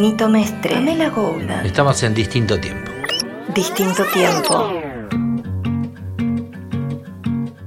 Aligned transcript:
Nito 0.00 0.28
Mestre, 0.28 0.74
Pamela 0.74 1.10
Gouda, 1.10 1.62
Estamos 1.64 2.02
en 2.02 2.14
distinto 2.14 2.58
tiempo. 2.58 2.90
Distinto 3.54 4.04
Tiempo. 4.12 4.72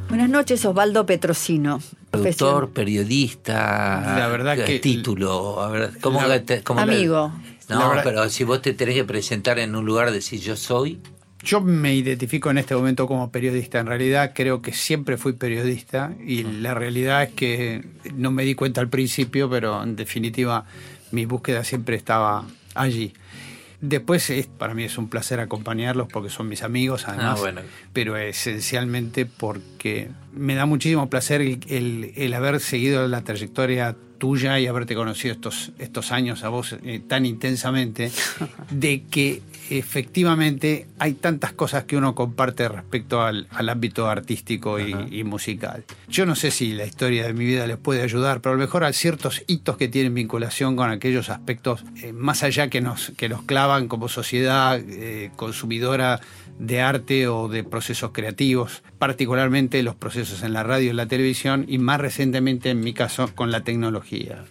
Buenas 0.10 0.30
noches, 0.30 0.66
Osvaldo 0.66 1.06
Petrosino. 1.06 1.80
Productor, 2.12 2.70
periodista, 2.72 4.16
La 4.18 4.28
verdad 4.28 4.58
que- 4.66 4.80
título, 4.80 5.62
a 5.62 5.70
ver, 5.70 5.92
¿cómo 6.02 6.22
La- 6.22 6.42
te- 6.42 6.64
cómo 6.64 6.80
Amigo. 6.80 7.32
No, 7.70 7.80
La 7.80 7.88
verdad- 7.90 8.04
pero 8.04 8.30
si 8.30 8.44
vos 8.44 8.62
te 8.62 8.74
tenés 8.74 8.96
que 8.96 9.04
presentar 9.04 9.60
en 9.60 9.76
un 9.76 9.86
lugar, 9.86 10.12
decir 10.12 10.40
yo 10.40 10.56
soy, 10.56 11.00
Yo 11.44 11.62
me 11.62 11.94
identifico 11.94 12.50
en 12.50 12.58
este 12.58 12.76
momento 12.76 13.06
como 13.06 13.30
periodista. 13.30 13.78
En 13.80 13.86
realidad 13.86 14.32
creo 14.34 14.64
que 14.64 14.74
siempre 14.74 15.16
fui 15.18 15.34
periodista 15.34 16.12
y 16.26 16.42
la 16.42 16.74
realidad 16.74 17.22
es 17.22 17.34
que 17.34 17.86
no 18.16 18.32
me 18.32 18.44
di 18.44 18.56
cuenta 18.56 18.82
al 18.82 18.90
principio, 18.90 19.48
pero 19.48 19.84
en 19.84 19.96
definitiva 19.96 20.66
mi 21.12 21.26
búsqueda 21.26 21.64
siempre 21.64 21.96
estaba 21.96 22.46
allí. 22.74 23.14
Después 23.82 24.30
es, 24.30 24.48
para 24.48 24.74
mí 24.74 24.84
es 24.84 24.98
un 24.98 25.10
placer 25.10 25.40
acompañarlos 25.40 26.08
porque 26.12 26.30
son 26.30 26.48
mis 26.48 26.64
amigos 26.64 27.08
además, 27.08 27.38
Ah, 27.38 27.42
bueno. 27.42 27.62
pero 27.94 28.18
esencialmente 28.18 29.26
porque 29.26 30.10
me 30.34 30.56
da 30.56 30.66
muchísimo 30.66 31.10
placer 31.10 31.42
el, 31.42 31.60
el- 31.68 32.14
el 32.16 32.34
haber 32.34 32.60
seguido 32.62 33.08
la 33.08 33.22
trayectoria 33.24 33.96
tuya 34.18 34.60
y 34.60 34.66
haberte 34.68 34.96
conocido 34.96 35.34
estos, 35.36 35.72
estos 35.78 36.12
años 36.14 36.44
a 36.44 36.50
vos 36.50 36.76
eh, 36.84 37.02
tan 37.06 37.26
intensamente, 37.26 38.12
de 38.72 39.04
que 39.04 39.42
efectivamente 39.70 40.88
hay 41.00 41.14
tantas 41.14 41.54
cosas 41.54 41.86
que 41.86 41.98
uno 41.98 42.16
comparte 42.16 42.68
respecto 42.68 43.22
al, 43.22 43.48
al 43.52 43.70
ámbito 43.70 44.08
artístico 44.08 44.80
y, 44.80 44.96
y 45.12 45.24
musical. 45.24 45.84
Yo 46.08 46.26
no 46.26 46.36
sé 46.36 46.52
si 46.52 46.74
la 46.74 46.86
historia 46.86 47.28
de 47.28 47.34
mi 47.34 47.46
vida 47.46 47.68
les 47.68 47.78
puede 47.78 48.02
ayudar, 48.02 48.42
pero 48.42 48.54
a 48.54 48.58
lo 48.58 48.64
mejor 48.64 48.84
hay 48.84 48.94
ciertos 48.94 49.44
hitos 49.48 49.78
que 49.78 49.88
tienen 49.88 50.14
vinculación 50.14 50.76
con 50.76 50.90
aquellos 50.90 51.30
aspectos 51.30 51.84
eh, 52.02 52.14
más 52.14 52.44
allá 52.44 52.70
que 52.70 52.82
nos, 52.82 53.12
que 53.18 53.30
nos 53.30 53.44
clavan 53.44 53.88
como 53.88 54.10
sociedad 54.10 54.80
eh, 54.80 55.32
consumidora 55.36 56.22
de 56.60 56.82
arte 56.82 57.28
o 57.28 57.48
de 57.48 57.64
procesos 57.64 58.12
creativos, 58.12 58.84
particularmente 58.98 59.84
los 59.84 59.96
procesos 59.96 60.44
en 60.44 60.54
la 60.54 60.64
radio 60.64 60.92
y 60.92 60.94
la 60.94 61.06
televisión 61.06 61.66
y 61.68 61.78
más 61.78 62.00
recientemente 62.00 62.70
en 62.70 62.80
mi 62.80 62.94
caso 62.94 63.30
con 63.36 63.52
la 63.52 63.62
tecnología. 63.62 64.46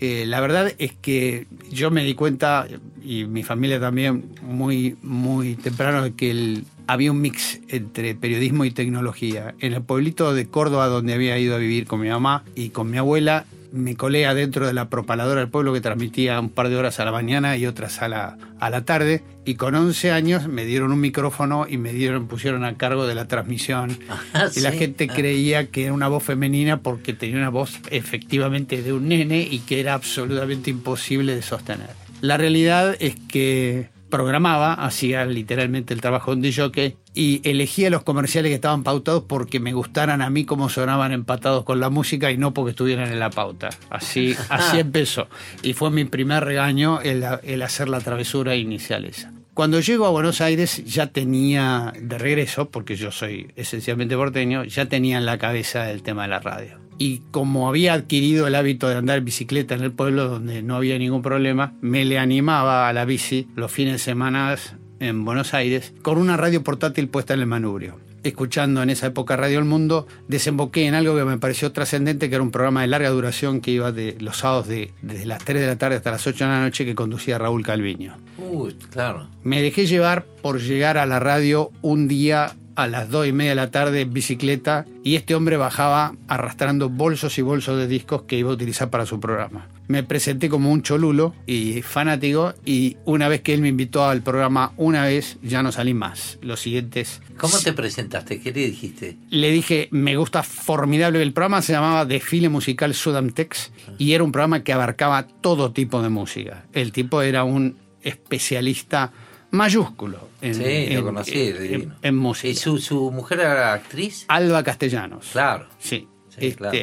Eh, 0.00 0.26
la 0.26 0.40
verdad 0.40 0.72
es 0.78 0.92
que 0.92 1.46
yo 1.70 1.90
me 1.90 2.04
di 2.04 2.14
cuenta, 2.14 2.66
y 3.04 3.24
mi 3.26 3.42
familia 3.42 3.78
también, 3.78 4.24
muy, 4.42 4.96
muy 5.02 5.54
temprano, 5.56 6.08
que 6.16 6.30
el- 6.30 6.64
había 6.86 7.10
un 7.12 7.20
mix 7.20 7.60
entre 7.68 8.14
periodismo 8.14 8.64
y 8.64 8.70
tecnología. 8.70 9.54
En 9.60 9.72
el 9.74 9.82
pueblito 9.82 10.34
de 10.34 10.46
Córdoba, 10.46 10.86
donde 10.88 11.14
había 11.14 11.38
ido 11.38 11.54
a 11.54 11.58
vivir 11.58 11.86
con 11.86 12.00
mi 12.00 12.08
mamá 12.08 12.44
y 12.54 12.70
con 12.70 12.90
mi 12.90 12.98
abuela, 12.98 13.44
me 13.72 13.96
colé 13.96 14.24
adentro 14.26 14.66
de 14.68 14.72
la 14.72 14.88
propaladora 14.88 15.40
del 15.40 15.48
pueblo 15.48 15.72
que 15.72 15.80
transmitía 15.80 16.38
un 16.38 16.48
par 16.48 16.68
de 16.68 16.76
horas 16.76 17.00
a 17.00 17.04
la 17.04 17.10
mañana 17.10 17.56
y 17.56 17.66
otras 17.66 18.02
a 18.02 18.08
la, 18.08 18.38
a 18.60 18.70
la 18.70 18.84
tarde. 18.84 19.24
Y 19.44 19.56
con 19.56 19.74
11 19.74 20.12
años 20.12 20.46
me 20.46 20.64
dieron 20.64 20.92
un 20.92 21.00
micrófono 21.00 21.66
y 21.68 21.76
me 21.76 21.92
dieron, 21.92 22.28
pusieron 22.28 22.64
a 22.64 22.76
cargo 22.76 23.04
de 23.06 23.14
la 23.16 23.26
transmisión. 23.26 23.98
Ah, 24.32 24.46
y 24.54 24.60
la 24.60 24.70
sí. 24.72 24.78
gente 24.78 25.08
creía 25.08 25.66
que 25.66 25.84
era 25.84 25.92
una 25.92 26.06
voz 26.08 26.22
femenina 26.22 26.80
porque 26.82 27.14
tenía 27.14 27.36
una 27.36 27.48
voz 27.50 27.80
efectivamente 27.90 28.80
de 28.82 28.92
un 28.92 29.08
nene 29.08 29.40
y 29.50 29.58
que 29.60 29.80
era 29.80 29.94
absolutamente 29.94 30.70
imposible 30.70 31.34
de 31.34 31.42
sostener. 31.42 31.90
La 32.24 32.38
realidad 32.38 32.96
es 33.00 33.16
que 33.28 33.90
programaba, 34.08 34.72
hacía 34.72 35.26
literalmente 35.26 35.92
el 35.92 36.00
trabajo 36.00 36.30
de 36.30 36.36
un 36.36 36.42
DJ 36.42 36.96
y 37.12 37.46
elegía 37.46 37.90
los 37.90 38.02
comerciales 38.02 38.48
que 38.48 38.54
estaban 38.54 38.82
pautados 38.82 39.24
porque 39.28 39.60
me 39.60 39.74
gustaran 39.74 40.22
a 40.22 40.30
mí 40.30 40.46
como 40.46 40.70
sonaban 40.70 41.12
empatados 41.12 41.64
con 41.64 41.80
la 41.80 41.90
música 41.90 42.30
y 42.30 42.38
no 42.38 42.54
porque 42.54 42.70
estuvieran 42.70 43.12
en 43.12 43.20
la 43.20 43.28
pauta. 43.28 43.68
Así, 43.90 44.34
así 44.48 44.78
empezó. 44.78 45.28
Y 45.62 45.74
fue 45.74 45.90
mi 45.90 46.06
primer 46.06 46.42
regaño 46.44 47.02
el, 47.02 47.26
el 47.42 47.60
hacer 47.60 47.90
la 47.90 48.00
travesura 48.00 48.56
inicial 48.56 49.04
esa. 49.04 49.30
Cuando 49.52 49.80
llego 49.80 50.06
a 50.06 50.10
Buenos 50.10 50.40
Aires 50.40 50.82
ya 50.86 51.08
tenía 51.08 51.92
de 52.00 52.16
regreso, 52.16 52.70
porque 52.70 52.96
yo 52.96 53.12
soy 53.12 53.52
esencialmente 53.54 54.16
porteño, 54.16 54.64
ya 54.64 54.86
tenía 54.86 55.18
en 55.18 55.26
la 55.26 55.36
cabeza 55.36 55.90
el 55.90 56.02
tema 56.02 56.22
de 56.22 56.28
la 56.28 56.40
radio. 56.40 56.83
Y 56.98 57.22
como 57.30 57.68
había 57.68 57.94
adquirido 57.94 58.46
el 58.46 58.54
hábito 58.54 58.88
de 58.88 58.96
andar 58.96 59.20
bicicleta 59.20 59.74
en 59.74 59.82
el 59.82 59.92
pueblo 59.92 60.28
donde 60.28 60.62
no 60.62 60.76
había 60.76 60.98
ningún 60.98 61.22
problema, 61.22 61.74
me 61.80 62.04
le 62.04 62.18
animaba 62.18 62.88
a 62.88 62.92
la 62.92 63.04
bici 63.04 63.48
los 63.56 63.72
fines 63.72 63.94
de 63.94 63.98
semana 63.98 64.56
en 65.00 65.24
Buenos 65.24 65.54
Aires 65.54 65.92
con 66.02 66.18
una 66.18 66.36
radio 66.36 66.62
portátil 66.62 67.08
puesta 67.08 67.34
en 67.34 67.40
el 67.40 67.46
manubrio. 67.46 67.98
Escuchando 68.22 68.82
en 68.82 68.88
esa 68.88 69.08
época 69.08 69.36
Radio 69.36 69.58
El 69.58 69.66
Mundo, 69.66 70.06
desemboqué 70.28 70.86
en 70.86 70.94
algo 70.94 71.14
que 71.14 71.26
me 71.26 71.36
pareció 71.36 71.72
trascendente, 71.72 72.30
que 72.30 72.36
era 72.36 72.42
un 72.42 72.50
programa 72.50 72.80
de 72.80 72.86
larga 72.86 73.10
duración 73.10 73.60
que 73.60 73.70
iba 73.70 73.92
de 73.92 74.16
los 74.18 74.38
sábados 74.38 74.66
de, 74.66 74.94
desde 75.02 75.26
las 75.26 75.44
3 75.44 75.60
de 75.60 75.66
la 75.66 75.76
tarde 75.76 75.96
hasta 75.96 76.10
las 76.10 76.26
8 76.26 76.42
de 76.42 76.50
la 76.50 76.62
noche 76.62 76.86
que 76.86 76.94
conducía 76.94 77.36
Raúl 77.36 77.62
Calviño. 77.62 78.16
Uy, 78.38 78.76
claro. 78.90 79.28
Me 79.42 79.60
dejé 79.60 79.86
llevar 79.86 80.24
por 80.40 80.58
llegar 80.58 80.96
a 80.96 81.04
la 81.04 81.20
radio 81.20 81.70
un 81.82 82.08
día 82.08 82.56
a 82.76 82.86
las 82.86 83.10
dos 83.10 83.26
y 83.26 83.32
media 83.32 83.52
de 83.52 83.56
la 83.56 83.70
tarde 83.70 84.02
en 84.02 84.12
bicicleta 84.12 84.86
y 85.02 85.16
este 85.16 85.34
hombre 85.34 85.56
bajaba 85.56 86.14
arrastrando 86.28 86.88
bolsos 86.88 87.38
y 87.38 87.42
bolsos 87.42 87.78
de 87.78 87.86
discos 87.86 88.22
que 88.22 88.36
iba 88.36 88.50
a 88.50 88.54
utilizar 88.54 88.90
para 88.90 89.06
su 89.06 89.20
programa. 89.20 89.68
Me 89.86 90.02
presenté 90.02 90.48
como 90.48 90.72
un 90.72 90.82
cholulo 90.82 91.34
y 91.46 91.82
fanático 91.82 92.54
y 92.64 92.96
una 93.04 93.28
vez 93.28 93.42
que 93.42 93.52
él 93.52 93.60
me 93.60 93.68
invitó 93.68 94.04
al 94.04 94.22
programa 94.22 94.72
una 94.76 95.04
vez 95.04 95.36
ya 95.42 95.62
no 95.62 95.72
salí 95.72 95.92
más. 95.92 96.38
Los 96.40 96.60
siguientes... 96.60 97.20
¿Cómo 97.36 97.58
te 97.58 97.74
presentaste? 97.74 98.40
¿Qué 98.40 98.52
le 98.52 98.66
dijiste? 98.66 99.16
Le 99.28 99.50
dije, 99.50 99.88
me 99.90 100.16
gusta 100.16 100.42
formidable. 100.42 101.20
El 101.20 101.32
programa 101.32 101.60
se 101.60 101.74
llamaba 101.74 102.06
Desfile 102.06 102.48
Musical 102.48 102.94
Sudamtex 102.94 103.72
y 103.98 104.12
era 104.12 104.24
un 104.24 104.32
programa 104.32 104.64
que 104.64 104.72
abarcaba 104.72 105.26
todo 105.26 105.72
tipo 105.72 106.02
de 106.02 106.08
música. 106.08 106.64
El 106.72 106.92
tipo 106.92 107.20
era 107.20 107.44
un 107.44 107.76
especialista 108.02 109.12
mayúsculo 109.54 110.28
en, 110.40 110.54
Sí, 110.54 110.62
en- 110.64 110.94
lo 110.96 111.04
conocí, 111.04 111.32
en- 111.34 111.94
en 112.02 112.16
música. 112.16 112.48
¿Y 112.48 112.54
su, 112.54 112.78
su 112.78 113.10
mujer 113.10 113.40
era 113.40 113.72
actriz? 113.74 114.24
Alba 114.28 114.62
Castellanos. 114.62 115.28
Claro. 115.32 115.66
Sí. 115.78 116.06
Sí, 116.28 116.46
Este, 116.46 116.56
claro. 116.56 116.78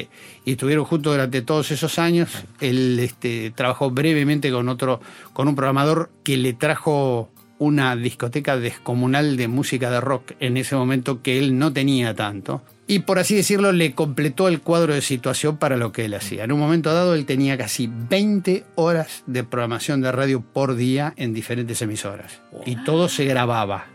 Y 0.46 0.52
estuvieron 0.52 0.84
juntos 0.86 1.12
durante 1.12 1.42
todos 1.42 1.70
esos 1.72 1.98
años. 1.98 2.30
Él 2.60 2.98
este, 2.98 3.50
trabajó 3.54 3.90
brevemente 3.90 4.50
con 4.50 4.68
otro, 4.70 5.00
con 5.34 5.46
un 5.46 5.54
programador 5.54 6.10
que 6.24 6.38
le 6.38 6.54
trajo 6.54 7.28
una 7.58 7.94
discoteca 7.94 8.56
descomunal 8.56 9.36
de 9.36 9.48
música 9.48 9.90
de 9.90 10.00
rock 10.00 10.32
en 10.40 10.56
ese 10.56 10.74
momento 10.74 11.20
que 11.22 11.38
él 11.38 11.58
no 11.58 11.70
tenía 11.72 12.14
tanto. 12.14 12.62
Y 12.86 13.00
por 13.00 13.18
así 13.18 13.34
decirlo, 13.34 13.72
le 13.72 13.94
completó 13.94 14.48
el 14.48 14.60
cuadro 14.60 14.92
de 14.92 15.02
situación 15.02 15.56
para 15.56 15.76
lo 15.76 15.92
que 15.92 16.04
él 16.04 16.14
hacía. 16.14 16.44
En 16.44 16.52
un 16.52 16.58
momento 16.60 16.92
dado, 16.92 17.14
él 17.14 17.26
tenía 17.26 17.56
casi 17.56 17.88
20 17.90 18.64
horas 18.74 19.22
de 19.26 19.44
programación 19.44 20.02
de 20.02 20.12
radio 20.12 20.40
por 20.40 20.74
día 20.74 21.14
en 21.16 21.32
diferentes 21.32 21.80
emisoras. 21.80 22.40
Y 22.66 22.76
todo 22.84 23.08
se 23.08 23.24
grababa. 23.24 23.86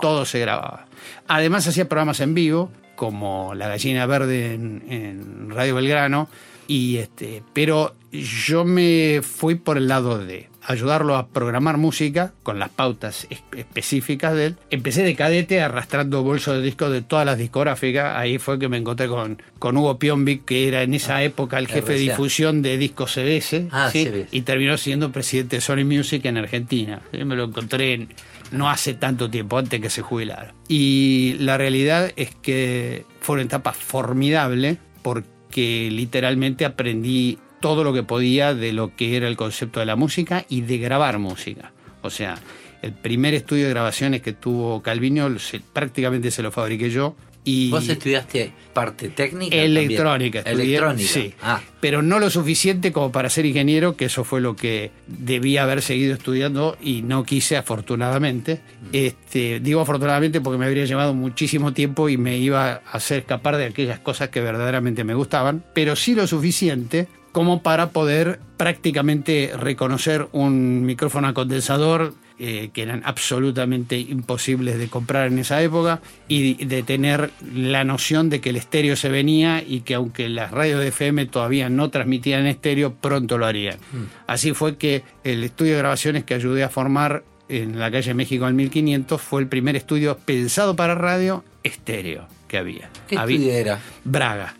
Todo 0.00 0.26
se 0.26 0.40
grababa. 0.40 0.86
Además 1.26 1.66
hacía 1.66 1.88
programas 1.88 2.20
en 2.20 2.34
vivo, 2.34 2.70
como 2.94 3.54
La 3.54 3.68
Gallina 3.68 4.04
Verde 4.06 4.54
en, 4.54 4.84
en 4.88 5.50
Radio 5.50 5.76
Belgrano, 5.76 6.28
y 6.68 6.96
este, 6.96 7.42
pero 7.52 7.94
yo 8.12 8.64
me 8.64 9.20
fui 9.22 9.54
por 9.54 9.76
el 9.76 9.88
lado 9.88 10.18
de 10.18 10.48
ayudarlo 10.66 11.16
a 11.16 11.28
programar 11.28 11.76
música 11.78 12.32
con 12.42 12.58
las 12.58 12.70
pautas 12.70 13.26
es- 13.30 13.42
específicas 13.56 14.34
de 14.34 14.46
él. 14.46 14.56
Empecé 14.70 15.02
de 15.02 15.14
cadete 15.14 15.60
arrastrando 15.60 16.22
bolsos 16.22 16.56
de 16.56 16.62
discos 16.62 16.90
de 16.92 17.02
todas 17.02 17.24
las 17.26 17.38
discográficas. 17.38 18.16
Ahí 18.16 18.38
fue 18.38 18.58
que 18.58 18.68
me 18.68 18.76
encontré 18.76 19.08
con, 19.08 19.40
con 19.58 19.76
Hugo 19.76 19.98
Piombic, 19.98 20.44
que 20.44 20.68
era 20.68 20.82
en 20.82 20.94
esa 20.94 21.22
época 21.22 21.58
el 21.58 21.68
jefe 21.68 21.92
de 21.94 21.98
difusión 22.00 22.62
de 22.62 22.78
discos 22.78 23.12
CBS. 23.14 23.68
Ah, 23.70 23.90
¿sí? 23.92 24.04
CBS. 24.04 24.28
y 24.32 24.40
terminó 24.42 24.76
siendo 24.76 25.12
presidente 25.12 25.56
de 25.56 25.60
Sony 25.60 25.84
Music 25.84 26.24
en 26.24 26.36
Argentina. 26.38 27.00
Yo 27.12 27.24
me 27.26 27.36
lo 27.36 27.44
encontré 27.44 27.94
en- 27.94 28.08
no 28.52 28.70
hace 28.70 28.94
tanto 28.94 29.28
tiempo, 29.30 29.58
antes 29.58 29.80
que 29.80 29.90
se 29.90 30.02
jubilara. 30.02 30.54
Y 30.68 31.34
la 31.40 31.58
realidad 31.58 32.12
es 32.16 32.34
que 32.34 33.04
fue 33.20 33.34
una 33.34 33.42
etapa 33.42 33.72
formidable 33.72 34.78
porque 35.02 35.88
literalmente 35.90 36.64
aprendí 36.64 37.38
todo 37.66 37.82
lo 37.82 37.92
que 37.92 38.04
podía 38.04 38.54
de 38.54 38.72
lo 38.72 38.94
que 38.94 39.16
era 39.16 39.26
el 39.26 39.36
concepto 39.36 39.80
de 39.80 39.86
la 39.86 39.96
música 39.96 40.44
y 40.48 40.60
de 40.60 40.78
grabar 40.78 41.18
música. 41.18 41.72
O 42.00 42.10
sea, 42.10 42.36
el 42.80 42.92
primer 42.92 43.34
estudio 43.34 43.64
de 43.64 43.70
grabaciones 43.70 44.22
que 44.22 44.32
tuvo 44.32 44.82
Calviño 44.82 45.36
se- 45.40 45.58
prácticamente 45.58 46.30
se 46.30 46.42
lo 46.44 46.52
fabriqué 46.52 46.90
yo. 46.90 47.16
Y 47.48 47.70
¿Vos 47.70 47.88
estudiaste 47.88 48.52
parte 48.72 49.08
técnica? 49.08 49.54
Electrónica, 49.56 50.40
estudié, 50.40 50.64
Electrónica. 50.78 51.08
sí. 51.08 51.32
Ah, 51.42 51.60
pero 51.80 52.02
no 52.02 52.18
lo 52.18 52.28
suficiente 52.28 52.90
como 52.92 53.12
para 53.12 53.30
ser 53.30 53.46
ingeniero, 53.46 53.96
que 53.96 54.06
eso 54.06 54.24
fue 54.24 54.40
lo 54.40 54.56
que 54.56 54.90
debía 55.06 55.62
haber 55.62 55.80
seguido 55.82 56.12
estudiando 56.14 56.76
y 56.82 57.02
no 57.02 57.22
quise 57.24 57.56
afortunadamente. 57.56 58.60
Este, 58.92 59.60
digo 59.60 59.80
afortunadamente 59.80 60.40
porque 60.40 60.58
me 60.58 60.66
habría 60.66 60.86
llevado 60.86 61.14
muchísimo 61.14 61.72
tiempo 61.72 62.08
y 62.08 62.16
me 62.16 62.36
iba 62.36 62.72
a 62.72 62.76
hacer 62.92 63.18
escapar 63.20 63.56
de 63.56 63.66
aquellas 63.66 64.00
cosas 64.00 64.28
que 64.30 64.40
verdaderamente 64.40 65.04
me 65.04 65.14
gustaban, 65.14 65.62
pero 65.72 65.94
sí 65.94 66.16
lo 66.16 66.26
suficiente 66.26 67.06
como 67.36 67.60
para 67.60 67.90
poder 67.90 68.40
prácticamente 68.56 69.52
reconocer 69.58 70.26
un 70.32 70.86
micrófono 70.86 71.28
a 71.28 71.34
condensador 71.34 72.14
eh, 72.38 72.70
que 72.72 72.80
eran 72.80 73.02
absolutamente 73.04 73.98
imposibles 73.98 74.78
de 74.78 74.88
comprar 74.88 75.26
en 75.26 75.38
esa 75.38 75.60
época, 75.60 76.00
y 76.28 76.64
de 76.64 76.82
tener 76.82 77.32
la 77.54 77.84
noción 77.84 78.30
de 78.30 78.40
que 78.40 78.48
el 78.48 78.56
estéreo 78.56 78.96
se 78.96 79.10
venía 79.10 79.62
y 79.62 79.80
que 79.80 79.92
aunque 79.92 80.30
las 80.30 80.50
radios 80.50 80.80
de 80.80 80.88
FM 80.88 81.26
todavía 81.26 81.68
no 81.68 81.90
transmitían 81.90 82.40
en 82.40 82.46
estéreo, 82.46 82.94
pronto 82.94 83.36
lo 83.36 83.44
harían. 83.44 83.76
Mm. 83.92 84.04
Así 84.26 84.54
fue 84.54 84.78
que 84.78 85.02
el 85.22 85.44
estudio 85.44 85.72
de 85.72 85.78
grabaciones 85.80 86.24
que 86.24 86.32
ayudé 86.32 86.64
a 86.64 86.70
formar 86.70 87.22
en 87.50 87.78
la 87.78 87.90
calle 87.90 88.14
México 88.14 88.48
en 88.48 88.56
1500 88.56 89.20
fue 89.20 89.42
el 89.42 89.48
primer 89.48 89.76
estudio 89.76 90.16
pensado 90.16 90.74
para 90.74 90.94
radio 90.94 91.44
estéreo 91.62 92.28
que 92.48 92.56
había. 92.56 92.88
¿Qué 93.06 93.18
había, 93.18 93.58
era? 93.58 93.78
Braga, 94.04 94.54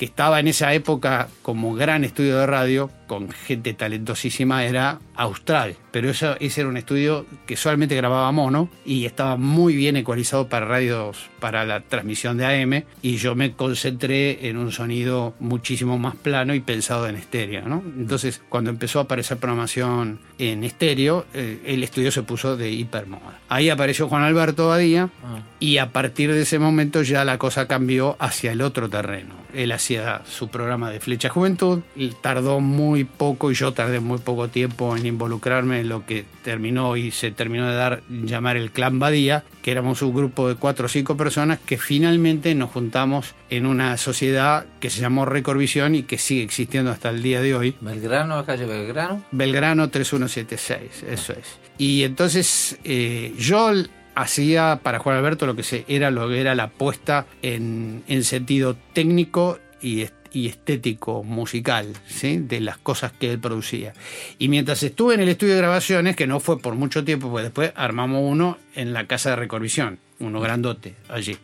que 0.00 0.06
estaba 0.06 0.40
en 0.40 0.48
esa 0.48 0.72
época 0.72 1.28
como 1.42 1.74
gran 1.74 2.04
estudio 2.04 2.38
de 2.38 2.46
radio 2.46 2.90
con 3.10 3.28
gente 3.32 3.74
talentosísima, 3.74 4.64
era 4.64 5.00
Austral 5.16 5.74
pero 5.90 6.10
eso, 6.10 6.36
ese 6.40 6.60
era 6.60 6.70
un 6.70 6.76
estudio 6.76 7.26
que 7.46 7.56
solamente 7.56 7.96
grababa 7.96 8.30
mono 8.32 8.68
y 8.84 9.06
estaba 9.06 9.36
muy 9.36 9.74
bien 9.74 9.96
ecualizado 9.96 10.48
para 10.48 10.66
radios, 10.66 11.28
para 11.40 11.64
la 11.64 11.80
transmisión 11.80 12.36
de 12.36 12.46
AM 12.46 12.84
y 13.02 13.16
yo 13.16 13.34
me 13.34 13.52
concentré 13.52 14.48
en 14.48 14.56
un 14.56 14.72
sonido 14.72 15.34
muchísimo 15.40 15.98
más 15.98 16.14
plano 16.16 16.54
y 16.54 16.60
pensado 16.60 17.08
en 17.08 17.16
estéreo. 17.16 17.68
¿no? 17.68 17.82
Entonces, 17.96 18.40
cuando 18.48 18.70
empezó 18.70 19.00
a 19.00 19.02
aparecer 19.02 19.38
programación 19.38 20.20
en 20.38 20.64
estéreo, 20.64 21.26
eh, 21.34 21.60
el 21.66 21.82
estudio 21.82 22.12
se 22.12 22.22
puso 22.22 22.56
de 22.56 22.70
hipermoda. 22.70 23.40
Ahí 23.48 23.68
apareció 23.68 24.08
Juan 24.08 24.22
Alberto 24.22 24.68
Badía 24.68 25.10
ah. 25.24 25.40
y 25.58 25.78
a 25.78 25.90
partir 25.90 26.32
de 26.32 26.42
ese 26.42 26.58
momento 26.58 27.02
ya 27.02 27.24
la 27.24 27.38
cosa 27.38 27.66
cambió 27.66 28.16
hacia 28.20 28.52
el 28.52 28.62
otro 28.62 28.88
terreno. 28.88 29.40
Él 29.52 29.72
hacía 29.72 30.22
su 30.30 30.48
programa 30.48 30.90
de 30.90 31.00
Flecha 31.00 31.28
Juventud 31.28 31.80
y 31.96 32.10
tardó 32.10 32.60
muy 32.60 32.99
poco 33.04 33.50
y 33.50 33.54
yo 33.54 33.72
tardé 33.72 34.00
muy 34.00 34.18
poco 34.18 34.48
tiempo 34.48 34.96
en 34.96 35.06
involucrarme 35.06 35.84
lo 35.84 36.06
que 36.06 36.24
terminó 36.42 36.96
y 36.96 37.10
se 37.10 37.30
terminó 37.30 37.68
de 37.68 37.74
dar 37.74 38.02
llamar 38.08 38.56
el 38.56 38.70
Clan 38.70 38.98
Badía, 38.98 39.44
que 39.62 39.70
éramos 39.70 40.02
un 40.02 40.14
grupo 40.14 40.48
de 40.48 40.54
cuatro 40.54 40.86
o 40.86 40.88
cinco 40.88 41.16
personas 41.16 41.58
que 41.58 41.78
finalmente 41.78 42.54
nos 42.54 42.70
juntamos 42.70 43.34
en 43.48 43.66
una 43.66 43.96
sociedad 43.96 44.66
que 44.80 44.90
se 44.90 45.00
llamó 45.00 45.24
Recordvisión 45.24 45.94
y 45.94 46.02
que 46.02 46.18
sigue 46.18 46.42
existiendo 46.42 46.90
hasta 46.90 47.10
el 47.10 47.22
día 47.22 47.40
de 47.40 47.54
hoy. 47.54 47.76
¿Belgrano, 47.80 48.44
calle 48.44 48.66
Belgrano? 48.66 49.24
Belgrano 49.30 49.90
3176, 49.90 51.04
eso 51.08 51.32
es. 51.32 51.58
Y 51.78 52.04
entonces 52.04 52.78
eh, 52.84 53.34
yo 53.38 53.72
hacía 54.14 54.80
para 54.82 54.98
Juan 54.98 55.16
Alberto 55.16 55.46
lo 55.46 55.56
que 55.56 55.62
se, 55.62 55.84
era 55.88 56.10
lo 56.10 56.28
que 56.28 56.40
era 56.40 56.54
la 56.54 56.64
apuesta 56.64 57.26
en, 57.42 58.02
en 58.06 58.24
sentido 58.24 58.76
técnico 58.92 59.58
y 59.80 60.02
y 60.32 60.48
estético 60.48 61.22
musical 61.22 61.92
de 62.22 62.60
las 62.60 62.78
cosas 62.78 63.12
que 63.12 63.30
él 63.30 63.38
producía. 63.38 63.92
Y 64.38 64.48
mientras 64.48 64.82
estuve 64.82 65.14
en 65.14 65.20
el 65.20 65.28
estudio 65.28 65.54
de 65.54 65.60
grabaciones, 65.60 66.16
que 66.16 66.26
no 66.26 66.40
fue 66.40 66.58
por 66.58 66.74
mucho 66.74 67.04
tiempo, 67.04 67.30
pues 67.30 67.44
después 67.44 67.72
armamos 67.76 68.22
uno 68.24 68.58
en 68.74 68.92
la 68.92 69.06
casa 69.06 69.30
de 69.30 69.36
Recorvisión, 69.36 69.98
uno 70.18 70.40
grandote 70.40 70.94
allí. 71.08 71.36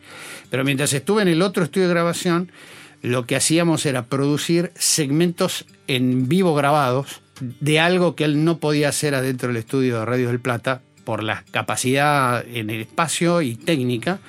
Pero 0.49 0.63
mientras 0.63 0.93
estuve 0.93 1.21
en 1.21 1.27
el 1.27 1.41
otro 1.41 1.63
estudio 1.63 1.87
de 1.87 1.93
grabación, 1.93 2.51
lo 3.01 3.25
que 3.25 3.35
hacíamos 3.35 3.85
era 3.85 4.05
producir 4.05 4.71
segmentos 4.75 5.65
en 5.87 6.27
vivo 6.27 6.55
grabados 6.55 7.21
de 7.39 7.79
algo 7.79 8.15
que 8.15 8.23
él 8.23 8.43
no 8.43 8.57
podía 8.57 8.89
hacer 8.89 9.13
adentro 9.15 9.47
del 9.47 9.57
estudio 9.57 9.99
de 9.99 10.05
Radio 10.05 10.27
del 10.27 10.39
Plata 10.39 10.81
por 11.03 11.23
la 11.23 11.43
capacidad 11.51 12.45
en 12.47 12.69
el 12.69 12.81
espacio 12.81 13.41
y 13.41 13.55
técnica 13.55 14.19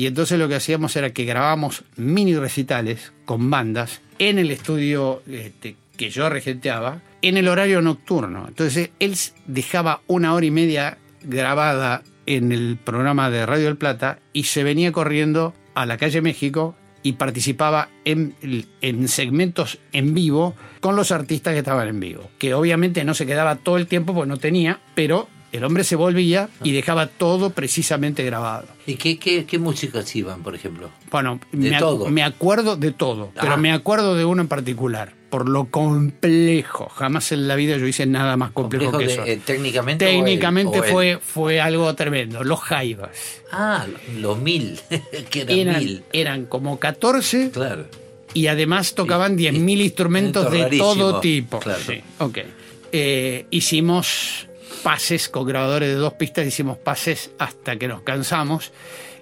y 0.00 0.06
entonces 0.06 0.38
lo 0.38 0.48
que 0.48 0.54
hacíamos 0.54 0.96
era 0.96 1.10
que 1.10 1.26
grabábamos 1.26 1.84
mini 1.96 2.34
recitales 2.34 3.12
con 3.26 3.50
bandas 3.50 4.00
en 4.18 4.38
el 4.38 4.50
estudio 4.50 5.22
este, 5.30 5.76
que 5.98 6.08
yo 6.08 6.30
regenteaba 6.30 7.02
en 7.20 7.36
el 7.36 7.48
horario 7.48 7.82
nocturno. 7.82 8.46
Entonces 8.48 8.92
él 8.98 9.14
dejaba 9.44 10.00
una 10.06 10.32
hora 10.32 10.46
y 10.46 10.50
media 10.50 10.96
grabada 11.22 12.02
en 12.24 12.50
el 12.50 12.78
programa 12.82 13.28
de 13.28 13.44
Radio 13.44 13.66
del 13.66 13.76
Plata 13.76 14.20
y 14.32 14.44
se 14.44 14.64
venía 14.64 14.90
corriendo 14.90 15.52
a 15.74 15.84
la 15.84 15.98
calle 15.98 16.22
México 16.22 16.74
y 17.02 17.12
participaba 17.12 17.90
en, 18.06 18.34
en, 18.80 19.06
segmentos 19.06 19.80
en 19.92 20.14
vivo 20.14 20.54
con 20.80 20.96
los 20.96 21.12
artistas 21.12 21.52
que 21.52 21.58
estaban 21.58 21.88
en 21.88 22.00
vivo. 22.00 22.30
Que 22.38 22.54
obviamente 22.54 23.04
no 23.04 23.12
se 23.12 23.26
quedaba 23.26 23.56
todo 23.56 23.76
el 23.76 23.86
tiempo 23.86 24.14
porque 24.14 24.30
no 24.30 24.38
tenía, 24.38 24.80
pero 24.94 25.28
el 25.52 25.64
hombre 25.64 25.84
se 25.84 25.96
volvía 25.96 26.48
y 26.62 26.72
dejaba 26.72 27.06
todo 27.06 27.50
precisamente 27.50 28.22
grabado. 28.24 28.68
¿Y 28.86 28.94
qué, 28.94 29.18
qué, 29.18 29.58
músicas 29.58 30.14
iban, 30.14 30.42
por 30.42 30.54
ejemplo? 30.54 30.90
Bueno, 31.10 31.40
me, 31.52 31.76
me, 32.10 32.22
acuerdo 32.22 32.76
de 32.76 32.92
todo, 32.92 33.32
pero 33.34 33.54
ah. 33.54 33.56
me 33.56 33.72
acuerdo 33.72 34.14
de 34.14 34.24
uno 34.24 34.42
en 34.42 34.48
particular, 34.48 35.12
por 35.28 35.48
lo 35.48 35.66
complejo. 35.66 36.88
Jamás 36.88 37.32
en 37.32 37.48
la 37.48 37.56
vida 37.56 37.76
yo 37.76 37.86
hice 37.86 38.06
nada 38.06 38.36
más 38.36 38.52
complejo, 38.52 38.98
que 38.98 39.04
eso. 39.04 39.24
Eh, 39.24 39.40
¿Técnicamente? 39.44 40.06
Técnicamente 40.06 40.82
fue, 40.82 41.18
fue 41.20 41.60
algo 41.60 41.92
tremendo. 41.94 42.44
Los 42.44 42.60
jaivas. 42.60 43.10
Ah, 43.52 43.86
los 44.18 44.38
mil. 44.38 44.80
que 45.30 45.42
eran, 45.42 45.58
eran, 45.58 45.78
mil. 45.78 46.02
eran 46.12 46.46
como 46.46 46.78
14. 46.78 47.50
Claro. 47.50 47.86
Y 48.32 48.46
además 48.46 48.94
tocaban 48.94 49.36
10.000 49.36 49.80
instrumentos 49.80 50.52
de 50.52 50.78
todo 50.78 51.18
tipo. 51.18 51.58
Claro. 51.58 51.80
Sí, 51.84 52.00
ok. 52.18 52.38
Eh, 52.92 53.46
hicimos 53.50 54.48
pases 54.82 55.28
con 55.28 55.46
grabadores 55.46 55.88
de 55.88 55.94
dos 55.94 56.14
pistas, 56.14 56.46
hicimos 56.46 56.78
pases 56.78 57.30
hasta 57.38 57.76
que 57.76 57.88
nos 57.88 58.02
cansamos 58.02 58.72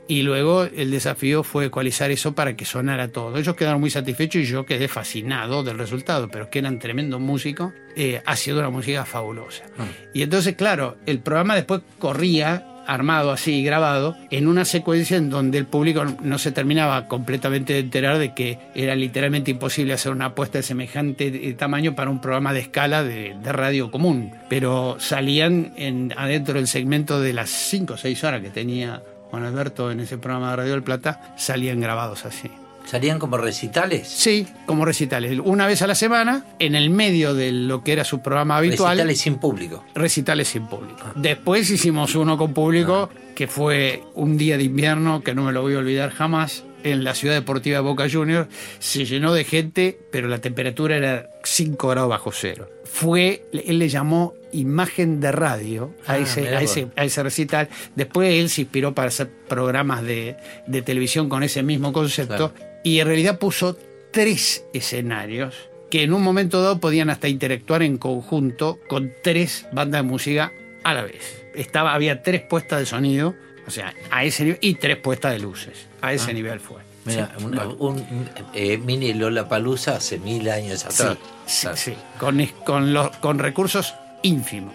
y 0.08 0.22
luego 0.22 0.64
el 0.64 0.90
desafío 0.90 1.42
fue 1.42 1.66
ecualizar 1.66 2.10
eso 2.10 2.34
para 2.34 2.56
que 2.56 2.64
sonara 2.64 3.08
todo. 3.08 3.36
Ellos 3.36 3.54
quedaron 3.54 3.80
muy 3.80 3.90
satisfechos 3.90 4.42
y 4.42 4.46
yo 4.46 4.64
quedé 4.64 4.88
fascinado 4.88 5.62
del 5.62 5.78
resultado, 5.78 6.28
pero 6.28 6.48
que 6.48 6.60
eran 6.60 6.78
tremendos 6.78 7.20
músicos, 7.20 7.74
eh, 7.94 8.22
ha 8.24 8.34
sido 8.34 8.58
una 8.58 8.70
música 8.70 9.04
fabulosa. 9.04 9.64
Ah. 9.78 9.84
Y 10.14 10.22
entonces, 10.22 10.56
claro, 10.56 10.96
el 11.04 11.20
programa 11.20 11.54
después 11.54 11.82
corría 11.98 12.66
armado 12.88 13.30
así, 13.30 13.62
grabado, 13.62 14.16
en 14.30 14.48
una 14.48 14.64
secuencia 14.64 15.18
en 15.18 15.28
donde 15.28 15.58
el 15.58 15.66
público 15.66 16.04
no 16.22 16.38
se 16.38 16.52
terminaba 16.52 17.06
completamente 17.06 17.74
de 17.74 17.80
enterar 17.80 18.18
de 18.18 18.34
que 18.34 18.58
era 18.74 18.96
literalmente 18.96 19.50
imposible 19.50 19.92
hacer 19.92 20.10
una 20.10 20.26
apuesta 20.26 20.58
de 20.58 20.62
semejante 20.62 21.54
tamaño 21.58 21.94
para 21.94 22.10
un 22.10 22.20
programa 22.20 22.52
de 22.52 22.60
escala 22.60 23.04
de, 23.04 23.36
radio 23.44 23.90
común. 23.90 24.32
Pero 24.48 24.96
salían 24.98 25.72
en, 25.76 26.14
adentro 26.16 26.54
del 26.54 26.66
segmento 26.66 27.20
de 27.20 27.34
las 27.34 27.50
5 27.50 27.94
o 27.94 27.96
6 27.96 28.24
horas 28.24 28.42
que 28.42 28.50
tenía 28.50 29.02
Juan 29.30 29.44
Alberto 29.44 29.90
en 29.90 30.00
ese 30.00 30.16
programa 30.16 30.50
de 30.50 30.56
Radio 30.56 30.72
del 30.72 30.82
Plata, 30.82 31.34
salían 31.36 31.80
grabados 31.80 32.24
así. 32.24 32.50
¿Salían 32.88 33.18
como 33.18 33.36
recitales? 33.36 34.08
Sí, 34.08 34.46
como 34.64 34.86
recitales. 34.86 35.38
Una 35.44 35.66
vez 35.66 35.82
a 35.82 35.86
la 35.86 35.94
semana, 35.94 36.46
en 36.58 36.74
el 36.74 36.88
medio 36.88 37.34
de 37.34 37.52
lo 37.52 37.84
que 37.84 37.92
era 37.92 38.02
su 38.02 38.22
programa 38.22 38.56
habitual. 38.56 38.96
Recitales 38.96 39.20
sin 39.20 39.34
público. 39.34 39.84
Recitales 39.94 40.48
sin 40.48 40.66
público. 40.68 41.02
Después 41.14 41.68
hicimos 41.68 42.14
uno 42.14 42.38
con 42.38 42.54
público, 42.54 43.10
ah. 43.12 43.18
que 43.34 43.46
fue 43.46 44.04
un 44.14 44.38
día 44.38 44.56
de 44.56 44.64
invierno 44.64 45.22
que 45.22 45.34
no 45.34 45.42
me 45.44 45.52
lo 45.52 45.60
voy 45.60 45.74
a 45.74 45.78
olvidar 45.80 46.08
jamás, 46.12 46.64
en 46.82 47.04
la 47.04 47.14
ciudad 47.14 47.34
deportiva 47.34 47.76
de 47.76 47.82
Boca 47.82 48.08
Juniors. 48.10 48.48
Se 48.78 49.04
llenó 49.04 49.34
de 49.34 49.44
gente, 49.44 49.98
pero 50.10 50.28
la 50.28 50.38
temperatura 50.38 50.96
era 50.96 51.28
5 51.44 51.88
grados 51.88 52.08
bajo 52.08 52.32
cero. 52.32 52.70
Fue, 52.84 53.44
él 53.52 53.78
le 53.80 53.90
llamó 53.90 54.32
imagen 54.50 55.20
de 55.20 55.30
radio 55.30 55.94
a, 56.06 56.12
ah, 56.12 56.18
ese, 56.18 56.48
a, 56.56 56.62
ese, 56.62 56.88
a 56.96 57.04
ese 57.04 57.22
recital. 57.22 57.68
Después 57.96 58.32
él 58.32 58.48
se 58.48 58.62
inspiró 58.62 58.94
para 58.94 59.08
hacer 59.08 59.28
programas 59.46 60.02
de, 60.04 60.36
de 60.66 60.80
televisión 60.80 61.28
con 61.28 61.42
ese 61.42 61.62
mismo 61.62 61.92
concepto 61.92 62.54
y 62.82 63.00
en 63.00 63.06
realidad 63.06 63.38
puso 63.38 63.76
tres 64.10 64.64
escenarios 64.72 65.68
que 65.90 66.02
en 66.02 66.12
un 66.12 66.22
momento 66.22 66.62
dado 66.62 66.80
podían 66.80 67.10
hasta 67.10 67.28
interactuar 67.28 67.82
en 67.82 67.98
conjunto 67.98 68.78
con 68.88 69.12
tres 69.22 69.66
bandas 69.72 70.02
de 70.02 70.08
música 70.08 70.52
a 70.84 70.94
la 70.94 71.02
vez. 71.02 71.44
Estaba, 71.54 71.94
había 71.94 72.22
tres 72.22 72.42
puestas 72.42 72.80
de 72.80 72.86
sonido, 72.86 73.34
o 73.66 73.70
sea, 73.70 73.94
a 74.10 74.24
ese 74.24 74.44
nivel, 74.44 74.58
y 74.60 74.74
tres 74.74 74.96
puestas 74.98 75.32
de 75.32 75.38
luces. 75.38 75.86
A 76.00 76.12
ese 76.12 76.30
ah. 76.30 76.34
nivel 76.34 76.60
fue. 76.60 76.82
Mira, 77.04 77.32
un, 77.78 78.04
eh, 78.52 78.76
mini 78.76 79.14
Lola 79.14 79.48
Palusa 79.48 79.96
hace 79.96 80.18
mil 80.18 80.48
años 80.50 80.84
atrás. 80.84 81.16
Sí, 81.46 81.68
sí, 81.74 81.94
Con, 82.18 82.44
con, 82.66 82.92
los, 82.92 83.16
con 83.16 83.38
recursos 83.38 83.94
ínfimos. 84.22 84.74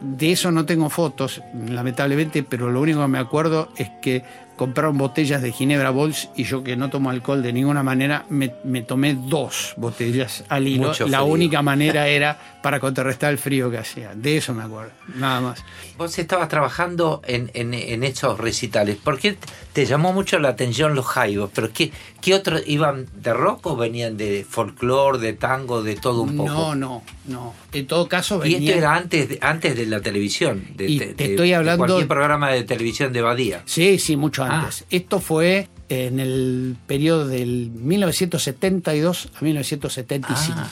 De 0.00 0.32
eso 0.32 0.50
no 0.50 0.64
tengo 0.66 0.90
fotos, 0.90 1.42
lamentablemente, 1.54 2.42
pero 2.42 2.70
lo 2.70 2.80
único 2.80 3.02
que 3.02 3.08
me 3.08 3.18
acuerdo 3.18 3.68
es 3.76 3.88
que 4.00 4.24
compraron 4.62 4.96
botellas 4.96 5.42
de 5.42 5.50
Ginebra 5.50 5.90
Bols 5.90 6.28
y 6.36 6.44
yo 6.44 6.62
que 6.62 6.76
no 6.76 6.88
tomo 6.88 7.10
alcohol 7.10 7.42
de 7.42 7.52
ninguna 7.52 7.82
manera, 7.82 8.26
me, 8.28 8.48
tomé 8.82 9.16
dos 9.18 9.74
botellas 9.76 10.44
al 10.48 10.68
hilo. 10.68 10.92
La 11.08 11.24
única 11.24 11.62
manera 11.62 12.06
era 12.06 12.38
para 12.62 12.78
contrarrestar 12.78 13.32
el 13.32 13.38
frío 13.38 13.72
que 13.72 13.78
hacía. 13.78 14.14
De 14.14 14.36
eso 14.36 14.54
me 14.54 14.62
acuerdo, 14.62 14.92
nada 15.16 15.40
más. 15.40 15.64
Vos 15.98 16.16
estabas 16.16 16.48
trabajando 16.48 17.22
en, 17.26 17.50
en, 17.54 18.04
esos 18.04 18.38
recitales. 18.38 18.98
¿Por 18.98 19.18
qué 19.18 19.36
te 19.72 19.86
llamó 19.86 20.12
mucho 20.12 20.38
la 20.38 20.50
atención 20.50 20.94
los 20.94 21.06
jaivos? 21.06 21.50
¿Pero 21.54 21.72
qué, 21.72 21.92
qué 22.20 22.34
otros 22.34 22.62
iban 22.66 23.06
de 23.14 23.32
rock 23.32 23.66
o 23.66 23.76
venían 23.76 24.16
de 24.16 24.46
folclore, 24.48 25.18
de 25.18 25.32
tango, 25.32 25.82
de 25.82 25.96
todo 25.96 26.22
un 26.22 26.36
poco? 26.36 26.50
No, 26.50 26.74
no, 26.74 27.02
no. 27.26 27.54
En 27.72 27.86
todo 27.86 28.08
caso 28.08 28.38
venían... 28.38 28.62
Y 28.62 28.66
esto 28.66 28.78
era 28.78 28.94
antes 28.94 29.28
de, 29.28 29.38
antes 29.40 29.76
de 29.76 29.86
la 29.86 30.00
televisión. 30.00 30.64
De, 30.74 31.14
te 31.16 31.30
estoy 31.30 31.52
hablando... 31.52 31.84
De 31.84 31.88
cualquier 31.88 32.08
programa 32.08 32.50
de 32.50 32.64
televisión 32.64 33.12
de 33.12 33.22
Badía. 33.22 33.62
Sí, 33.64 33.98
sí, 33.98 34.16
mucho 34.16 34.44
antes. 34.44 34.82
Ah. 34.82 34.86
Esto 34.90 35.20
fue 35.20 35.68
en 35.88 36.20
el 36.20 36.76
periodo 36.86 37.26
del 37.26 37.70
1972 37.70 39.30
a 39.34 39.44
1975. 39.44 40.58
Ah. 40.58 40.70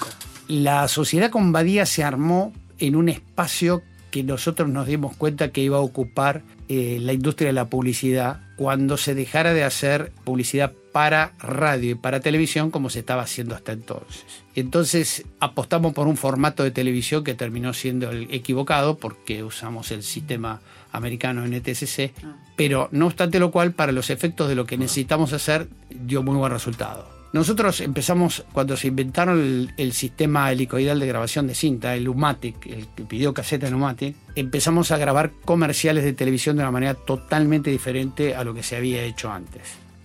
La 0.49 0.89
sociedad 0.89 1.31
con 1.31 1.53
Badía 1.53 1.87
se 1.87 2.05
armó 2.05 2.53
en 2.79 2.97
un 2.97 3.09
espacio 3.09 3.83
que 4.11 4.25
nosotros 4.25 4.69
nos 4.69 4.87
dimos 4.87 5.17
cuenta 5.17 5.53
que 5.53 5.61
iba 5.61 5.79
a 5.79 5.81
ocupar 5.81 6.43
eh, 6.73 7.01
la 7.01 7.13
industria 7.13 7.49
de 7.49 7.53
la 7.53 7.65
publicidad 7.65 8.43
cuando 8.57 8.97
se 8.97 9.17
dejara 9.17 9.53
de 9.53 9.65
hacer 9.65 10.13
publicidad 10.23 10.73
para 10.93 11.33
radio 11.41 11.91
y 11.91 11.95
para 11.97 12.21
televisión 12.21 12.71
como 12.71 12.91
se 12.91 13.01
estaba 13.01 13.23
haciendo 13.23 13.57
hasta 13.57 13.73
entonces. 13.73 14.25
Entonces 14.55 15.25
apostamos 15.41 15.93
por 15.95 16.07
un 16.07 16.17
formato 16.17 16.63
de 16.63 16.71
televisión 16.71 17.25
que 17.25 17.35
terminó 17.35 17.73
siendo 17.75 18.13
el 18.13 18.33
equivocado 18.33 18.99
porque 18.99 19.43
usamos 19.43 19.91
el 19.91 20.05
sistema 20.05 20.61
americano 20.93 21.45
NTSC, 21.45 22.13
pero 22.55 22.89
no 22.93 23.07
obstante 23.07 23.41
lo 23.41 23.51
cual 23.51 23.73
para 23.73 23.91
los 23.91 24.09
efectos 24.09 24.49
de 24.49 24.55
lo 24.55 24.65
que 24.65 24.79
necesitamos 24.79 25.33
hacer 25.33 25.67
dio 25.91 26.23
muy 26.23 26.37
buen 26.37 26.53
resultado. 26.53 27.20
Nosotros 27.33 27.81
empezamos, 27.81 28.45
cuando 28.53 28.77
se 28.77 28.89
inventaron 28.89 29.39
el, 29.41 29.73
el 29.77 29.93
sistema 29.93 30.51
helicoidal 30.51 30.99
de 30.99 31.07
grabación 31.07 31.47
de 31.47 31.55
cinta, 31.55 31.95
el 31.95 32.09
Umatic, 32.09 32.67
el 32.67 32.89
videocassette 33.09 33.65
en 33.65 33.75
Umatic, 33.75 34.17
empezamos 34.35 34.91
a 34.91 34.97
grabar 34.99 35.31
comerciales 35.45 36.03
de 36.03 36.13
televisión 36.13 36.57
de 36.57 36.63
una 36.63 36.73
manera 36.73 36.95
totalmente 36.95 37.71
diferente 37.71 38.35
a 38.35 38.43
lo 38.43 38.53
que 38.53 38.63
se 38.65 38.77
había 38.77 39.03
hecho 39.05 39.31
antes. 39.31 39.63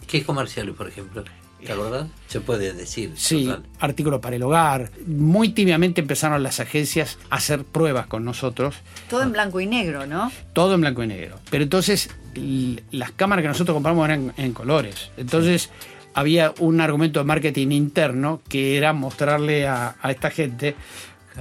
¿Qué 0.07 0.23
comerciales, 0.23 0.75
por 0.75 0.87
ejemplo? 0.87 1.23
¿Te 1.65 1.71
acordás? 1.71 2.05
Se 2.27 2.41
puede 2.41 2.73
decir. 2.73 3.13
Sí, 3.15 3.45
total. 3.45 3.63
artículos 3.79 4.19
para 4.19 4.35
el 4.35 4.43
hogar. 4.43 4.91
Muy 5.07 5.49
tibiamente 5.49 5.99
empezaron 6.01 6.43
las 6.43 6.59
agencias 6.59 7.17
a 7.31 7.37
hacer 7.37 7.63
pruebas 7.63 8.05
con 8.05 8.23
nosotros, 8.23 8.75
Todo 9.09 9.23
en 9.23 9.31
blanco 9.31 9.59
y 9.59 9.65
negro, 9.65 10.05
¿no? 10.05 10.31
todo 10.53 10.75
en 10.75 10.81
blanco 10.81 11.01
y 11.01 11.07
negro. 11.07 11.39
Pero 11.49 11.63
entonces 11.63 12.11
las 12.91 13.11
cámaras 13.13 13.41
que 13.41 13.47
nosotros 13.47 13.73
compramos 13.73 14.05
eran 14.05 14.31
en 14.37 14.53
colores. 14.53 15.09
Entonces 15.17 15.71
había 16.15 16.53
un 16.59 16.81
argumento 16.81 17.19
de 17.19 17.25
marketing 17.25 17.71
interno 17.71 18.41
que 18.47 18.77
era 18.77 18.93
mostrarle 18.93 19.67
a, 19.67 19.95
a 20.01 20.11
esta 20.11 20.31
gente 20.31 20.75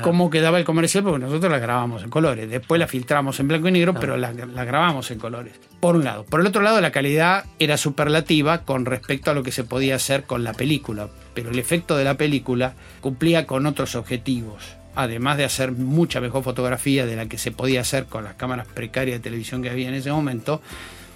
cómo 0.01 0.31
quedaba 0.31 0.59
el 0.59 0.65
comercial, 0.65 1.05
porque 1.05 1.21
nosotros 1.21 1.51
la 1.51 1.61
grabamos 1.61 2.03
en 2.03 2.11
colores. 2.11 2.51
Después 2.51 2.79
la 2.79 2.89
filtramos 2.89 3.39
en 3.39 3.49
blanco 3.49 3.69
y 3.69 3.73
negro, 3.73 3.95
pero 3.95 4.17
la, 4.17 4.33
la 4.33 4.65
grabamos 4.65 5.11
en 5.13 5.19
colores. 5.19 5.55
Por 5.81 5.97
un 5.97 6.05
lado. 6.05 6.25
Por 6.25 6.41
el 6.41 6.47
otro 6.47 6.63
lado, 6.63 6.81
la 6.81 6.91
calidad 6.91 7.45
era 7.59 7.77
superlativa 7.77 8.63
con 8.63 8.85
respecto 8.85 9.31
a 9.31 9.35
lo 9.35 9.43
que 9.43 9.53
se 9.53 9.65
podía 9.65 9.95
hacer 9.95 10.25
con 10.25 10.43
la 10.43 10.53
película. 10.53 11.09
Pero 11.35 11.51
el 11.51 11.59
efecto 11.59 11.97
de 11.97 12.05
la 12.05 12.17
película 12.17 12.75
cumplía 13.01 13.47
con 13.47 13.67
otros 13.67 13.95
objetivos. 13.95 14.77
Además 14.97 15.37
de 15.37 15.45
hacer 15.45 15.73
mucha 15.73 16.21
mejor 16.21 16.45
fotografía 16.45 17.07
de 17.07 17.17
la 17.17 17.27
que 17.27 17.39
se 17.39 17.51
podía 17.51 17.81
hacer 17.81 18.07
con 18.07 18.25
las 18.25 18.35
cámaras 18.35 18.67
precarias 18.67 19.19
de 19.19 19.23
televisión 19.23 19.63
que 19.63 19.71
había 19.71 19.89
en 19.89 19.95
ese 19.95 20.11
momento, 20.11 20.61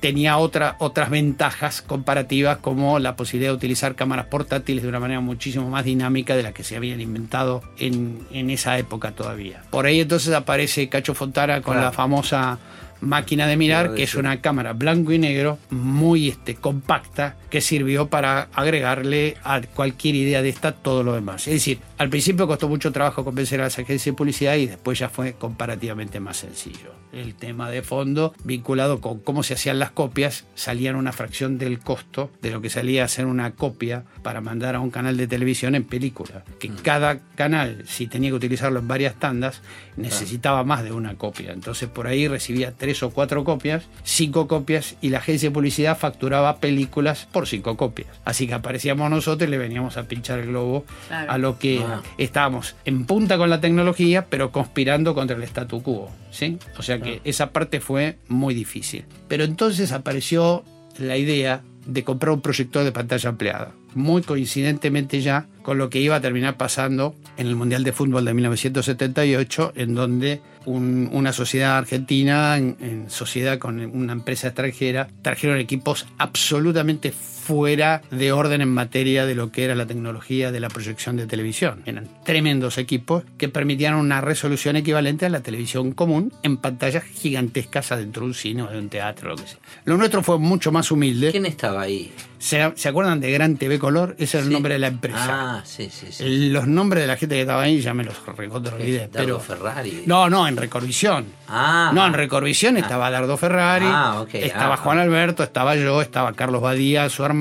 tenía 0.00 0.38
otra, 0.38 0.76
otras 0.78 1.11
ventajas 1.11 1.83
comparativas 1.83 2.59
como 2.59 2.99
la 2.99 3.17
posibilidad 3.17 3.50
de 3.52 3.57
utilizar 3.57 3.95
cámaras 3.95 4.26
portátiles 4.26 4.83
de 4.83 4.88
una 4.88 5.00
manera 5.00 5.21
muchísimo 5.21 5.69
más 5.71 5.85
dinámica 5.85 6.37
de 6.37 6.43
la 6.43 6.52
que 6.52 6.64
se 6.64 6.76
habían 6.76 7.00
inventado 7.00 7.62
en, 7.78 8.21
en 8.33 8.50
esa 8.50 8.78
época 8.78 9.12
todavía. 9.12 9.62
Por 9.71 9.87
ahí 9.87 10.00
entonces 10.00 10.33
aparece 10.35 10.88
Cacho 10.88 11.14
Fontana 11.14 11.61
con 11.62 11.75
Claro. 11.75 11.87
la 11.88 11.93
famosa 11.93 12.59
máquina 13.00 13.47
de 13.47 13.57
mirar, 13.57 13.95
que 13.95 14.02
es 14.02 14.14
una 14.14 14.40
cámara 14.40 14.73
blanco 14.73 15.12
y 15.12 15.19
negro 15.19 15.59
muy 15.71 16.28
este, 16.28 16.55
compacta 16.55 17.37
que 17.50 17.61
sirvió 17.61 18.09
para 18.09 18.49
agregarle 18.55 19.37
a 19.45 19.61
cualquier 19.62 20.14
idea 20.14 20.43
de 20.43 20.49
esta 20.49 20.73
todo 20.73 21.02
lo 21.02 21.14
demás. 21.14 21.47
Es 21.47 21.55
decir, 21.55 21.81
al 21.99 22.11
principio 22.11 22.47
costó 22.47 22.69
mucho 22.69 22.93
trabajo 22.93 23.25
convencer 23.25 23.61
a 23.61 23.64
las 23.64 23.78
agencias 23.78 24.14
de 24.14 24.17
publicidad 24.17 24.57
y 24.57 24.67
después 24.67 24.99
ya 24.99 25.09
fue 25.09 25.35
comparativamente 25.35 26.21
más 26.21 26.38
sencillo. 26.38 26.93
El 27.12 27.35
tema 27.35 27.71
de 27.71 27.83
fondo, 27.83 28.35
vinculado 28.45 29.00
con 29.00 29.19
cómo 29.21 29.43
se 29.43 29.55
hacían 29.55 29.78
las 29.78 29.90
copias, 29.90 30.45
salían 30.55 30.95
una 30.95 31.12
fracción 31.12 31.57
del 31.57 31.78
costo 31.78 32.31
de 32.43 32.50
lo 32.50 32.61
que 32.61 32.69
salía 32.69 33.02
a 33.02 33.07
hacer 33.07 33.25
una 33.25 33.52
copia 33.52 34.05
para 34.23 34.40
mandar 34.40 34.75
a 34.75 34.81
un 34.81 34.90
canal 34.90 35.17
de 35.17 35.26
televisión 35.26 35.75
en 35.75 35.85
película. 35.85 36.45
Que 36.59 36.69
cada 36.69 37.21
canal, 37.35 37.85
si 37.87 38.07
tenía 38.07 38.31
que 38.31 38.37
utilizarlo 38.37 38.81
en 38.81 38.88
varias 38.88 39.19
tandas, 39.19 39.62
necesitaba 39.97 40.64
más 40.64 40.85
de 40.85 40.93
una 40.93 41.17
copia. 41.17 41.52
Entonces 41.52 41.88
por 41.88 42.07
ahí 42.07 42.28
recibía 42.28 42.73
tres 42.73 42.88
o 43.02 43.11
cuatro 43.11 43.45
copias, 43.45 43.85
cinco 44.04 44.49
copias, 44.49 44.97
y 45.00 45.11
la 45.11 45.18
agencia 45.18 45.49
de 45.49 45.54
publicidad 45.54 45.99
facturaba 45.99 46.59
películas 46.59 47.28
por 47.30 47.47
cinco 47.47 47.76
copias. 47.76 48.09
Así 48.25 48.47
que 48.47 48.54
aparecíamos 48.54 49.11
nosotros 49.11 49.47
y 49.49 49.50
le 49.50 49.59
veníamos 49.59 49.97
a 49.97 50.04
pinchar 50.04 50.38
el 50.40 50.47
globo 50.49 50.85
Claro. 51.09 51.30
a 51.33 51.38
lo 51.38 51.59
que 51.59 51.78
Ah. 51.80 52.02
estábamos 52.18 52.76
en 52.85 53.04
punta 53.07 53.37
con 53.38 53.50
la 53.50 53.61
tecnología, 53.61 54.26
pero 54.28 54.50
conspirando 54.52 55.14
contra 55.14 55.37
el 55.37 55.42
statu 55.45 55.83
quo. 55.83 56.11
¿sí? 56.30 56.59
O 56.78 56.83
sea 56.83 56.99
que 57.00 57.21
esa 57.25 57.50
parte 57.50 57.80
fue 57.80 58.18
muy 58.28 58.54
difícil. 58.54 59.04
Pero 59.28 59.45
entonces 59.45 59.92
apareció 59.92 60.64
la 60.99 61.16
idea 61.16 61.62
de 61.87 62.04
comprar 62.04 62.33
un 62.35 62.42
proyector 62.42 62.85
de 62.85 62.92
pantalla 62.92 63.30
ampliada. 63.30 63.73
Muy 63.95 64.21
coincidentemente 64.23 65.21
ya 65.23 65.47
con 65.69 65.77
lo 65.77 65.91
que 65.91 66.01
iba 66.01 66.17
a 66.17 66.21
terminar 66.23 66.57
pasando 66.57 67.15
en 67.37 67.47
el 67.47 67.55
Mundial 67.55 67.85
de 67.85 67.93
Fútbol 67.93 68.25
de 68.25 68.33
1978, 68.33 69.75
en 69.77 69.95
donde 69.95 70.41
un- 70.65 71.11
una 71.13 71.35
sociedad 71.35 71.77
argentina, 71.77 72.57
en, 72.57 72.79
en 72.81 73.11
sociedad 73.11 73.59
con 73.59 73.79
una 73.79 74.15
empresa 74.15 74.47
extranjera, 74.47 75.09
trajeron 75.21 75.59
equipos 75.59 76.07
absolutamente 76.17 77.13
fuera 77.49 78.02
de 78.11 78.31
orden 78.31 78.61
en 78.61 78.69
materia 78.69 79.25
de 79.25 79.35
lo 79.35 79.50
que 79.50 79.64
era 79.64 79.75
la 79.75 79.87
tecnología 79.87 80.52
de 80.52 80.61
la 80.61 80.69
proyección 80.69 81.17
de 81.17 81.26
televisión. 81.26 81.81
Eran 81.87 82.07
tremendos 82.23 82.76
equipos 82.76 83.25
que 83.38 83.49
permitían 83.49 83.95
una 83.95 84.21
resolución 84.21 84.76
equivalente 84.76 85.25
a 85.25 85.31
la 85.31 85.40
televisión 85.40 85.93
común 85.93 86.31
en 86.43 86.59
pantallas 86.59 87.05
gigantescas 87.05 87.90
adentro 87.90 88.21
de 88.25 88.28
un 88.28 88.35
cine 88.35 88.62
o 88.64 88.67
de 88.67 88.78
un 88.78 88.90
teatro, 88.90 89.31
lo 89.31 89.37
que 89.37 89.47
sea. 89.47 89.59
Lo 89.87 89.97
nuestro 89.97 90.23
fue 90.23 90.38
mucho 90.38 90.71
más 90.73 90.90
humilde. 90.90 91.31
¿Quién 91.31 91.47
estaba 91.47 91.81
ahí? 91.81 92.12
¿Se, 92.38 92.73
se 92.76 92.88
acuerdan 92.88 93.19
de 93.21 93.33
Gran 93.33 93.57
TV 93.57 93.78
Color? 93.78 94.14
Ese 94.19 94.37
era 94.37 94.47
el 94.47 94.52
nombre 94.52 94.75
de 94.75 94.78
la 94.78 94.87
empresa. 94.88 95.26
Ah, 95.59 95.62
sí, 95.64 95.88
sí, 95.90 96.07
sí. 96.11 96.50
Los 96.50 96.69
nombres 96.69 97.02
de 97.02 97.07
la 97.09 97.17
gente 97.17 97.35
que 97.35 97.40
estaba 97.40 97.62
ahí 97.62 97.81
ya 97.81 97.95
me 97.95 98.05
los 98.05 98.14
recontra 98.37 98.75
Pero, 99.12 99.40
Ferrari. 99.40 100.05
no, 100.07 100.28
no, 100.31 100.47
en 100.47 100.57
Recorvisión. 100.57 101.25
Ah. 101.49 101.90
No, 101.93 102.07
en 102.07 102.12
Recorvisión 102.12 102.76
estaba 102.76 103.11
Dardo 103.11 103.37
Ferrari, 103.37 103.87
Ah, 103.88 104.21
ok, 104.21 104.35
estaba 104.35 104.75
ah. 104.75 104.76
Juan 104.76 104.99
Alberto, 104.99 105.43
estaba 105.43 105.75
yo, 105.75 106.00
estaba 106.00 106.33
Carlos 106.35 106.62
Badía, 106.62 107.09
su 107.09 107.25
hermano, 107.25 107.38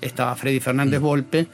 estaba 0.00 0.34
Freddy 0.36 0.60
Fernández 0.60 1.00
Mm. 1.00 1.02
Volpe. 1.02 1.46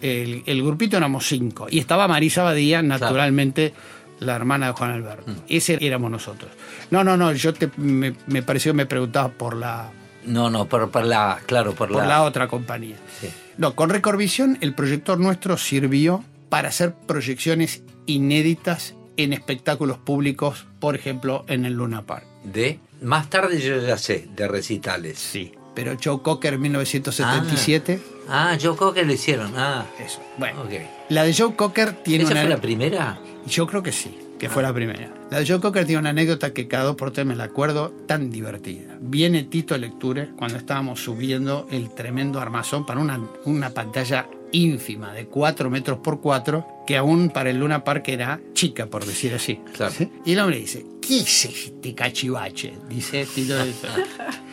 El, 0.00 0.42
el 0.46 0.62
grupito 0.62 0.96
éramos 0.96 1.26
cinco. 1.26 1.66
Y 1.70 1.78
estaba 1.78 2.06
Marisa 2.08 2.42
Badía, 2.42 2.82
naturalmente, 2.82 3.72
la 4.20 4.36
hermana 4.36 4.66
de 4.68 4.72
Juan 4.72 4.90
Alberto. 4.92 5.30
Mm. 5.30 5.36
Ese 5.48 5.78
éramos 5.80 6.10
nosotros. 6.10 6.50
No, 6.90 7.02
no, 7.04 7.16
no, 7.16 7.32
yo 7.32 7.52
te, 7.54 7.70
me, 7.76 8.14
me 8.26 8.42
pareció 8.42 8.72
que 8.72 8.76
me 8.76 8.86
preguntabas 8.86 9.32
por 9.32 9.56
la, 9.56 9.90
No, 10.26 10.50
no, 10.50 10.66
por, 10.66 10.90
por 10.90 11.04
la. 11.04 11.38
Claro, 11.46 11.74
por, 11.74 11.88
por 11.88 11.98
la. 12.02 12.06
la 12.06 12.22
otra 12.22 12.48
compañía. 12.48 12.96
Sí. 13.20 13.28
No, 13.56 13.74
con 13.74 13.90
Recorvisión 13.90 14.58
el 14.60 14.74
proyector 14.74 15.18
nuestro 15.18 15.56
sirvió 15.56 16.24
para 16.48 16.68
hacer 16.68 16.94
proyecciones 16.94 17.82
inéditas 18.06 18.94
en 19.16 19.32
espectáculos 19.32 19.98
públicos, 19.98 20.66
por 20.80 20.96
ejemplo, 20.96 21.44
en 21.48 21.64
el 21.64 21.74
Luna 21.74 22.02
Park. 22.02 22.24
De. 22.44 22.78
Más 23.02 23.28
tarde 23.30 23.60
yo 23.60 23.80
ya 23.80 23.96
sé, 23.98 24.28
de 24.34 24.48
recitales. 24.48 25.18
Sí. 25.18 25.52
Pero 25.74 25.96
Joe 26.02 26.20
Cocker 26.22 26.54
en 26.54 26.60
1977. 26.62 28.00
Ah, 28.28 28.56
yo 28.56 28.76
creo 28.76 28.92
que 28.94 29.04
lo 29.04 29.12
hicieron. 29.12 29.52
Ah. 29.56 29.86
Eso. 30.04 30.20
Bueno, 30.38 30.62
Ok. 30.62 30.72
la 31.10 31.24
de 31.24 31.34
Joe 31.34 31.54
Cocker 31.54 31.92
tiene 32.02 32.24
¿Esa 32.24 32.32
una. 32.32 32.40
fue 32.42 32.50
la 32.50 32.60
primera? 32.60 33.18
Yo 33.46 33.66
creo 33.66 33.82
que 33.82 33.92
sí, 33.92 34.16
que 34.38 34.48
fue 34.48 34.62
la 34.62 34.72
primera. 34.72 35.12
La 35.30 35.40
de 35.40 35.46
Joe 35.46 35.60
Cocker 35.60 35.84
tiene 35.84 36.00
una 36.00 36.10
anécdota 36.10 36.52
que 36.52 36.68
cada 36.68 36.84
dos 36.84 36.96
por 36.96 37.10
tres 37.10 37.26
me 37.26 37.34
la 37.36 37.44
acuerdo 37.44 37.90
tan 38.06 38.30
divertida. 38.30 38.96
Viene 39.00 39.42
Tito 39.44 39.76
Lecture 39.76 40.30
cuando 40.36 40.56
estábamos 40.58 41.00
subiendo 41.02 41.66
el 41.70 41.90
tremendo 41.94 42.40
armazón 42.40 42.86
para 42.86 43.00
una, 43.00 43.20
una 43.44 43.70
pantalla 43.70 44.26
ínfima 44.52 45.12
de 45.12 45.26
4 45.26 45.68
metros 45.68 45.98
por 45.98 46.20
4, 46.20 46.84
que 46.86 46.96
aún 46.96 47.30
para 47.30 47.50
el 47.50 47.58
Luna 47.58 47.82
Park 47.82 48.04
era 48.08 48.40
chica, 48.52 48.86
por 48.86 49.04
decir 49.04 49.34
así. 49.34 49.56
Claro. 49.74 49.92
¿Sí? 49.92 50.08
Y 50.24 50.32
el 50.34 50.38
hombre 50.38 50.58
dice, 50.60 50.86
¿qué 51.02 51.18
es 51.18 51.44
este 51.46 51.92
cachivache? 51.94 52.72
Dice 52.88 53.26
Tito 53.34 53.56
Lecture. 53.64 53.92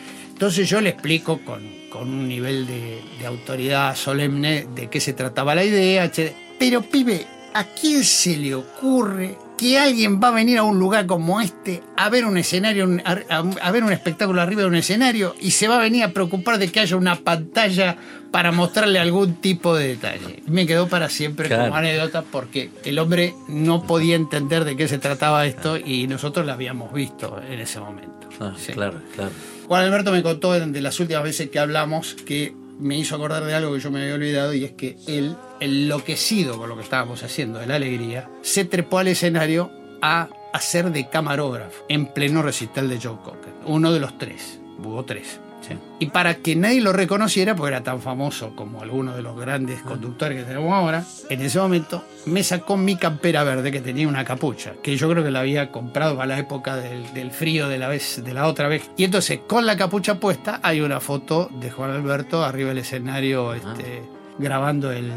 Entonces 0.42 0.68
yo 0.68 0.80
le 0.80 0.88
explico 0.90 1.38
con, 1.44 1.62
con 1.88 2.08
un 2.10 2.26
nivel 2.26 2.66
de, 2.66 3.00
de 3.20 3.26
autoridad 3.26 3.94
solemne 3.94 4.66
de 4.74 4.90
qué 4.90 4.98
se 4.98 5.12
trataba 5.12 5.54
la 5.54 5.62
idea, 5.62 6.04
etc. 6.04 6.32
Pero 6.58 6.82
pibe, 6.82 7.24
¿a 7.54 7.62
quién 7.62 8.02
se 8.02 8.36
le 8.36 8.56
ocurre 8.56 9.38
que 9.56 9.78
alguien 9.78 10.20
va 10.20 10.28
a 10.28 10.30
venir 10.32 10.58
a 10.58 10.64
un 10.64 10.80
lugar 10.80 11.06
como 11.06 11.40
este 11.40 11.80
a 11.96 12.10
ver 12.10 12.24
un 12.24 12.36
escenario, 12.38 12.88
a, 13.04 13.70
ver 13.70 13.84
un 13.84 13.92
espectáculo 13.92 14.42
arriba 14.42 14.62
de 14.62 14.66
un 14.66 14.74
escenario 14.74 15.36
y 15.40 15.52
se 15.52 15.68
va 15.68 15.76
a 15.76 15.80
venir 15.80 16.02
a 16.02 16.08
preocupar 16.08 16.58
de 16.58 16.72
que 16.72 16.80
haya 16.80 16.96
una 16.96 17.14
pantalla 17.20 17.96
para 18.32 18.50
mostrarle 18.50 18.98
algún 18.98 19.36
tipo 19.36 19.76
de 19.76 19.86
detalle? 19.86 20.42
Me 20.48 20.66
quedó 20.66 20.88
para 20.88 21.08
siempre 21.08 21.46
Claro. 21.46 21.66
como 21.66 21.76
anécdota 21.76 22.22
porque 22.22 22.72
el 22.84 22.98
hombre 22.98 23.32
no 23.46 23.84
podía 23.86 24.16
entender 24.16 24.64
de 24.64 24.76
qué 24.76 24.88
se 24.88 24.98
trataba 24.98 25.46
esto 25.46 25.76
y 25.76 26.08
nosotros 26.08 26.44
lo 26.44 26.52
habíamos 26.52 26.92
visto 26.92 27.40
en 27.48 27.60
ese 27.60 27.78
momento. 27.78 28.28
Ah, 28.40 28.54
Sí. 28.58 28.72
Claro, 28.72 29.00
claro. 29.14 29.30
Juan 29.68 29.84
Alberto 29.84 30.12
me 30.12 30.22
contó 30.22 30.52
de 30.52 30.80
las 30.80 31.00
últimas 31.00 31.22
veces 31.22 31.50
que 31.50 31.58
hablamos 31.58 32.14
que 32.26 32.54
me 32.78 32.98
hizo 32.98 33.14
acordar 33.14 33.44
de 33.44 33.54
algo 33.54 33.72
que 33.72 33.80
yo 33.80 33.90
me 33.90 34.02
había 34.02 34.14
olvidado 34.14 34.54
y 34.54 34.64
es 34.64 34.72
que 34.72 34.96
él, 35.06 35.36
enloquecido 35.60 36.58
con 36.58 36.68
lo 36.68 36.76
que 36.76 36.82
estábamos 36.82 37.22
haciendo 37.22 37.58
de 37.58 37.66
la 37.66 37.76
alegría, 37.76 38.28
se 38.42 38.64
trepó 38.64 38.98
al 38.98 39.08
escenario 39.08 39.70
a 40.00 40.28
hacer 40.52 40.90
de 40.90 41.08
camarógrafo 41.08 41.84
en 41.88 42.06
pleno 42.06 42.42
recital 42.42 42.88
de 42.88 43.00
Joe 43.00 43.18
Cocker. 43.24 43.52
Uno 43.66 43.92
de 43.92 44.00
los 44.00 44.18
tres, 44.18 44.58
hubo 44.82 45.04
tres. 45.04 45.40
Sí. 45.66 45.76
Y 46.00 46.06
para 46.06 46.34
que 46.36 46.56
nadie 46.56 46.80
lo 46.80 46.92
reconociera, 46.92 47.54
porque 47.54 47.74
era 47.74 47.82
tan 47.82 48.00
famoso 48.00 48.54
como 48.56 48.82
algunos 48.82 49.16
de 49.16 49.22
los 49.22 49.38
grandes 49.38 49.80
conductores 49.82 50.38
que 50.38 50.44
tenemos 50.44 50.72
ahora, 50.72 51.04
en 51.28 51.40
ese 51.40 51.58
momento 51.58 52.04
me 52.26 52.42
sacó 52.42 52.76
mi 52.76 52.96
campera 52.96 53.44
verde 53.44 53.70
que 53.70 53.80
tenía 53.80 54.08
una 54.08 54.24
capucha, 54.24 54.74
que 54.82 54.96
yo 54.96 55.08
creo 55.08 55.22
que 55.22 55.30
la 55.30 55.40
había 55.40 55.70
comprado 55.70 56.16
para 56.16 56.26
la 56.26 56.38
época 56.38 56.76
del, 56.76 57.14
del 57.14 57.30
frío 57.30 57.68
de 57.68 57.78
la, 57.78 57.88
vez, 57.88 58.22
de 58.24 58.34
la 58.34 58.46
otra 58.46 58.68
vez. 58.68 58.90
Y 58.96 59.04
entonces, 59.04 59.40
con 59.46 59.66
la 59.66 59.76
capucha 59.76 60.18
puesta, 60.18 60.60
hay 60.62 60.80
una 60.80 61.00
foto 61.00 61.48
de 61.60 61.70
Juan 61.70 61.90
Alberto 61.90 62.44
arriba 62.44 62.70
del 62.70 62.78
escenario 62.78 63.54
este, 63.54 64.02
grabando 64.38 64.90
el, 64.90 65.12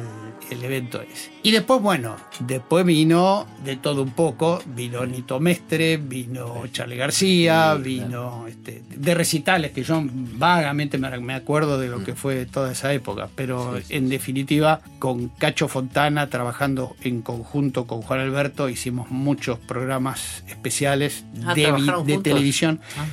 el 0.50 0.64
evento 0.64 1.02
ese. 1.02 1.32
Y 1.44 1.52
después, 1.52 1.82
bueno, 1.82 2.16
después 2.40 2.86
vino 2.86 3.48
de 3.64 3.78
todo 3.78 4.04
un 4.04 4.12
poco, 4.12 4.62
vino 4.66 5.06
Nito 5.06 5.40
Mestre, 5.40 5.98
vino 5.98 6.66
Charlie 6.72 6.98
García, 6.98 7.76
vino 7.76 8.46
este, 8.48 8.84
de 8.90 9.14
recitales 9.14 9.72
que 9.72 9.84
yo 9.84 10.02
vagamente 10.04 10.98
me, 10.98 11.34
acuerdo 11.34 11.80
de 11.80 11.88
lo 11.88 12.04
que 12.04 12.16
fue 12.16 12.46
toda 12.46 12.72
esa 12.72 12.94
época, 12.94 13.30
pero 13.36 13.76
en 13.90 14.10
definitiva 14.10 14.82
con 15.00 15.30
Cacho 15.30 15.68
Fontana 15.68 16.30
trabajando 16.30 16.96
en 17.02 17.22
conjunto 17.22 17.88
con 17.88 18.02
Juan 18.02 18.20
Alberto 18.20 18.70
hicimos 18.70 19.12
muchos 19.12 19.60
programas 19.60 20.44
especiales 20.48 21.24
Ah, 21.46 21.54
de, 21.54 22.18
televisión. 22.20 22.80
Ah. 22.98 23.06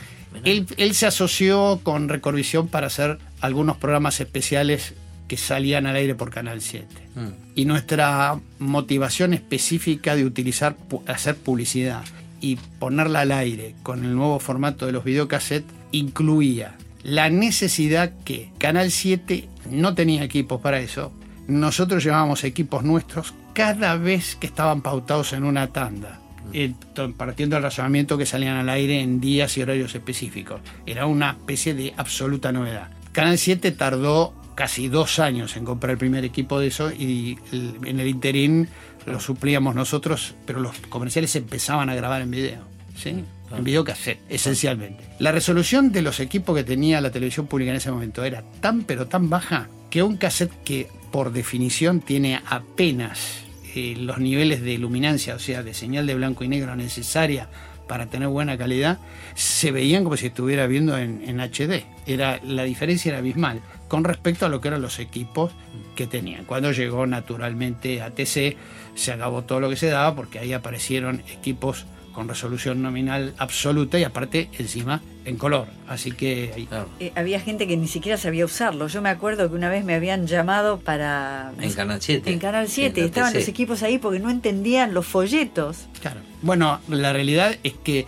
Él, 0.44 0.66
él 0.76 0.94
se 0.94 1.06
asoció 1.06 1.80
con 1.82 2.08
Recordvisión 2.08 2.68
para 2.68 2.86
hacer 2.86 3.18
algunos 3.40 3.76
programas 3.76 4.20
especiales 4.20 4.94
que 5.28 5.36
salían 5.36 5.86
al 5.86 5.96
aire 5.96 6.14
por 6.14 6.30
Canal 6.30 6.60
7. 6.60 6.86
Mm. 7.14 7.20
Y 7.54 7.64
nuestra 7.64 8.38
motivación 8.58 9.32
específica 9.34 10.14
de 10.16 10.24
utilizar, 10.24 10.76
hacer 11.06 11.36
publicidad 11.36 12.02
y 12.40 12.56
ponerla 12.78 13.20
al 13.20 13.32
aire 13.32 13.74
con 13.82 14.04
el 14.04 14.14
nuevo 14.14 14.38
formato 14.40 14.86
de 14.86 14.92
los 14.92 15.04
videocassettes 15.04 15.70
incluía 15.92 16.74
la 17.04 17.30
necesidad 17.30 18.12
que 18.24 18.50
Canal 18.58 18.90
7 18.90 19.48
no 19.70 19.94
tenía 19.94 20.22
equipos 20.24 20.60
para 20.60 20.80
eso. 20.80 21.12
Nosotros 21.48 22.04
llevábamos 22.04 22.44
equipos 22.44 22.84
nuestros 22.84 23.34
cada 23.54 23.96
vez 23.96 24.36
que 24.36 24.46
estaban 24.46 24.80
pautados 24.82 25.32
en 25.32 25.44
una 25.44 25.68
tanda. 25.68 26.18
eh, 26.54 26.74
to- 26.94 27.12
partiendo 27.14 27.56
del 27.56 27.62
razonamiento 27.62 28.18
que 28.18 28.26
salían 28.26 28.56
al 28.56 28.68
aire 28.68 29.00
en 29.00 29.20
días 29.20 29.56
y 29.56 29.62
horarios 29.62 29.94
específicos. 29.94 30.60
Era 30.84 31.06
una 31.06 31.30
especie 31.30 31.72
de 31.72 31.94
absoluta 31.96 32.52
novedad. 32.52 32.90
Canal 33.12 33.38
7 33.38 33.70
tardó 33.72 34.34
casi 34.54 34.88
dos 34.88 35.18
años 35.18 35.56
en 35.56 35.64
comprar 35.64 35.92
el 35.92 35.98
primer 35.98 36.24
equipo 36.24 36.58
de 36.58 36.68
eso 36.68 36.90
y 36.90 37.38
en 37.52 38.00
el 38.00 38.08
interín 38.08 38.68
lo 39.06 39.20
suplíamos 39.20 39.74
nosotros, 39.74 40.34
pero 40.46 40.60
los 40.60 40.76
comerciales 40.88 41.34
empezaban 41.36 41.88
a 41.90 41.94
grabar 41.94 42.22
en 42.22 42.30
video. 42.30 42.60
¿sí? 42.96 43.24
En 43.56 43.64
video 43.64 43.84
cassette, 43.84 44.20
esencialmente. 44.28 45.04
La 45.18 45.32
resolución 45.32 45.92
de 45.92 46.02
los 46.02 46.20
equipos 46.20 46.56
que 46.56 46.64
tenía 46.64 47.00
la 47.00 47.10
televisión 47.10 47.46
pública 47.46 47.70
en 47.70 47.76
ese 47.76 47.90
momento 47.90 48.24
era 48.24 48.42
tan 48.60 48.82
pero 48.82 49.06
tan 49.06 49.28
baja 49.28 49.68
que 49.90 50.02
un 50.02 50.16
cassette 50.16 50.52
que 50.64 50.88
por 51.10 51.32
definición 51.32 52.00
tiene 52.00 52.40
apenas 52.46 53.42
eh, 53.74 53.94
los 53.98 54.18
niveles 54.18 54.62
de 54.62 54.78
luminancia, 54.78 55.34
o 55.34 55.38
sea, 55.38 55.62
de 55.62 55.74
señal 55.74 56.06
de 56.06 56.14
blanco 56.14 56.44
y 56.44 56.48
negro 56.48 56.74
necesaria 56.76 57.48
para 57.86 58.06
tener 58.06 58.28
buena 58.28 58.56
calidad, 58.56 58.98
se 59.34 59.70
veían 59.70 60.04
como 60.04 60.16
si 60.16 60.26
estuviera 60.26 60.66
viendo 60.66 60.96
en, 60.96 61.22
en 61.26 61.40
HD. 61.40 61.84
Era, 62.06 62.40
la 62.42 62.62
diferencia 62.62 63.10
era 63.10 63.18
abismal 63.18 63.60
con 63.92 64.04
respecto 64.04 64.46
a 64.46 64.48
lo 64.48 64.62
que 64.62 64.68
eran 64.68 64.80
los 64.80 64.98
equipos 65.00 65.52
que 65.94 66.06
tenían. 66.06 66.46
Cuando 66.46 66.72
llegó 66.72 67.06
naturalmente 67.06 68.00
ATC, 68.00 68.56
se 68.94 69.12
acabó 69.12 69.42
todo 69.42 69.60
lo 69.60 69.68
que 69.68 69.76
se 69.76 69.88
daba 69.88 70.14
porque 70.14 70.38
ahí 70.38 70.54
aparecieron 70.54 71.22
equipos 71.30 71.84
con 72.14 72.26
resolución 72.26 72.80
nominal 72.80 73.34
absoluta 73.36 73.98
y 73.98 74.04
aparte 74.04 74.48
encima 74.58 75.02
en 75.26 75.36
color. 75.36 75.66
Así 75.88 76.10
que 76.12 76.52
ahí- 76.56 76.64
Claro. 76.64 76.88
Eh, 77.00 77.12
había 77.16 77.38
gente 77.38 77.66
que 77.66 77.76
ni 77.76 77.86
siquiera 77.86 78.16
sabía 78.16 78.46
usarlo. 78.46 78.88
Yo 78.88 79.02
me 79.02 79.10
acuerdo 79.10 79.50
que 79.50 79.56
una 79.56 79.68
vez 79.68 79.84
me 79.84 79.92
habían 79.94 80.26
llamado 80.26 80.80
para... 80.80 81.52
En 81.60 81.70
Canal 81.74 82.00
7. 82.00 82.32
En 82.32 82.38
Canal 82.38 82.68
7, 82.68 82.98
En 82.98 83.04
la 83.04 83.06
estaban 83.08 83.34
los 83.34 83.46
equipos 83.46 83.82
ahí 83.82 83.98
porque 83.98 84.20
no 84.20 84.30
entendían 84.30 84.94
los 84.94 85.04
folletos. 85.04 85.84
Claro. 86.00 86.20
Bueno, 86.40 86.80
la 86.88 87.12
realidad 87.12 87.56
es 87.62 87.74
que 87.84 88.06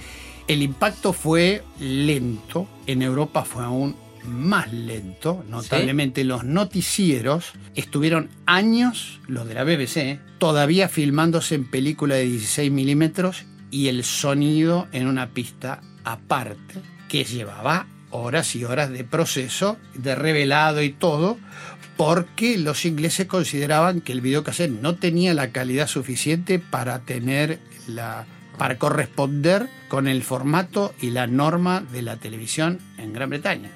el 0.48 0.62
impacto 0.62 1.12
fue 1.12 1.62
lento. 1.78 2.66
En 2.86 3.02
Europa 3.02 3.44
fue 3.44 3.64
aún 3.64 3.96
más 4.24 4.72
lento. 4.72 5.44
Notablemente 5.48 6.24
los 6.24 6.44
noticieros 6.44 7.52
estuvieron 7.74 8.30
años, 8.46 9.20
los 9.26 9.46
de 9.46 9.54
la 9.54 9.64
BBC, 9.64 10.20
todavía 10.38 10.88
filmándose 10.88 11.54
en 11.54 11.70
película 11.70 12.16
de 12.16 12.24
16 12.24 12.70
milímetros 12.70 13.44
y 13.70 13.88
el 13.88 14.04
sonido 14.04 14.88
en 14.92 15.06
una 15.06 15.30
pista 15.30 15.80
aparte 16.04 16.80
que 17.08 17.24
llevaba 17.24 17.86
horas 18.10 18.54
y 18.54 18.64
horas 18.64 18.90
de 18.90 19.04
proceso, 19.04 19.76
de 19.94 20.14
revelado 20.14 20.82
y 20.82 20.90
todo, 20.90 21.38
porque 21.96 22.58
los 22.58 22.84
ingleses 22.84 23.26
consideraban 23.26 24.00
que 24.00 24.12
el 24.12 24.20
videocassette 24.20 24.70
no 24.70 24.96
tenía 24.96 25.34
la 25.34 25.50
calidad 25.50 25.86
suficiente 25.86 26.58
para 26.58 27.00
tener 27.00 27.58
la 27.86 28.26
para 28.58 28.78
corresponder 28.78 29.68
con 29.88 30.08
el 30.08 30.22
formato 30.22 30.94
y 31.00 31.10
la 31.10 31.26
norma 31.26 31.80
de 31.80 32.02
la 32.02 32.16
televisión 32.16 32.78
en 32.98 33.12
Gran 33.12 33.30
Bretaña. 33.30 33.70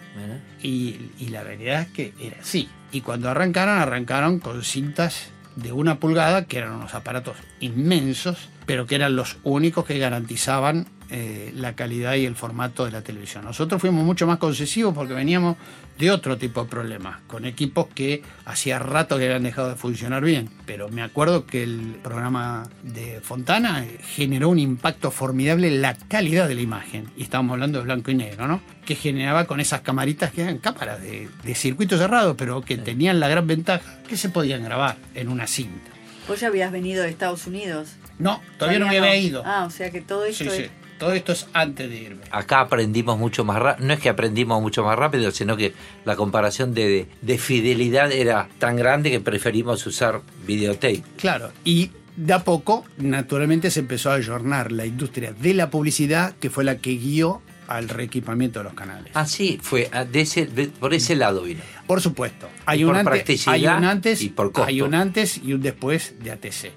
Y 0.62 1.28
la 1.30 1.42
realidad 1.42 1.82
es 1.82 1.88
que 1.88 2.14
era 2.20 2.40
así. 2.40 2.68
Y 2.92 3.02
cuando 3.02 3.28
arrancaron, 3.28 3.78
arrancaron 3.78 4.38
con 4.38 4.62
cintas 4.64 5.30
de 5.56 5.72
una 5.72 5.98
pulgada, 5.98 6.46
que 6.46 6.58
eran 6.58 6.72
unos 6.72 6.94
aparatos 6.94 7.36
inmensos, 7.60 8.48
pero 8.66 8.86
que 8.86 8.94
eran 8.94 9.16
los 9.16 9.38
únicos 9.42 9.84
que 9.84 9.98
garantizaban 9.98 10.86
eh, 11.10 11.52
la 11.54 11.74
calidad 11.74 12.14
y 12.14 12.26
el 12.26 12.34
formato 12.36 12.84
de 12.84 12.90
la 12.90 13.02
televisión. 13.02 13.44
Nosotros 13.44 13.80
fuimos 13.80 14.04
mucho 14.04 14.26
más 14.26 14.38
concesivos 14.38 14.94
porque 14.94 15.14
veníamos 15.14 15.56
de 15.98 16.10
otro 16.10 16.38
tipo 16.38 16.62
de 16.62 16.68
problemas, 16.70 17.20
con 17.26 17.44
equipos 17.44 17.88
que 17.94 18.22
hacía 18.44 18.78
rato 18.78 19.18
que 19.18 19.24
habían 19.24 19.42
dejado 19.42 19.70
de 19.70 19.74
funcionar 19.76 20.22
bien. 20.22 20.48
Pero 20.64 20.88
me 20.90 21.02
acuerdo 21.02 21.44
que 21.46 21.62
el 21.64 21.96
programa 22.02 22.68
de 22.82 23.20
Fontana 23.20 23.84
eh, 23.84 23.98
generó 24.14 24.48
un 24.50 24.58
impacto 24.58 25.10
formidable 25.10 25.66
en 25.68 25.82
la 25.82 25.94
calidad 25.94 26.46
de 26.46 26.54
la 26.54 26.60
imagen. 26.60 27.08
Y 27.16 27.22
estábamos 27.24 27.54
hablando 27.54 27.78
de 27.78 27.84
blanco 27.84 28.10
y 28.10 28.14
negro, 28.14 28.46
¿no? 28.46 28.60
Que 28.86 28.94
generaba 28.94 29.46
con 29.46 29.60
esas 29.60 29.80
camaritas 29.80 30.30
que 30.30 30.42
eran 30.42 30.58
cámaras 30.58 31.00
de, 31.02 31.28
de 31.42 31.54
circuito 31.54 31.98
cerrado, 31.98 32.36
pero 32.36 32.60
que 32.62 32.76
tenían 32.78 33.18
la 33.18 33.28
gran 33.28 33.46
ventaja 33.46 33.98
que 34.08 34.16
se 34.16 34.28
podían 34.28 34.62
grabar 34.62 34.96
en 35.14 35.28
una 35.28 35.46
cinta. 35.46 35.90
Vos 36.28 36.38
ya 36.40 36.48
habías 36.48 36.70
venido 36.70 37.02
de 37.02 37.08
Estados 37.08 37.46
Unidos. 37.46 37.88
No, 38.18 38.40
todavía 38.58 38.78
no 38.78 38.86
me 38.88 38.98
había 38.98 39.16
ido. 39.16 39.42
Ah, 39.46 39.64
o 39.64 39.70
sea 39.70 39.90
que 39.90 40.00
todo 40.00 40.24
esto 40.26 40.44
Sí, 40.44 40.50
es... 40.50 40.56
sí. 40.56 40.70
Todo 40.98 41.12
esto 41.12 41.32
es 41.32 41.46
antes 41.52 41.88
de 41.88 41.96
irme. 41.96 42.22
Acá 42.30 42.60
aprendimos 42.60 43.18
mucho 43.18 43.44
más 43.44 43.58
rápido. 43.58 43.86
No 43.86 43.94
es 43.94 44.00
que 44.00 44.08
aprendimos 44.08 44.60
mucho 44.60 44.82
más 44.84 44.98
rápido, 44.98 45.30
sino 45.30 45.56
que 45.56 45.72
la 46.04 46.16
comparación 46.16 46.74
de, 46.74 46.88
de- 46.88 47.08
de 47.22 47.38
fidelidad 47.38 48.10
era 48.12 48.48
tan 48.58 48.76
grande 48.76 49.10
que 49.10 49.20
preferimos 49.20 49.86
usar 49.86 50.22
videotape. 50.46 51.02
Claro, 51.16 51.52
y 51.64 51.90
de 52.16 52.32
a 52.32 52.40
poco, 52.42 52.84
naturalmente, 52.96 53.70
se 53.70 53.80
empezó 53.80 54.10
a 54.10 54.14
ayornar 54.14 54.72
la 54.72 54.86
industria 54.86 55.32
de 55.32 55.54
la 55.54 55.70
publicidad, 55.70 56.34
que 56.40 56.50
fue 56.50 56.64
la 56.64 56.78
que 56.78 56.90
guió 56.96 57.42
al 57.68 57.88
reequipamiento 57.88 58.60
de 58.60 58.64
los 58.64 58.72
canales. 58.74 59.12
Así 59.14 59.58
fue, 59.62 59.90
ah, 59.92 60.04
de 60.04 60.22
ese, 60.22 60.46
de- 60.46 60.68
por 60.68 60.94
ese 60.94 61.14
lado 61.14 61.42
vino. 61.42 61.60
Por 61.86 62.00
supuesto, 62.00 62.48
hay 62.66 62.80
Y 62.80 62.84
un, 62.84 62.90
por 62.90 62.96
antes, 62.98 63.10
practicidad 63.12 63.54
hay 63.54 63.66
un 63.66 63.84
antes 63.84 64.22
y 64.22 64.30
por 64.30 64.52
costo. 64.52 64.66
hay 64.68 64.80
un 64.80 64.94
antes 64.94 65.38
y 65.44 65.52
un 65.52 65.60
después 65.62 66.14
de 66.22 66.30
ATC. 66.32 66.72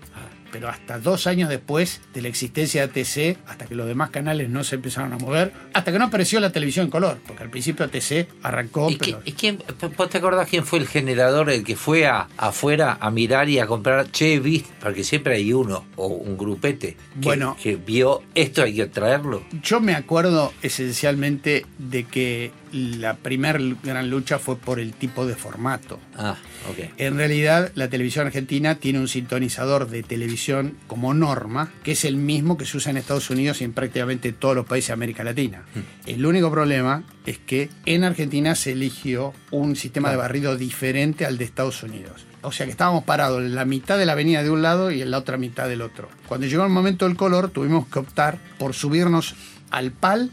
Pero 0.52 0.70
hasta 0.70 1.00
dos 1.00 1.28
años 1.28 1.50
después 1.50 2.02
de 2.14 2.22
la 2.22 2.28
existencia 2.28 2.86
de 2.88 3.02
ATC, 3.02 3.38
hasta 3.48 3.66
que 3.66 3.76
los 3.76 3.88
demás 3.88 4.10
canales 4.10 4.50
no 4.50 4.64
se 4.64 4.76
empezaron 4.76 5.14
a 5.14 5.18
mover, 5.18 5.54
hasta 5.74 5.92
que 5.92 6.00
no 6.00 6.06
apareció 6.06 6.40
la 6.40 6.52
televisión 6.52 6.86
en 6.86 6.92
color, 6.92 7.20
porque 7.26 7.44
al 7.44 7.50
principio 7.50 7.86
ATC 7.86 8.28
arrancó, 8.44 8.90
¿Y, 8.90 8.98
pero 8.98 9.22
y 9.26 9.32
quién, 9.34 9.60
vos 9.98 10.10
te 10.10 10.18
acordás 10.18 10.48
quién 10.50 10.66
fue 10.66 10.80
el 10.80 10.88
generador, 10.88 11.50
el 11.50 11.64
que 11.64 11.76
fue 11.76 12.06
a, 12.08 12.28
afuera 12.38 12.98
a 13.00 13.12
mirar 13.12 13.50
y 13.50 13.60
a 13.60 13.68
comprar? 13.68 14.12
Che, 14.12 14.40
viste, 14.40 14.70
porque 14.82 15.04
siempre 15.04 15.36
hay 15.36 15.54
uno 15.54 15.86
o 15.96 16.08
un 16.08 16.38
grupete 16.38 16.96
que, 16.96 16.98
Bueno. 17.16 17.56
que 17.62 17.76
vio 17.78 18.22
esto 18.36 18.64
hay 18.64 18.76
que 18.76 18.88
traerlo. 18.88 19.44
Yo 19.64 19.80
me 19.80 19.96
acuerdo 19.96 20.54
esencialmente 20.62 21.66
de 21.78 22.04
que 22.04 22.52
la 22.72 23.18
primera 23.18 23.60
gran 23.84 24.10
lucha 24.10 24.40
fue 24.40 24.58
por 24.58 24.80
el 24.80 24.94
tipo 24.94 25.26
de 25.26 25.36
formato. 25.36 26.00
Ah, 26.16 26.36
ok. 26.70 26.92
En 26.98 27.18
realidad, 27.18 27.72
la 27.76 27.90
televisión 27.90 28.28
argentina 28.28 28.76
tiene 28.76 29.00
un 29.00 29.08
sintonizador 29.08 29.90
de 29.90 30.04
televisión 30.04 30.78
como 30.88 31.14
norma, 31.14 31.72
que 31.84 31.94
es 31.94 32.06
el 32.06 32.18
mismo 32.18 32.58
que 32.58 32.66
se 32.66 32.78
usa 32.78 32.92
en 32.92 32.98
Estados 32.98 33.30
Unidos 33.30 33.62
y 33.62 33.66
en 33.66 33.74
prácticamente 33.74 34.32
todos 34.34 34.56
los 34.56 34.66
países 34.66 34.90
de 34.90 34.94
América 34.94 35.24
Latina. 35.24 35.64
El 36.06 36.26
único 36.26 36.52
problema 36.52 37.04
es 37.26 37.38
que 37.38 37.70
en 37.86 38.04
Argentina 38.04 38.56
se 38.56 38.72
eligió 38.72 39.34
un 39.52 39.76
sistema 39.76 40.10
de 40.10 40.18
barrido 40.18 40.58
diferente 40.58 41.26
al 41.26 41.38
de 41.38 41.46
Estados 41.46 41.84
Unidos. 41.84 42.26
O 42.44 42.52
sea 42.52 42.66
que 42.66 42.72
estábamos 42.72 43.04
parados 43.04 43.42
en 43.42 43.54
la 43.54 43.66
mitad 43.66 43.98
de 43.98 44.06
la 44.06 44.14
avenida 44.14 44.42
de 44.42 44.50
un 44.50 44.62
lado 44.64 44.92
y 44.92 45.02
en 45.02 45.12
la 45.12 45.20
otra 45.20 45.38
mitad 45.38 45.70
del 45.70 45.82
otro. 45.82 46.10
Cuando 46.28 46.48
llegó 46.48 46.64
el 46.64 46.72
momento 46.72 47.08
del 47.08 47.16
color, 47.16 47.50
tuvimos 47.50 47.88
que 47.88 48.00
optar 48.00 48.40
por 48.58 48.74
subirnos 48.74 49.36
al 49.70 49.92
PAL 49.92 50.32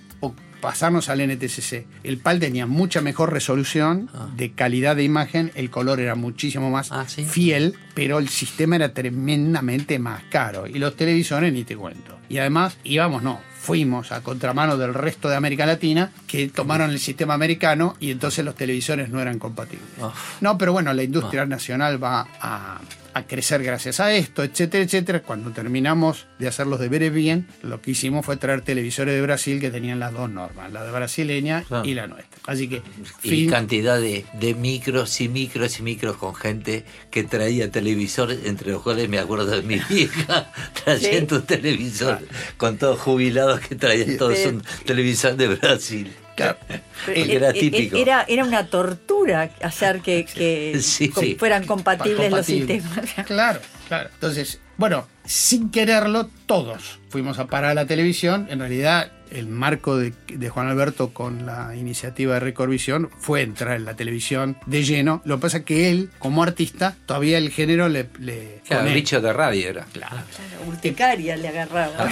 pasarnos 0.61 1.09
al 1.09 1.21
NTCC. 1.21 1.87
El 2.05 2.18
PAL 2.18 2.40
tenía 2.40 2.66
mucha 2.66 3.01
mejor 3.01 3.33
resolución 3.33 4.11
Ah. 4.14 4.29
de 4.37 4.53
calidad 4.53 4.97
de 4.97 5.05
imagen, 5.05 5.51
el 5.55 5.71
color 5.71 6.01
era 6.01 6.14
muchísimo 6.14 6.71
más 6.71 6.90
Ah, 6.92 7.05
¿sí? 7.09 7.25
fiel, 7.25 7.75
pero 7.94 8.18
el 8.18 8.29
sistema 8.29 8.77
era 8.77 8.92
tremendamente 8.92 9.99
más 9.99 10.23
caro 10.31 10.66
y 10.66 10.79
los 10.79 10.97
televisores 10.97 11.53
ni 11.53 11.64
te 11.64 11.77
cuento. 11.77 12.18
Y 12.29 12.38
además 12.38 12.77
íbamos, 12.85 13.23
no, 13.23 13.40
fuimos 13.61 14.12
a 14.12 14.23
contramano 14.23 14.77
del 14.77 14.94
resto 14.94 15.29
de 15.29 15.37
América 15.37 15.66
Latina, 15.66 16.11
que 16.27 16.49
tomaron 16.49 16.90
el 16.90 16.99
sistema 16.99 17.35
americano 17.35 17.97
y 18.01 18.11
entonces 18.11 18.44
los 18.44 18.55
televisores 18.55 19.09
no 19.11 19.21
eran 19.21 19.38
compatibles. 19.38 19.88
Oh. 20.01 20.12
No, 20.40 20.57
pero 20.59 20.73
bueno, 20.73 20.92
la 20.92 21.03
industria 21.03 21.44
nacional 21.47 22.03
va 22.03 22.27
a, 22.40 22.81
a 23.14 23.25
crecer 23.27 23.62
gracias 23.62 24.01
a 24.01 24.12
esto, 24.14 24.42
etcétera, 24.44 24.85
etcétera. 24.85 25.23
Cuando 25.23 25.51
terminamos 25.51 26.27
de 26.38 26.49
hacer 26.49 26.66
los 26.66 26.79
deberes 26.81 27.12
bien, 27.12 27.47
lo 27.62 27.81
que 27.81 27.92
hicimos 27.92 28.25
fue 28.25 28.37
traer 28.37 28.61
televisores 28.62 29.14
de 29.14 29.23
Brasil 29.23 29.61
que 29.61 29.71
tenían 29.71 29.99
las 29.99 30.12
dos 30.12 30.31
normas, 30.31 30.73
la 30.73 30.85
de 30.85 30.90
brasileña 30.92 31.62
Claro. 31.62 31.85
y 31.88 31.94
la 31.94 32.07
nuestra. 32.07 32.38
Así 32.47 32.68
que, 32.68 32.83
Y 33.23 33.29
fin, 33.31 33.51
cantidad 33.51 34.01
de, 34.01 34.25
de 34.35 34.55
micros 34.55 35.21
y 35.21 35.29
micros 35.29 35.79
y 35.79 35.83
micros 35.83 36.16
con 36.16 36.35
gente 36.35 36.85
que 37.11 37.25
traía 37.25 37.71
televisores, 37.71 38.40
entre 38.44 38.71
los 38.73 38.83
cuales 38.83 39.09
me 39.09 39.18
acuerdo 39.18 39.47
de 39.47 39.62
mi 39.62 39.79
vieja 39.88 40.53
trayendo 40.85 41.37
un 41.37 41.42
televisor 41.47 42.21
con 42.57 42.79
todos 42.79 43.01
jubilados 43.01 43.61
que 43.61 43.75
traían 43.75 44.16
todos 44.16 44.38
un 44.47 44.62
televisor 44.85 45.37
de 45.37 45.49
Brasil. 45.49 46.12
Claro, 46.44 46.59
Porque 47.05 47.20
Eh, 47.22 47.37
era 47.37 47.51
eh, 47.51 47.53
típico. 47.55 47.96
Era, 47.96 48.24
era 48.29 48.44
una 48.44 48.66
tortura 48.66 49.51
hacer 49.62 50.01
que, 50.01 50.24
que 50.35 50.79
Sí, 50.81 51.09
com- 51.11 51.22
sí. 51.24 51.35
fueran 51.38 51.64
compatibles 51.66 52.31
los 52.31 52.46
sistemas. 52.46 53.01
Claro, 53.27 53.61
claro. 53.88 54.11
Entonces, 54.14 54.61
bueno, 54.77 55.07
sin 55.24 55.70
quererlo, 55.70 56.29
todos 56.46 56.98
fuimos 57.11 57.38
a 57.38 57.46
parar 57.46 57.72
a 57.72 57.74
la 57.74 57.87
televisión. 57.87 58.46
En 58.51 58.61
realidad, 58.61 59.12
el 59.31 59.46
marco 59.48 59.96
de, 59.98 60.14
de 60.29 60.48
Juan 60.48 60.68
Alberto 60.68 61.12
con 61.12 61.44
la 61.44 61.74
iniciativa 61.77 62.35
de 62.35 62.40
Recordvisión 62.40 63.11
fue 63.18 63.42
entrar 63.42 63.77
en 63.77 63.85
la 63.85 63.94
televisión 63.94 64.57
de 64.66 64.85
lleno. 64.85 65.20
Lo 65.24 65.37
que 65.37 65.42
pasa 65.42 65.59
es 65.59 65.64
que 65.64 65.90
él, 65.90 66.11
como 66.18 66.42
artista, 66.42 66.96
todavía 67.07 67.37
el 67.38 67.51
género 67.51 67.88
le... 67.88 68.09
le 68.20 68.61
Claro, 68.66 68.90
bicho 68.92 69.20
de 69.20 69.33
radio 69.33 69.68
era. 69.68 69.85
Claro. 69.92 70.16
Claro, 70.16 70.68
urticaria 70.68 71.37
le 71.37 71.48
agarraba. 71.48 72.09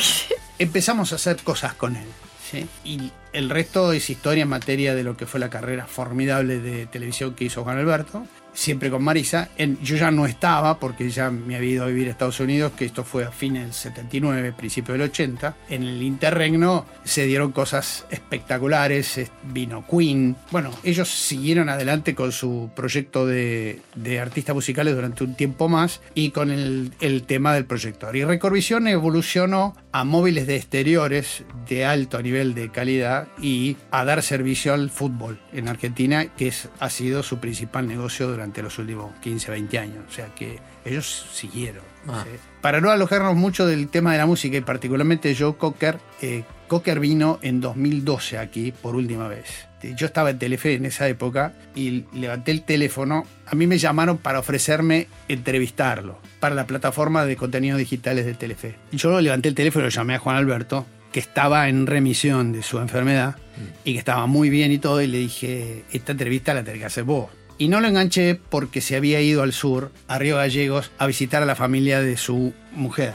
Empezamos 0.59 1.13
a 1.13 1.17
hacer 1.17 1.37
cosas 1.39 1.75
con 1.75 1.97
él. 1.97 2.07
¿sí? 2.51 2.67
Y 2.85 3.11
el 3.37 3.51
resto 3.51 3.93
es 3.93 4.09
historia 4.11 4.43
en 4.43 4.49
materia 4.49 4.95
de 4.95 5.05
lo 5.05 5.17
que 5.17 5.27
fue 5.27 5.39
la 5.41 5.51
carrera 5.51 5.87
formidable 5.87 6.59
de 6.59 6.87
televisión 6.87 7.35
que 7.35 7.45
hizo 7.45 7.65
Juan 7.65 7.79
Alberto. 7.79 8.27
Siempre 8.55 8.89
con 8.91 9.05
Marisa. 9.05 9.51
En- 9.59 9.79
yo 9.83 9.97
ya 9.97 10.11
no 10.11 10.25
estaba 10.25 10.79
porque 10.81 11.11
ya 11.11 11.31
me 11.31 11.57
había 11.57 11.73
ido 11.73 11.85
a 11.85 11.89
vivir 11.89 12.09
a 12.09 12.13
Estados 12.13 12.41
Unidos, 12.41 12.73
que 12.75 12.87
esto 12.87 13.05
fue 13.05 13.25
a 13.27 13.31
fines 13.31 13.65
del 13.65 13.75
79, 13.75 14.55
principio 14.57 14.93
del 14.95 15.03
80. 15.03 15.55
En 15.69 15.83
el 15.83 16.03
interregno 16.03 16.87
se 17.05 17.27
dieron 17.27 17.53
cosas 17.53 18.07
espectaculares. 18.11 19.19
es- 19.19 19.31
Vino 19.53 19.85
Queen. 19.87 20.37
Bueno, 20.51 20.71
ellos 20.85 21.09
siguieron 21.11 21.69
adelante 21.69 22.15
con 22.15 22.33
su 22.33 22.71
proyecto 22.75 23.27
de, 23.27 23.83
artistas 24.21 24.55
musicales 24.55 24.95
durante 24.95 25.23
un 25.25 25.35
tiempo 25.35 25.69
más 25.69 26.01
y 26.15 26.31
con 26.31 26.51
el, 26.51 26.93
tema 27.27 27.53
del 27.53 27.67
proyector. 27.67 28.17
Y 28.17 28.25
Recordvisión 28.25 28.89
evolucionó 28.89 29.77
a 29.99 30.05
móviles 30.05 30.47
de 30.47 30.57
exteriores 30.57 31.45
de 31.67 31.87
alto 31.87 32.21
nivel 32.21 32.55
de 32.55 32.71
calidad 32.71 33.29
y 33.41 33.79
a 33.91 34.05
dar 34.05 34.23
servicio 34.23 34.75
al 34.75 34.91
fútbol 34.91 35.41
en 35.55 35.69
Argentina, 35.69 36.27
que 36.37 36.49
es, 36.49 36.69
ha 36.81 36.91
sido 36.91 37.23
su 37.23 37.39
principal 37.39 37.89
negocio 37.89 38.29
durante 38.29 38.61
los 38.61 38.79
últimos 38.79 39.15
15, 39.21 39.53
20 39.53 39.79
años. 39.79 40.05
O 40.07 40.13
sea 40.13 40.35
que 40.35 40.59
ellos 40.85 41.27
siguieron. 41.33 41.83
Ah. 42.09 42.25
¿sí? 42.25 42.39
Para 42.61 42.83
no 42.83 42.91
alojarnos 42.91 43.37
mucho 43.37 43.67
del 43.67 43.89
tema 43.89 44.13
de 44.13 44.19
la 44.19 44.27
música 44.27 44.59
y 44.59 44.61
particularmente 44.61 45.35
Joe 45.35 45.57
Cocker, 45.57 45.99
eh, 46.21 46.45
Cocker 46.67 47.01
vino 47.01 47.39
en 47.43 47.61
2012 47.61 48.39
aquí 48.39 48.73
por 48.73 48.97
última 48.97 49.29
vez. 49.29 49.67
Yo 49.95 50.07
estaba 50.07 50.31
en 50.31 50.39
Telefe 50.39 50.75
en 50.75 50.87
esa 50.87 51.09
época 51.09 51.55
y 51.75 52.05
levanté 52.13 52.51
el 52.51 52.63
teléfono. 52.63 53.25
A 53.47 53.55
mí 53.55 53.67
me 53.67 53.79
llamaron 53.79 54.19
para 54.19 54.41
ofrecerme 54.41 55.07
entrevistarlo 55.29 56.19
para 56.41 56.55
la 56.55 56.67
plataforma 56.67 57.25
de 57.25 57.37
contenidos 57.37 57.79
digitales 57.79 58.27
de 58.27 58.35
Telefe. 58.35 58.75
Yo 58.93 59.21
levanté 59.21 59.49
el 59.49 59.55
teléfono 59.55 59.87
y 59.87 59.91
llamé 59.91 60.15
a 60.15 60.19
Juan 60.19 60.37
Alberto, 60.37 60.87
que 61.13 61.21
estaba 61.21 61.69
en 61.69 61.87
remisión 61.87 62.53
de 62.53 62.63
su 62.63 62.79
enfermedad 62.79 63.37
y 63.85 63.93
que 63.93 63.99
estaba 63.99 64.27
muy 64.27 64.51
bien 64.51 64.73
y 64.73 64.79
todo, 64.79 65.01
y 65.01 65.07
le 65.07 65.19
dije, 65.19 65.85
esta 65.93 66.13
entrevista 66.13 66.53
la 66.53 66.65
tenés 66.65 66.81
que 66.81 66.87
hacer 66.87 67.05
vos. 67.05 67.31
Y 67.59 67.69
no 67.69 67.81
lo 67.81 67.89
enganché 67.89 68.35
porque 68.35 68.81
se 68.83 68.97
había 68.97 69.21
ido 69.21 69.43
al 69.43 69.53
sur, 69.53 69.91
a 70.09 70.19
Río 70.19 70.37
Gallegos, 70.37 70.91
a 70.99 71.07
visitar 71.07 71.43
a 71.43 71.47
la 71.47 71.55
familia 71.55 72.03
de 72.03 72.17
su 72.19 72.53
mujer. 72.73 73.15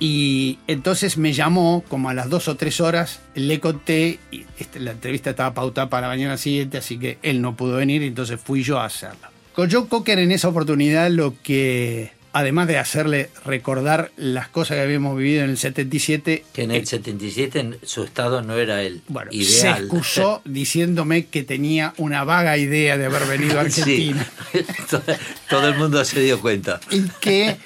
Y 0.00 0.58
entonces 0.68 1.18
me 1.18 1.32
llamó 1.32 1.82
como 1.88 2.08
a 2.08 2.14
las 2.14 2.28
dos 2.30 2.46
o 2.48 2.54
tres 2.56 2.80
horas, 2.80 3.20
le 3.34 3.58
conté, 3.58 4.20
y 4.30 4.44
este, 4.58 4.78
la 4.78 4.92
entrevista 4.92 5.30
estaba 5.30 5.54
pautada 5.54 5.88
para 5.88 6.02
la 6.06 6.14
mañana 6.14 6.36
siguiente, 6.36 6.78
así 6.78 6.98
que 6.98 7.18
él 7.22 7.40
no 7.42 7.56
pudo 7.56 7.76
venir, 7.76 8.02
entonces 8.02 8.40
fui 8.40 8.62
yo 8.62 8.78
a 8.78 8.84
hacerla. 8.84 9.30
Con 9.54 9.68
Joe 9.70 9.88
Cocker 9.88 10.20
en 10.20 10.30
esa 10.30 10.48
oportunidad 10.48 11.10
lo 11.10 11.34
que, 11.42 12.12
además 12.32 12.68
de 12.68 12.78
hacerle 12.78 13.28
recordar 13.44 14.12
las 14.16 14.46
cosas 14.46 14.76
que 14.76 14.82
habíamos 14.82 15.18
vivido 15.18 15.42
en 15.42 15.50
el 15.50 15.58
77, 15.58 16.44
Que 16.52 16.62
en 16.62 16.70
el 16.70 16.86
77 16.86 17.58
en 17.58 17.76
su 17.82 18.04
estado 18.04 18.40
no 18.42 18.56
era 18.56 18.82
el 18.82 19.02
bueno, 19.08 19.32
se 19.32 19.36
ideal. 19.38 19.80
excusó 19.82 20.42
diciéndome 20.44 21.26
que 21.26 21.42
tenía 21.42 21.92
una 21.96 22.22
vaga 22.22 22.56
idea 22.56 22.96
de 22.96 23.06
haber 23.06 23.26
venido 23.26 23.58
a 23.58 23.62
Argentina. 23.62 24.24
Sí. 24.52 24.60
todo, 24.90 25.02
todo 25.50 25.68
el 25.68 25.74
mundo 25.76 26.04
se 26.04 26.20
dio 26.20 26.40
cuenta. 26.40 26.78
y 26.92 27.02
que, 27.20 27.56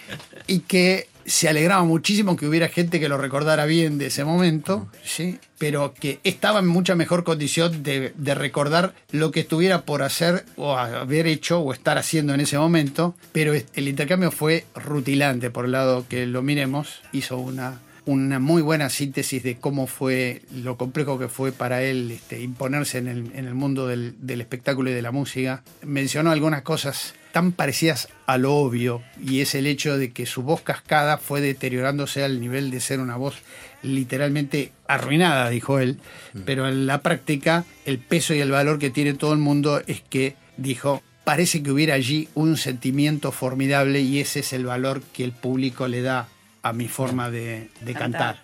y 0.46 0.60
que 0.60 1.08
se 1.24 1.48
alegraba 1.48 1.84
muchísimo 1.84 2.36
que 2.36 2.46
hubiera 2.46 2.68
gente 2.68 3.00
que 3.00 3.08
lo 3.08 3.18
recordara 3.18 3.66
bien 3.66 3.98
de 3.98 4.06
ese 4.06 4.24
momento, 4.24 4.88
¿sí? 5.04 5.38
pero 5.58 5.94
que 5.94 6.20
estaba 6.24 6.60
en 6.60 6.66
mucha 6.66 6.94
mejor 6.94 7.24
condición 7.24 7.82
de, 7.82 8.12
de 8.16 8.34
recordar 8.34 8.94
lo 9.10 9.30
que 9.30 9.40
estuviera 9.40 9.82
por 9.82 10.02
hacer 10.02 10.44
o 10.56 10.76
haber 10.76 11.26
hecho 11.26 11.60
o 11.60 11.72
estar 11.72 11.98
haciendo 11.98 12.34
en 12.34 12.40
ese 12.40 12.58
momento, 12.58 13.14
pero 13.32 13.54
el 13.54 13.88
intercambio 13.88 14.30
fue 14.30 14.64
rutilante 14.74 15.50
por 15.50 15.66
el 15.66 15.72
lado 15.72 16.06
que 16.08 16.26
lo 16.26 16.42
miremos, 16.42 17.00
hizo 17.12 17.38
una 17.38 17.80
una 18.04 18.38
muy 18.38 18.62
buena 18.62 18.90
síntesis 18.90 19.42
de 19.42 19.58
cómo 19.58 19.86
fue 19.86 20.42
lo 20.52 20.76
complejo 20.76 21.18
que 21.18 21.28
fue 21.28 21.52
para 21.52 21.82
él 21.82 22.10
este, 22.10 22.40
imponerse 22.40 22.98
en 22.98 23.06
el, 23.06 23.30
en 23.34 23.46
el 23.46 23.54
mundo 23.54 23.86
del, 23.86 24.16
del 24.18 24.40
espectáculo 24.40 24.90
y 24.90 24.92
de 24.92 25.02
la 25.02 25.12
música. 25.12 25.62
Mencionó 25.82 26.32
algunas 26.32 26.62
cosas 26.62 27.14
tan 27.32 27.52
parecidas 27.52 28.08
a 28.26 28.38
lo 28.38 28.54
obvio 28.54 29.02
y 29.20 29.40
es 29.40 29.54
el 29.54 29.66
hecho 29.66 29.98
de 29.98 30.12
que 30.12 30.26
su 30.26 30.42
voz 30.42 30.60
cascada 30.60 31.18
fue 31.18 31.40
deteriorándose 31.40 32.22
al 32.22 32.40
nivel 32.40 32.70
de 32.70 32.80
ser 32.80 33.00
una 33.00 33.16
voz 33.16 33.36
literalmente 33.82 34.72
arruinada, 34.86 35.50
dijo 35.50 35.80
él, 35.80 35.98
pero 36.44 36.68
en 36.68 36.86
la 36.86 37.02
práctica 37.02 37.64
el 37.84 37.98
peso 37.98 38.34
y 38.34 38.40
el 38.40 38.50
valor 38.50 38.78
que 38.78 38.90
tiene 38.90 39.14
todo 39.14 39.32
el 39.32 39.38
mundo 39.38 39.82
es 39.86 40.02
que 40.02 40.36
dijo, 40.56 41.02
parece 41.24 41.62
que 41.62 41.72
hubiera 41.72 41.94
allí 41.94 42.28
un 42.34 42.56
sentimiento 42.56 43.32
formidable 43.32 44.00
y 44.00 44.20
ese 44.20 44.40
es 44.40 44.52
el 44.52 44.66
valor 44.66 45.02
que 45.12 45.24
el 45.24 45.32
público 45.32 45.88
le 45.88 46.02
da 46.02 46.28
a 46.62 46.72
mi 46.72 46.88
forma 46.88 47.30
de, 47.30 47.68
de 47.80 47.94
cantar. 47.94 48.40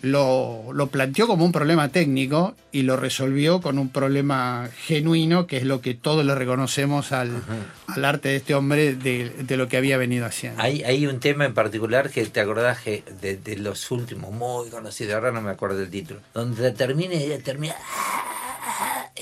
Lo, 0.00 0.72
lo 0.72 0.88
planteó 0.88 1.28
como 1.28 1.44
un 1.44 1.52
problema 1.52 1.88
técnico 1.90 2.56
y 2.72 2.82
lo 2.82 2.96
resolvió 2.96 3.60
con 3.60 3.78
un 3.78 3.88
problema 3.88 4.68
genuino, 4.86 5.46
que 5.46 5.58
es 5.58 5.62
lo 5.62 5.80
que 5.80 5.94
todos 5.94 6.24
le 6.24 6.34
reconocemos 6.34 7.12
al, 7.12 7.30
al 7.86 8.04
arte 8.04 8.30
de 8.30 8.36
este 8.36 8.54
hombre 8.56 8.94
de, 8.94 9.30
de 9.30 9.56
lo 9.56 9.68
que 9.68 9.76
había 9.76 9.96
venido 9.96 10.26
haciendo. 10.26 10.60
Hay, 10.60 10.82
hay 10.82 11.06
un 11.06 11.20
tema 11.20 11.44
en 11.44 11.54
particular 11.54 12.10
que 12.10 12.26
te 12.26 12.40
acordás 12.40 12.80
que 12.80 13.04
de, 13.20 13.36
de 13.36 13.56
los 13.58 13.90
últimos, 13.92 14.32
muy 14.32 14.68
conocidos, 14.68 15.14
ahora 15.14 15.30
no 15.30 15.40
me 15.40 15.52
acuerdo 15.52 15.78
del 15.78 15.90
título, 15.90 16.20
donde 16.34 16.72
termina 16.72 17.14
y 17.14 17.38
termina 17.38 17.74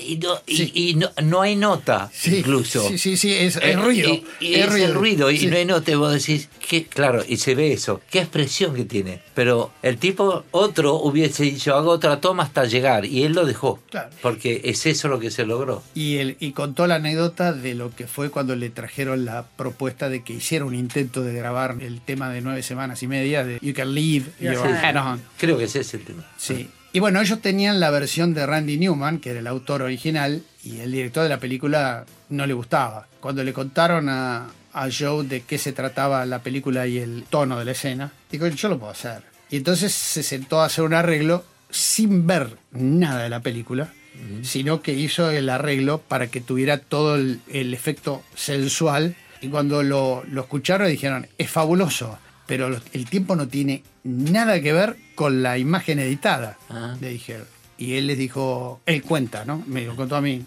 y 0.05 0.17
no, 0.17 0.35
y- 0.47 0.55
Sí. 0.57 0.71
y, 0.73 0.93
no, 0.95 1.09
no 1.23 1.41
hay 1.41 1.55
nota 1.55 2.09
Sí, 2.13 2.37
incluso. 2.37 2.87
Sí, 2.89 2.97
sí, 2.97 3.17
sí, 3.17 3.33
es, 3.33 3.55
es 3.57 3.63
Eh, 3.63 3.75
ruido. 3.75 4.09
Y, 4.09 4.23
y 4.39 4.53
es 4.55 4.67
es 4.67 4.75
el 4.81 4.93
ruido 4.93 5.29
y 5.31 5.37
Sí. 5.37 5.47
no 5.47 5.55
hay 5.57 5.65
nota 5.65 5.91
y 5.91 5.95
vos 5.95 6.13
decís, 6.13 6.49
que, 6.67 6.85
claro, 6.85 7.23
y 7.27 7.37
se 7.37 7.55
ve 7.55 7.73
eso, 7.73 8.01
qué 8.09 8.19
expresión 8.19 8.73
que 8.75 8.85
tiene. 8.85 9.21
Pero 9.33 9.71
el 9.81 9.97
tipo, 9.97 10.43
otro 10.51 10.95
hubiese 10.95 11.43
dicho, 11.43 11.75
hago 11.75 11.91
otra 11.91 12.19
toma 12.21 12.43
hasta 12.43 12.65
llegar 12.65 13.05
y 13.05 13.23
él 13.23 13.33
lo 13.33 13.45
dejó. 13.45 13.79
Claro. 13.89 14.09
Porque 14.21 14.61
es 14.65 14.85
eso 14.85 15.07
lo 15.07 15.19
que 15.19 15.31
se 15.31 15.45
logró. 15.45 15.83
Y, 15.95 16.17
él, 16.17 16.37
y 16.39 16.51
contó 16.51 16.87
la 16.87 16.95
anécdota 16.95 17.53
de 17.53 17.75
lo 17.75 17.93
que 17.95 18.07
fue 18.07 18.29
cuando 18.29 18.55
le 18.55 18.69
trajeron 18.69 19.25
la 19.25 19.45
propuesta 19.55 20.09
de 20.09 20.23
que 20.23 20.33
hiciera 20.33 20.65
un 20.65 20.75
intento 20.75 21.21
de 21.21 21.33
grabar 21.33 21.77
el 21.81 22.01
tema 22.01 22.29
de 22.29 22.41
nueve 22.41 22.63
semanas 22.63 23.01
y 23.03 23.07
media 23.07 23.43
de 23.43 23.59
You 23.61 23.73
Can 23.73 23.93
Leave 23.93 24.25
Your 24.39 24.55
sé. 24.55 24.69
Head 24.69 24.95
On. 24.97 25.21
Creo 25.37 25.57
que 25.57 25.65
ese 25.65 25.81
es 25.81 25.93
el 25.93 26.03
tema. 26.03 26.25
Sí. 26.37 26.69
Y 26.93 26.99
bueno, 26.99 27.21
ellos 27.21 27.41
tenían 27.41 27.79
la 27.79 27.89
versión 27.89 28.33
de 28.33 28.45
Randy 28.45 28.77
Newman, 28.77 29.19
que 29.19 29.29
era 29.29 29.39
el 29.39 29.47
autor 29.47 29.81
original, 29.81 30.43
y 30.63 30.79
el 30.79 30.91
director 30.91 31.23
de 31.23 31.29
la 31.29 31.39
película 31.39 32.05
no 32.29 32.45
le 32.45 32.53
gustaba. 32.53 33.07
Cuando 33.21 33.43
le 33.43 33.53
contaron 33.53 34.09
a, 34.09 34.49
a 34.73 34.89
Joe 34.91 35.25
de 35.25 35.41
qué 35.41 35.57
se 35.57 35.71
trataba 35.71 36.25
la 36.25 36.39
película 36.39 36.87
y 36.87 36.97
el 36.97 37.23
tono 37.29 37.57
de 37.57 37.65
la 37.65 37.71
escena, 37.71 38.11
dijo, 38.29 38.45
yo 38.47 38.67
lo 38.67 38.77
puedo 38.77 38.91
hacer. 38.91 39.23
Y 39.49 39.57
entonces 39.57 39.93
se 39.93 40.21
sentó 40.21 40.61
a 40.61 40.65
hacer 40.65 40.83
un 40.83 40.93
arreglo 40.93 41.45
sin 41.69 42.27
ver 42.27 42.57
nada 42.71 43.23
de 43.23 43.29
la 43.29 43.39
película, 43.39 43.93
sino 44.43 44.81
que 44.81 44.93
hizo 44.93 45.31
el 45.31 45.49
arreglo 45.49 45.99
para 45.99 46.27
que 46.27 46.41
tuviera 46.41 46.77
todo 46.77 47.15
el, 47.15 47.39
el 47.51 47.73
efecto 47.73 48.21
sensual. 48.35 49.15
Y 49.41 49.47
cuando 49.47 49.81
lo, 49.81 50.23
lo 50.29 50.41
escucharon 50.41 50.89
dijeron, 50.89 51.27
es 51.37 51.49
fabuloso, 51.49 52.19
pero 52.47 52.79
el 52.93 53.05
tiempo 53.09 53.35
no 53.35 53.47
tiene 53.47 53.83
nada 54.03 54.59
que 54.61 54.73
ver 54.73 54.95
con 55.15 55.41
la 55.43 55.57
imagen 55.57 55.99
editada, 55.99 56.57
le 56.99 57.09
dijeron. 57.09 57.45
Y 57.77 57.95
él 57.95 58.07
les 58.07 58.17
dijo, 58.17 58.79
él 58.85 59.01
cuenta, 59.01 59.43
¿no? 59.45 59.63
Me 59.67 59.85
lo 59.85 59.95
contó 59.95 60.15
a 60.15 60.21
mí, 60.21 60.43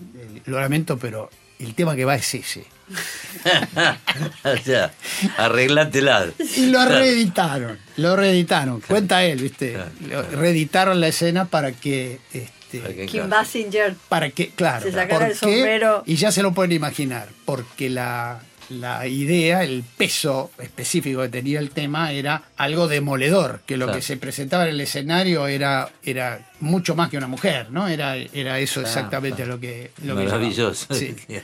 lo 0.46 0.60
lamento, 0.60 0.98
pero 0.98 1.30
el 1.58 1.74
tema 1.74 1.96
que 1.96 2.04
va 2.04 2.14
es 2.14 2.34
ese. 2.34 2.64
o 4.44 4.56
sea, 4.64 4.92
arreglátela. 5.36 6.26
Y 6.56 6.66
lo 6.66 6.84
reeditaron, 6.84 7.78
lo 7.96 8.16
reeditaron. 8.16 8.80
Cuenta 8.80 9.24
él, 9.24 9.40
¿viste? 9.42 9.76
Lo 10.08 10.22
reeditaron 10.22 11.00
la 11.00 11.08
escena 11.08 11.46
para 11.46 11.72
que. 11.72 12.20
Este, 12.32 12.78
Para 12.80 12.94
que- 12.94 13.06
Kim 13.06 13.28
Basinger. 13.28 13.94
para 14.08 14.30
que, 14.30 14.48
claro, 14.50 14.84
Se 14.84 14.92
sacara 14.92 15.28
el 15.28 15.34
sombrero. 15.36 16.02
y 16.06 16.16
ya 16.16 16.30
se 16.32 16.42
lo 16.42 16.52
pueden 16.52 16.72
imaginar, 16.72 17.28
porque 17.44 17.88
la, 17.88 18.40
la 18.70 19.06
idea, 19.06 19.62
el 19.64 19.82
peso 19.96 20.50
específico 20.58 21.22
que 21.22 21.28
tenía 21.28 21.58
el 21.60 21.70
tema 21.70 22.12
era 22.12 22.42
algo 22.56 22.88
demoledor, 22.88 23.62
que 23.66 23.76
lo 23.76 23.86
Claro. 23.86 23.98
que 23.98 24.02
se 24.02 24.16
presentaba 24.16 24.64
en 24.64 24.70
el 24.70 24.80
escenario 24.80 25.46
era, 25.46 25.90
era 26.02 26.50
mucho 26.60 26.94
más 26.94 27.10
que 27.10 27.16
una 27.18 27.26
mujer, 27.28 27.70
¿no? 27.70 27.88
Era, 27.88 28.16
era 28.16 28.58
eso 28.58 28.80
Claro, 28.80 28.88
exactamente 28.88 29.36
claro. 29.42 29.52
lo 29.54 29.60
que... 29.60 29.90
Lo 30.04 30.16
que 30.16 30.24
Maravilloso. 30.24 30.86
llamaba. 30.90 31.14
Sí. 31.28 31.36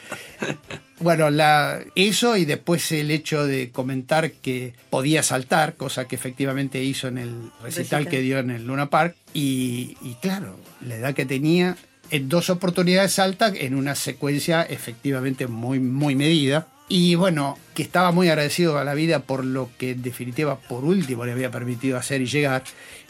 Bueno, 1.03 1.31
la, 1.31 1.81
eso 1.95 2.37
y 2.37 2.45
después 2.45 2.93
el 2.93 3.11
hecho 3.11 3.47
de 3.47 3.71
comentar 3.71 4.33
que 4.33 4.75
podía 4.91 5.23
saltar, 5.23 5.75
cosa 5.77 6.07
que 6.07 6.15
efectivamente 6.15 6.83
hizo 6.85 7.09
en 7.09 7.17
el 7.17 7.31
recital 7.63 8.01
Recital. 8.05 8.09
que 8.09 8.21
dio 8.21 8.39
en 8.39 8.51
el 8.51 8.67
Luna 8.67 8.91
Park. 8.91 9.17
Y, 9.33 9.97
y 10.03 10.17
claro, 10.21 10.61
la 10.87 10.97
edad 10.97 11.15
que 11.15 11.25
tenía, 11.25 11.79
en 12.11 12.29
dos 12.29 12.51
oportunidades 12.51 13.13
salta 13.15 13.49
en 13.49 13.77
una 13.77 13.95
secuencia 13.95 14.63
efectivamente 14.63 15.47
muy, 15.47 15.81
muy 15.81 16.15
medida. 16.15 16.67
Y 16.93 17.15
bueno, 17.15 17.57
que 17.75 17.83
estaba 17.85 18.11
muy 18.11 18.29
agradecido 18.29 18.77
a 18.77 18.83
la 18.85 18.95
vida 18.95 19.21
por 19.21 19.45
lo 19.45 19.71
que 19.79 19.93
en 19.93 20.03
definitiva 20.03 20.59
por 20.59 20.85
último 20.85 21.25
le 21.25 21.31
había 21.33 21.51
permitido 21.51 21.97
hacer 21.97 22.21
y 22.21 22.27
llegar. 22.27 22.65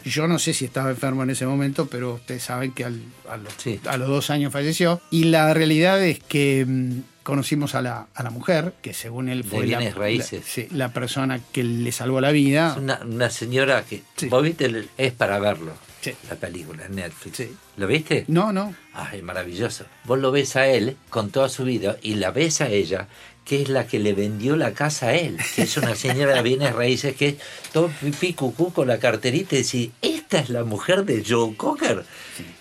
Yo 0.05 0.27
no 0.27 0.37
sé 0.37 0.53
si 0.53 0.65
estaba 0.65 0.91
enfermo 0.91 1.23
en 1.23 1.31
ese 1.31 1.47
momento, 1.47 1.87
pero 1.87 2.13
ustedes 2.13 2.43
saben 2.43 2.71
que 2.73 2.85
al- 2.85 3.01
a, 3.27 3.37
los, 3.37 3.51
Sí. 3.57 3.79
a 3.87 3.97
los 3.97 4.07
dos 4.07 4.29
años 4.29 4.53
falleció. 4.53 5.01
Y 5.09 5.23
la 5.25 5.51
realidad 5.55 5.99
es 6.03 6.19
que 6.19 6.63
mm, 6.67 6.99
conocimos 7.23 7.73
a 7.73 7.81
la, 7.81 8.07
a 8.13 8.21
la 8.23 8.29
mujer, 8.29 8.73
que 8.83 8.93
según 8.93 9.29
él 9.29 9.43
fue 9.43 9.65
la, 9.65 9.79
raíces. 9.91 10.41
la- 10.41 10.45
sí, 10.47 10.67
la 10.71 10.89
persona 10.93 11.39
que 11.51 11.63
le 11.63 11.91
salvó 11.91 12.21
la 12.21 12.31
vida. 12.31 12.73
Es 12.73 12.77
una, 12.77 12.99
una 13.03 13.29
señora 13.31 13.83
que. 13.83 14.03
Sí. 14.15 14.27
¿Vos 14.29 14.43
viste? 14.43 14.65
el- 14.65 14.89
Es 14.97 15.11
para 15.13 15.39
verlo. 15.39 15.73
Sí. 16.01 16.13
La 16.29 16.35
película 16.35 16.87
en 16.87 16.95
Netflix. 16.95 17.37
Sí. 17.37 17.51
¿Lo 17.77 17.85
viste? 17.85 18.25
No, 18.27 18.51
no. 18.51 18.73
Ay, 18.93 19.21
maravilloso. 19.21 19.85
Vos 20.05 20.17
lo 20.17 20.31
ves 20.31 20.55
a 20.55 20.65
él 20.65 20.97
con 21.11 21.29
toda 21.29 21.47
su 21.47 21.63
vida 21.63 21.97
y 22.01 22.15
la 22.15 22.31
ves 22.31 22.59
a 22.61 22.69
ella, 22.69 23.07
que 23.45 23.61
es 23.61 23.69
la 23.69 23.87
que 23.87 23.99
le 23.99 24.13
vendió 24.13 24.55
la 24.55 24.73
casa 24.73 25.07
a 25.07 25.15
él, 25.15 25.37
que 25.55 25.63
es 25.63 25.77
una 25.77 25.95
señora 25.95 26.35
de 26.35 26.41
bienes 26.41 26.73
raíces 26.73 27.15
que 27.15 27.29
es 27.29 27.35
todo 27.73 27.89
pipí 28.01 28.33
cucú 28.33 28.71
con 28.71 28.87
la 28.87 28.99
carterita 28.99 29.55
y 29.55 29.63
decís, 29.63 29.89
esta 30.01 30.39
es 30.39 30.49
la 30.49 30.63
mujer 30.63 31.05
de 31.05 31.23
Joe 31.27 31.55
Cocker. 31.55 32.05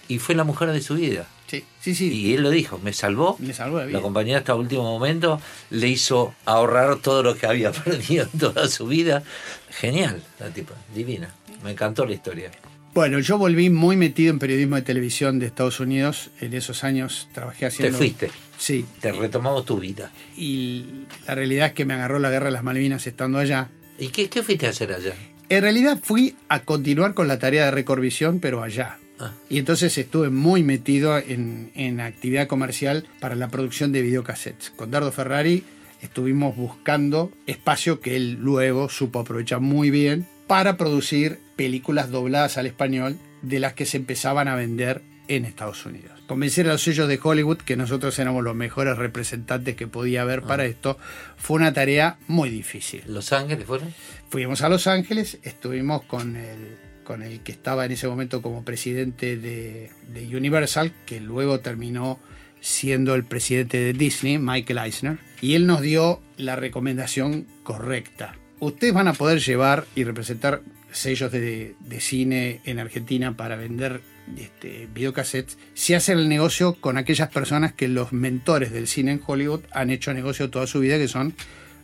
Y 0.08 0.18
fue 0.18 0.34
la 0.34 0.44
mujer 0.44 0.72
de 0.72 0.80
su 0.80 0.94
vida. 0.94 1.26
Sí, 1.46 1.64
sí, 1.80 1.94
sí. 1.94 2.12
Y 2.12 2.34
él 2.34 2.42
lo 2.42 2.50
dijo, 2.50 2.78
me 2.78 2.92
salvó. 2.92 3.36
Le 3.40 3.52
salvó 3.52 3.78
la 3.78 3.86
vida. 3.86 4.38
Hasta 4.38 4.54
último 4.54 4.82
momento 4.82 5.40
le 5.70 5.88
hizo 5.88 6.34
ahorrar 6.44 6.98
todo 6.98 7.22
lo 7.22 7.36
que 7.36 7.46
había 7.46 7.72
perdido 7.84 8.26
en 8.32 8.38
toda 8.38 8.68
su 8.68 8.86
vida. 8.86 9.22
Genial, 9.70 10.22
la 10.38 10.50
tipa, 10.50 10.74
divina. 10.94 11.34
Me 11.62 11.72
encantó 11.72 12.06
la 12.06 12.14
historia. 12.14 12.50
Bueno, 12.92 13.20
yo 13.20 13.38
volví 13.38 13.70
muy 13.70 13.96
metido 13.96 14.30
en 14.32 14.38
periodismo 14.40 14.74
de 14.76 14.82
televisión 14.82 15.38
de 15.38 15.46
Estados 15.46 15.78
Unidos. 15.78 16.30
En 16.40 16.54
esos 16.54 16.82
años 16.82 17.28
trabajé 17.32 17.66
haciendo. 17.66 17.96
Te 17.96 18.04
fuiste, 18.04 18.30
Sí. 18.58 18.84
te 19.00 19.12
retomamos 19.12 19.64
tu 19.64 19.78
vida. 19.78 20.10
Y 20.36 20.84
la 21.26 21.34
realidad 21.36 21.68
es 21.68 21.72
que 21.74 21.84
me 21.84 21.94
agarró 21.94 22.18
la 22.18 22.30
guerra 22.30 22.46
de 22.46 22.52
las 22.52 22.64
Malvinas 22.64 23.06
estando 23.06 23.38
allá. 23.38 23.68
¿Y 23.98 24.08
qué, 24.08 24.28
qué 24.28 24.42
fuiste 24.42 24.66
a 24.66 24.70
hacer 24.70 24.92
allá? 24.92 25.14
En 25.48 25.62
realidad 25.62 26.00
fui 26.02 26.36
a 26.48 26.60
continuar 26.64 27.14
con 27.14 27.28
la 27.28 27.38
tarea 27.38 27.66
de 27.66 27.70
Recordvisión, 27.70 28.40
pero 28.40 28.62
allá. 28.62 28.98
Ah. 29.20 29.32
Y 29.48 29.58
entonces 29.58 29.96
estuve 29.96 30.30
muy 30.30 30.62
metido 30.64 31.16
en, 31.18 31.70
en 31.76 32.00
actividad 32.00 32.48
comercial 32.48 33.06
para 33.20 33.36
la 33.36 33.48
producción 33.48 33.92
de 33.92 34.02
videocassettes. 34.02 34.70
Con 34.70 34.90
Dardo 34.90 35.12
Ferrari 35.12 35.62
estuvimos 36.02 36.56
buscando 36.56 37.30
espacio 37.46 38.00
que 38.00 38.16
él 38.16 38.38
luego 38.40 38.88
supo 38.88 39.20
aprovechar 39.20 39.60
muy 39.60 39.90
bien 39.90 40.26
para 40.50 40.76
producir 40.76 41.38
películas 41.54 42.10
dobladas 42.10 42.58
al 42.58 42.66
español 42.66 43.16
de 43.40 43.60
las 43.60 43.74
que 43.74 43.86
se 43.86 43.98
empezaban 43.98 44.48
a 44.48 44.56
vender 44.56 45.00
en 45.28 45.44
Estados 45.44 45.86
Unidos. 45.86 46.20
Convencer 46.26 46.66
a 46.66 46.72
los 46.72 46.82
sellos 46.82 47.06
de 47.06 47.20
Hollywood 47.22 47.58
que 47.58 47.76
nosotros 47.76 48.18
éramos 48.18 48.42
los 48.42 48.56
mejores 48.56 48.98
representantes 48.98 49.76
que 49.76 49.86
podía 49.86 50.22
haber 50.22 50.42
para 50.42 50.64
esto 50.64 50.98
fue 51.36 51.58
una 51.58 51.72
tarea 51.72 52.18
muy 52.26 52.50
difícil. 52.50 53.04
¿Los 53.06 53.32
Ángeles 53.32 53.64
fueron? 53.64 53.94
Fuimos 54.28 54.62
a 54.62 54.68
Los 54.68 54.88
Ángeles, 54.88 55.38
estuvimos 55.44 56.02
con 56.02 56.34
el, 56.34 56.78
con 57.04 57.22
el 57.22 57.44
que 57.44 57.52
estaba 57.52 57.84
en 57.86 57.92
ese 57.92 58.08
momento 58.08 58.42
como 58.42 58.64
presidente 58.64 59.36
de, 59.36 59.92
de 60.08 60.36
Universal, 60.36 60.92
que 61.06 61.20
luego 61.20 61.60
terminó 61.60 62.18
siendo 62.60 63.14
el 63.14 63.22
presidente 63.22 63.78
de 63.78 63.92
Disney, 63.92 64.38
Michael 64.38 64.80
Eisner, 64.80 65.18
y 65.40 65.54
él 65.54 65.68
nos 65.68 65.80
dio 65.80 66.20
la 66.36 66.56
recomendación 66.56 67.46
correcta. 67.62 68.39
Ustedes 68.60 68.92
van 68.92 69.08
a 69.08 69.14
poder 69.14 69.40
llevar 69.40 69.86
y 69.94 70.04
representar 70.04 70.60
sellos 70.92 71.32
de, 71.32 71.74
cine 71.98 72.60
en 72.64 72.78
Argentina 72.78 73.34
para 73.34 73.56
vender 73.56 74.02
este, 74.36 74.86
videocassettes 74.92 75.56
si 75.72 75.94
hacen 75.94 76.18
el 76.18 76.28
negocio 76.28 76.74
con 76.74 76.98
aquellas 76.98 77.30
personas 77.30 77.72
que 77.72 77.88
los 77.88 78.12
mentores 78.12 78.70
del 78.70 78.86
cine 78.86 79.12
en 79.12 79.22
Hollywood 79.26 79.62
han 79.72 79.88
hecho 79.90 80.12
negocio 80.12 80.50
toda 80.50 80.66
su 80.66 80.80
vida, 80.80 80.98
que 80.98 81.08
son 81.08 81.34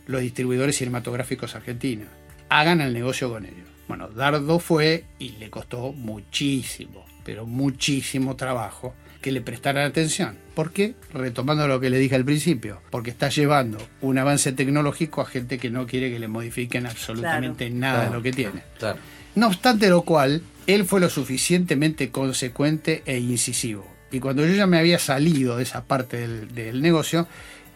los 0.05 0.21
distribuidores 0.21 0.77
cinematográficos 0.77 1.55
argentinos. 1.55 2.09
Hagan 2.49 2.79
el 2.81 2.93
negocio 2.93 3.31
con 3.31 3.45
ellos. 3.45 3.67
Bueno, 3.87 4.09
Dardo 4.09 4.59
fue 4.59 5.05
y 5.17 5.31
le 5.31 5.49
costó 5.49 5.93
muchísimo, 5.93 7.06
pero 7.27 7.45
muchísimo 7.45 8.37
trabajo 8.37 8.95
que 9.21 9.33
le 9.33 9.41
prestaran 9.41 9.83
atención. 9.83 10.37
¿Por 10.55 10.71
qué? 10.71 10.95
Retomando 11.13 11.67
lo 11.67 11.81
que 11.81 11.89
le 11.89 11.99
dije 11.99 12.15
al 12.15 12.23
principio, 12.23 12.81
porque 12.89 13.09
está 13.09 13.27
llevando 13.27 13.79
un 13.99 14.17
avance 14.17 14.53
tecnológico 14.53 15.19
a 15.19 15.25
gente 15.25 15.57
que 15.57 15.69
no 15.69 15.85
quiere 15.85 16.09
que 16.09 16.19
le 16.19 16.29
modifiquen 16.29 16.85
absolutamente 16.85 17.69
nada 17.69 18.05
de 18.05 18.11
lo 18.11 18.23
que 18.23 18.31
tiene. 18.31 18.63
Claro. 18.79 18.99
No 19.35 19.47
obstante 19.47 19.89
lo 19.89 20.03
cual, 20.03 20.41
él 20.67 20.85
fue 20.85 21.01
lo 21.01 21.09
suficientemente 21.09 22.11
consecuente 22.11 23.03
e 23.05 23.19
incisivo. 23.19 23.85
Y 24.09 24.21
cuando 24.21 24.45
yo 24.45 24.53
ya 24.53 24.65
me 24.65 24.79
había 24.79 24.97
salido 24.97 25.57
de 25.57 25.63
esa 25.63 25.83
parte 25.83 26.15
del, 26.15 26.55
del 26.55 26.81
negocio, 26.81 27.27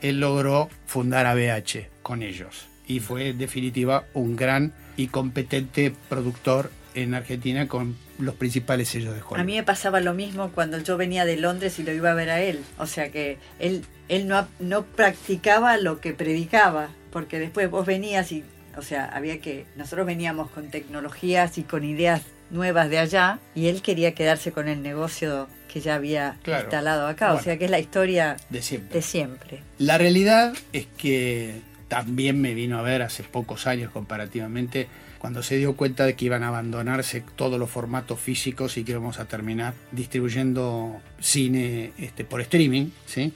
él 0.01 0.21
logró 0.21 0.69
fundar 0.85 1.25
ABH 1.25 1.89
con 2.01 2.23
ellos. 2.23 2.67
Y 2.87 3.01
fue 3.01 3.27
en 3.27 3.37
definitiva 3.37 4.05
un 4.13 4.37
gran 4.37 4.71
y 4.95 5.07
competente 5.07 5.93
productor 6.07 6.71
en 6.93 7.13
Argentina 7.13 7.67
con 7.67 7.95
los 8.19 8.35
principales 8.35 8.89
sellos 8.89 9.13
de 9.15 9.21
Hollywood. 9.21 9.39
A 9.39 9.43
mí 9.43 9.55
me 9.55 9.63
pasaba 9.63 9.99
lo 10.01 10.13
mismo 10.13 10.51
cuando 10.51 10.77
yo 10.79 10.97
venía 10.97 11.25
de 11.25 11.37
Londres 11.37 11.79
y 11.79 11.83
lo 11.83 11.91
iba 11.93 12.11
a 12.11 12.13
ver 12.13 12.29
a 12.29 12.41
él. 12.41 12.59
O 12.77 12.85
sea 12.87 13.09
que 13.11 13.37
él, 13.59 13.83
él 14.09 14.27
no, 14.27 14.47
no 14.59 14.83
practicaba 14.83 15.77
lo 15.77 15.99
que 16.01 16.13
predicaba, 16.13 16.89
porque 17.11 17.39
después 17.39 17.69
vos 17.69 17.85
venías 17.85 18.31
y, 18.31 18.43
o 18.77 18.81
sea, 18.81 19.05
había 19.05 19.39
que, 19.39 19.65
nosotros 19.75 20.05
veníamos 20.05 20.49
con 20.51 20.69
tecnologías 20.69 21.57
y 21.57 21.63
con 21.63 21.83
ideas 21.83 22.21
nuevas 22.49 22.89
de 22.89 22.99
allá 22.99 23.39
y 23.55 23.67
él 23.67 23.81
quería 23.81 24.13
quedarse 24.13 24.51
con 24.51 24.67
el 24.67 24.81
negocio 24.83 25.47
que 25.71 25.79
ya 25.79 25.95
había 25.95 26.35
Claro. 26.43 26.63
instalado 26.63 27.07
acá. 27.07 27.27
Bueno. 27.27 27.39
O 27.39 27.43
sea 27.43 27.57
que 27.57 27.65
es 27.65 27.71
la 27.71 27.79
historia 27.79 28.35
de 28.49 28.61
siempre. 28.61 28.93
de 28.93 29.01
siempre. 29.01 29.59
La 29.77 29.97
realidad 29.97 30.53
es 30.73 30.85
que 30.97 31.61
también 31.87 32.41
me 32.41 32.53
vino 32.53 32.77
a 32.77 32.81
ver 32.81 33.01
hace 33.01 33.23
pocos 33.23 33.67
años 33.67 33.91
comparativamente 33.91 34.87
cuando 35.21 35.43
se 35.43 35.57
dio 35.57 35.75
cuenta 35.75 36.07
de 36.07 36.15
que 36.15 36.25
iban 36.25 36.41
a 36.41 36.47
abandonarse 36.47 37.23
todos 37.35 37.59
los 37.59 37.69
formatos 37.69 38.19
físicos 38.19 38.75
y 38.77 38.83
que 38.83 38.93
íbamos 38.93 39.19
a 39.19 39.25
terminar 39.25 39.75
distribuyendo 39.91 40.99
cine 41.19 41.93
este, 41.99 42.25
por 42.25 42.41
streaming, 42.41 42.87
¿sí? 43.05 43.31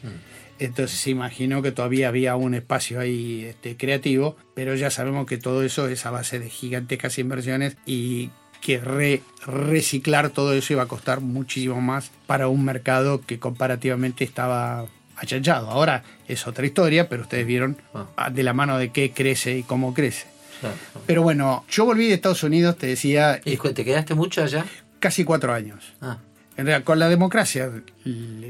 Entonces 0.58 0.98
se 1.00 1.12
imaginó 1.12 1.62
que 1.62 1.72
todavía 1.72 2.08
había 2.08 2.36
un 2.36 2.56
espacio 2.56 3.00
ahí 3.00 3.46
este, 3.46 3.78
creativo, 3.78 4.36
pero 4.56 4.74
ya 4.74 4.90
sabemos 4.90 5.28
que 5.28 5.38
todo 5.38 5.62
eso 5.64 5.88
es 5.88 6.06
a 6.08 6.12
base 6.12 6.40
de 6.40 6.50
gigantescas 6.50 7.20
inversiones 7.20 7.78
y 7.86 8.32
que 8.62 8.80
re- 8.80 9.22
reciclar 9.46 10.32
todo 10.32 10.54
eso 10.54 10.74
iba 10.74 10.84
a 10.84 10.88
costar 10.88 11.22
muchísimo 11.22 11.82
más 11.82 12.10
para 12.26 12.48
un 12.48 12.66
mercado 12.66 13.22
que 13.22 13.38
comparativamente 13.38 14.24
estaba 14.24 14.88
achanchado. 15.18 15.70
Ahora 15.70 16.04
es 16.28 16.48
otra 16.48 16.66
historia, 16.66 17.10
pero 17.10 17.22
ustedes 17.24 17.46
vieron 17.46 17.78
ah, 18.18 18.30
de 18.32 18.42
la 18.44 18.54
mano 18.54 18.78
de 18.80 18.90
qué 18.92 19.12
crece 19.12 19.58
y 19.58 19.64
cómo 19.64 19.94
crece. 19.94 20.26
Claro. 20.72 21.06
Pero 21.06 21.22
bueno, 21.24 21.66
yo 21.70 21.86
volví 21.86 22.08
de 22.08 22.16
Estados 22.16 22.44
Unidos, 22.44 22.78
te 22.78 22.88
decía, 22.88 23.42
¿Y 23.46 23.58
te 23.58 23.86
quedaste 23.86 24.14
mucho 24.16 24.44
allá? 24.44 24.66
casi 25.00 25.24
cuatro 25.24 25.54
años. 25.54 25.94
Ah, 26.02 26.18
En 26.58 26.66
realidad, 26.66 26.84
con 26.86 27.00
la 27.00 27.10
democracia, 27.10 27.70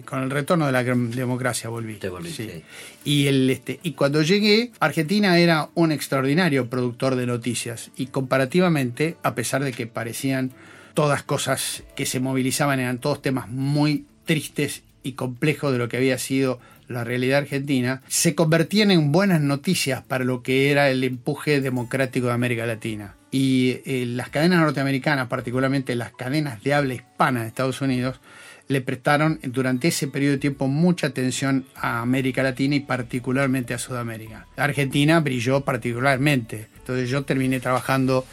con 0.06 0.24
el 0.24 0.30
retorno 0.30 0.66
de 0.68 0.72
la 0.72 0.84
democracia 0.84 1.70
volví. 1.70 1.96
Te 1.96 2.10
volví, 2.10 2.30
sí. 2.32 2.50
Y, 3.04 3.28
el, 3.28 3.50
este, 3.50 3.80
y 3.84 3.94
cuando 3.94 4.22
llegué, 4.22 4.72
Argentina 4.80 5.38
era 5.38 5.70
un 5.74 5.92
extraordinario 5.92 6.70
productor 6.70 7.16
de 7.16 7.26
noticias. 7.26 7.92
Y 7.98 8.08
comparativamente, 8.08 9.18
a 9.24 9.36
pesar 9.36 9.64
de 9.64 9.74
que 9.74 9.88
parecían 9.88 10.52
todas 10.94 11.24
cosas 11.24 11.84
que 11.96 12.06
se 12.06 12.20
movilizaban, 12.20 12.80
eran 12.80 13.00
todos 13.00 13.22
temas 13.22 13.50
muy 13.50 14.06
tristes 14.26 14.84
y 15.04 15.14
complejos 15.14 15.72
de 15.74 15.78
lo 15.80 15.90
que 15.90 15.98
había 15.98 16.18
sido 16.18 16.60
la 16.88 17.04
realidad 17.04 17.40
argentina, 17.40 18.02
se 18.08 18.36
convertían 18.36 18.92
en 18.92 19.12
buenas 19.12 19.42
noticias 19.42 20.04
para 20.04 20.24
lo 20.24 20.44
que 20.44 20.72
era 20.72 20.90
el 20.90 21.04
empuje 21.04 21.62
democrático 21.62 22.28
de 22.28 22.34
América 22.34 22.66
Latina. 22.66 23.16
Y 23.32 23.82
eh, 23.86 24.06
las 24.08 24.30
cadenas 24.30 24.62
norteamericanas, 24.62 25.28
particularmente 25.28 25.96
las 25.96 26.12
cadenas 26.12 26.64
de 26.64 26.74
habla 26.74 26.94
hispana 26.94 27.42
de 27.42 27.48
Estados 27.48 27.82
Unidos, 27.82 28.20
le 28.68 28.82
prestaron 28.82 29.40
durante 29.44 29.90
ese 29.90 30.08
periodo 30.08 30.34
de 30.34 30.40
tiempo 30.40 30.68
mucha 30.68 31.08
atención 31.08 31.66
a 31.76 32.02
América 32.02 32.44
Latina 32.44 32.76
y 32.76 32.80
particularmente 32.80 33.74
a 33.74 33.78
Sudamérica. 33.78 34.48
Argentina 34.56 35.20
brilló 35.20 35.62
particularmente. 35.62 36.68
Entonces 36.80 37.10
yo 37.10 37.24
terminé 37.24 37.60
trabajando 37.60 38.26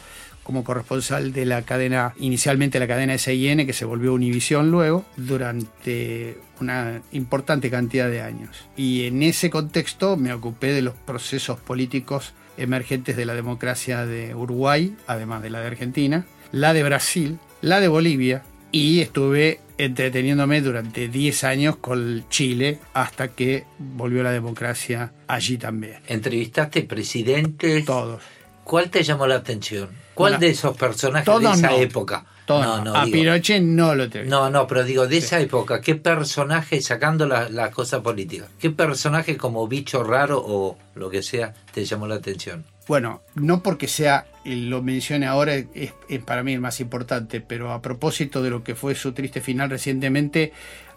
como 0.43 0.63
corresponsal 0.63 1.33
de 1.33 1.45
la 1.45 1.61
cadena, 1.63 2.13
inicialmente 2.19 2.79
la 2.79 2.87
cadena 2.87 3.17
SIN, 3.17 3.65
que 3.65 3.73
se 3.73 3.85
volvió 3.85 4.13
Univisión 4.13 4.71
luego, 4.71 5.05
durante 5.17 6.37
una 6.59 7.01
importante 7.11 7.69
cantidad 7.69 8.09
de 8.09 8.21
años. 8.21 8.67
Y 8.75 9.05
en 9.05 9.23
ese 9.23 9.49
contexto 9.49 10.17
me 10.17 10.33
ocupé 10.33 10.73
de 10.73 10.81
los 10.81 10.93
procesos 10.93 11.59
políticos 11.59 12.33
emergentes 12.57 13.17
de 13.17 13.25
la 13.25 13.33
democracia 13.33 14.05
de 14.05 14.35
Uruguay, 14.35 14.95
además 15.07 15.41
de 15.41 15.49
la 15.49 15.61
de 15.61 15.67
Argentina, 15.67 16.25
la 16.51 16.73
de 16.73 16.83
Brasil, 16.83 17.39
la 17.61 17.79
de 17.79 17.87
Bolivia, 17.87 18.43
y 18.71 19.01
estuve 19.01 19.59
entreteniéndome 19.77 20.61
durante 20.61 21.07
10 21.07 21.43
años 21.43 21.75
con 21.77 22.25
Chile 22.29 22.79
hasta 22.93 23.29
que 23.29 23.65
volvió 23.77 24.23
la 24.23 24.31
democracia 24.31 25.13
allí 25.27 25.57
también. 25.57 25.99
¿Entrevistaste 26.07 26.83
presidentes? 26.83 27.85
Todos. 27.85 28.21
¿Cuál 28.63 28.89
te 28.89 29.03
llamó 29.03 29.27
la 29.27 29.35
atención? 29.35 30.02
¿Cuál 30.13 30.33
Bueno, 30.33 30.39
de 30.39 30.49
esos 30.49 30.77
personajes 30.77 31.39
de 31.39 31.45
esa 31.51 31.69
no. 31.69 31.77
época? 31.77 32.25
No, 32.47 32.83
no, 32.83 32.93
a 32.95 33.05
digo- 33.05 33.13
Pinochet 33.17 33.61
no 33.63 33.95
lo 33.95 34.03
entrevisté. 34.03 34.29
No, 34.29 34.49
no, 34.49 34.67
pero 34.67 34.83
digo, 34.83 35.07
de 35.07 35.17
esa 35.17 35.39
época, 35.39 35.79
¿qué 35.79 35.95
personaje, 35.95 36.81
sacando 36.81 37.25
la, 37.25 37.47
la 37.49 37.71
cosa 37.71 38.03
política, 38.03 38.47
qué 38.59 38.69
personaje 38.69 39.37
como 39.37 39.65
bicho 39.67 40.03
raro 40.03 40.43
o 40.45 40.77
lo 40.95 41.09
que 41.09 41.23
sea 41.23 41.53
te 41.73 41.85
llamó 41.85 42.05
la 42.05 42.15
atención? 42.15 42.65
Bueno, 42.85 43.21
no 43.35 43.63
porque 43.63 43.87
sea, 43.87 44.25
eh, 44.43 44.57
lo 44.57 44.81
mencione 44.81 45.25
ahora, 45.25 45.55
es, 45.55 45.67
es 46.09 46.21
para 46.23 46.43
mí 46.43 46.51
el 46.53 46.59
más 46.59 46.81
importante, 46.81 47.39
pero 47.39 47.71
a 47.71 47.81
propósito 47.81 48.43
de 48.43 48.49
lo 48.49 48.61
que 48.61 48.75
fue 48.75 48.93
su 48.93 49.13
triste 49.13 49.39
final 49.39 49.69
recientemente, 49.69 50.51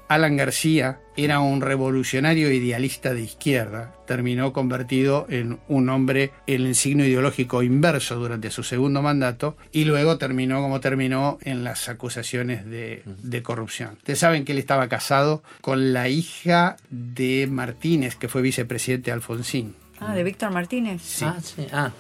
Alan 0.09 0.37
García 0.37 1.01
era 1.16 1.40
un 1.40 1.61
revolucionario 1.61 2.53
idealista 2.53 3.12
de 3.12 3.23
izquierda, 3.23 3.95
terminó 4.07 4.53
convertido 4.53 5.27
en 5.29 5.59
un 5.66 5.88
hombre 5.88 6.31
en 6.47 6.66
el 6.66 6.75
signo 6.75 7.05
ideológico 7.05 7.62
inverso 7.62 8.16
durante 8.16 8.51
su 8.51 8.62
segundo 8.62 9.03
mandato 9.03 9.57
y 9.73 9.85
luego 9.85 10.19
terminó 10.19 10.62
como 10.62 10.81
terminó 10.81 11.38
en 11.42 11.64
las 11.64 11.88
acusaciones 11.88 12.66
de, 12.66 13.03
de 13.05 13.42
corrupción. 13.42 13.95
Ustedes 13.97 14.21
saben 14.21 14.45
que 14.45 14.53
él 14.53 14.59
estaba 14.59 14.88
casado 14.88 15.42
con 15.61 15.92
la 15.92 16.09
hija 16.09 16.77
de 16.90 17.49
Martínez, 17.51 18.16
que 18.16 18.29
fue 18.29 18.42
vicepresidente 18.42 19.11
de 19.11 19.14
Alfonsín. 19.14 19.75
Ah, 19.99 20.14
de 20.14 20.23
Víctor 20.25 20.51
Martínez. 20.51 21.03
Sí. 21.03 21.25
Ah, 21.25 21.38
sí, 21.42 21.66
ah. 21.73 21.90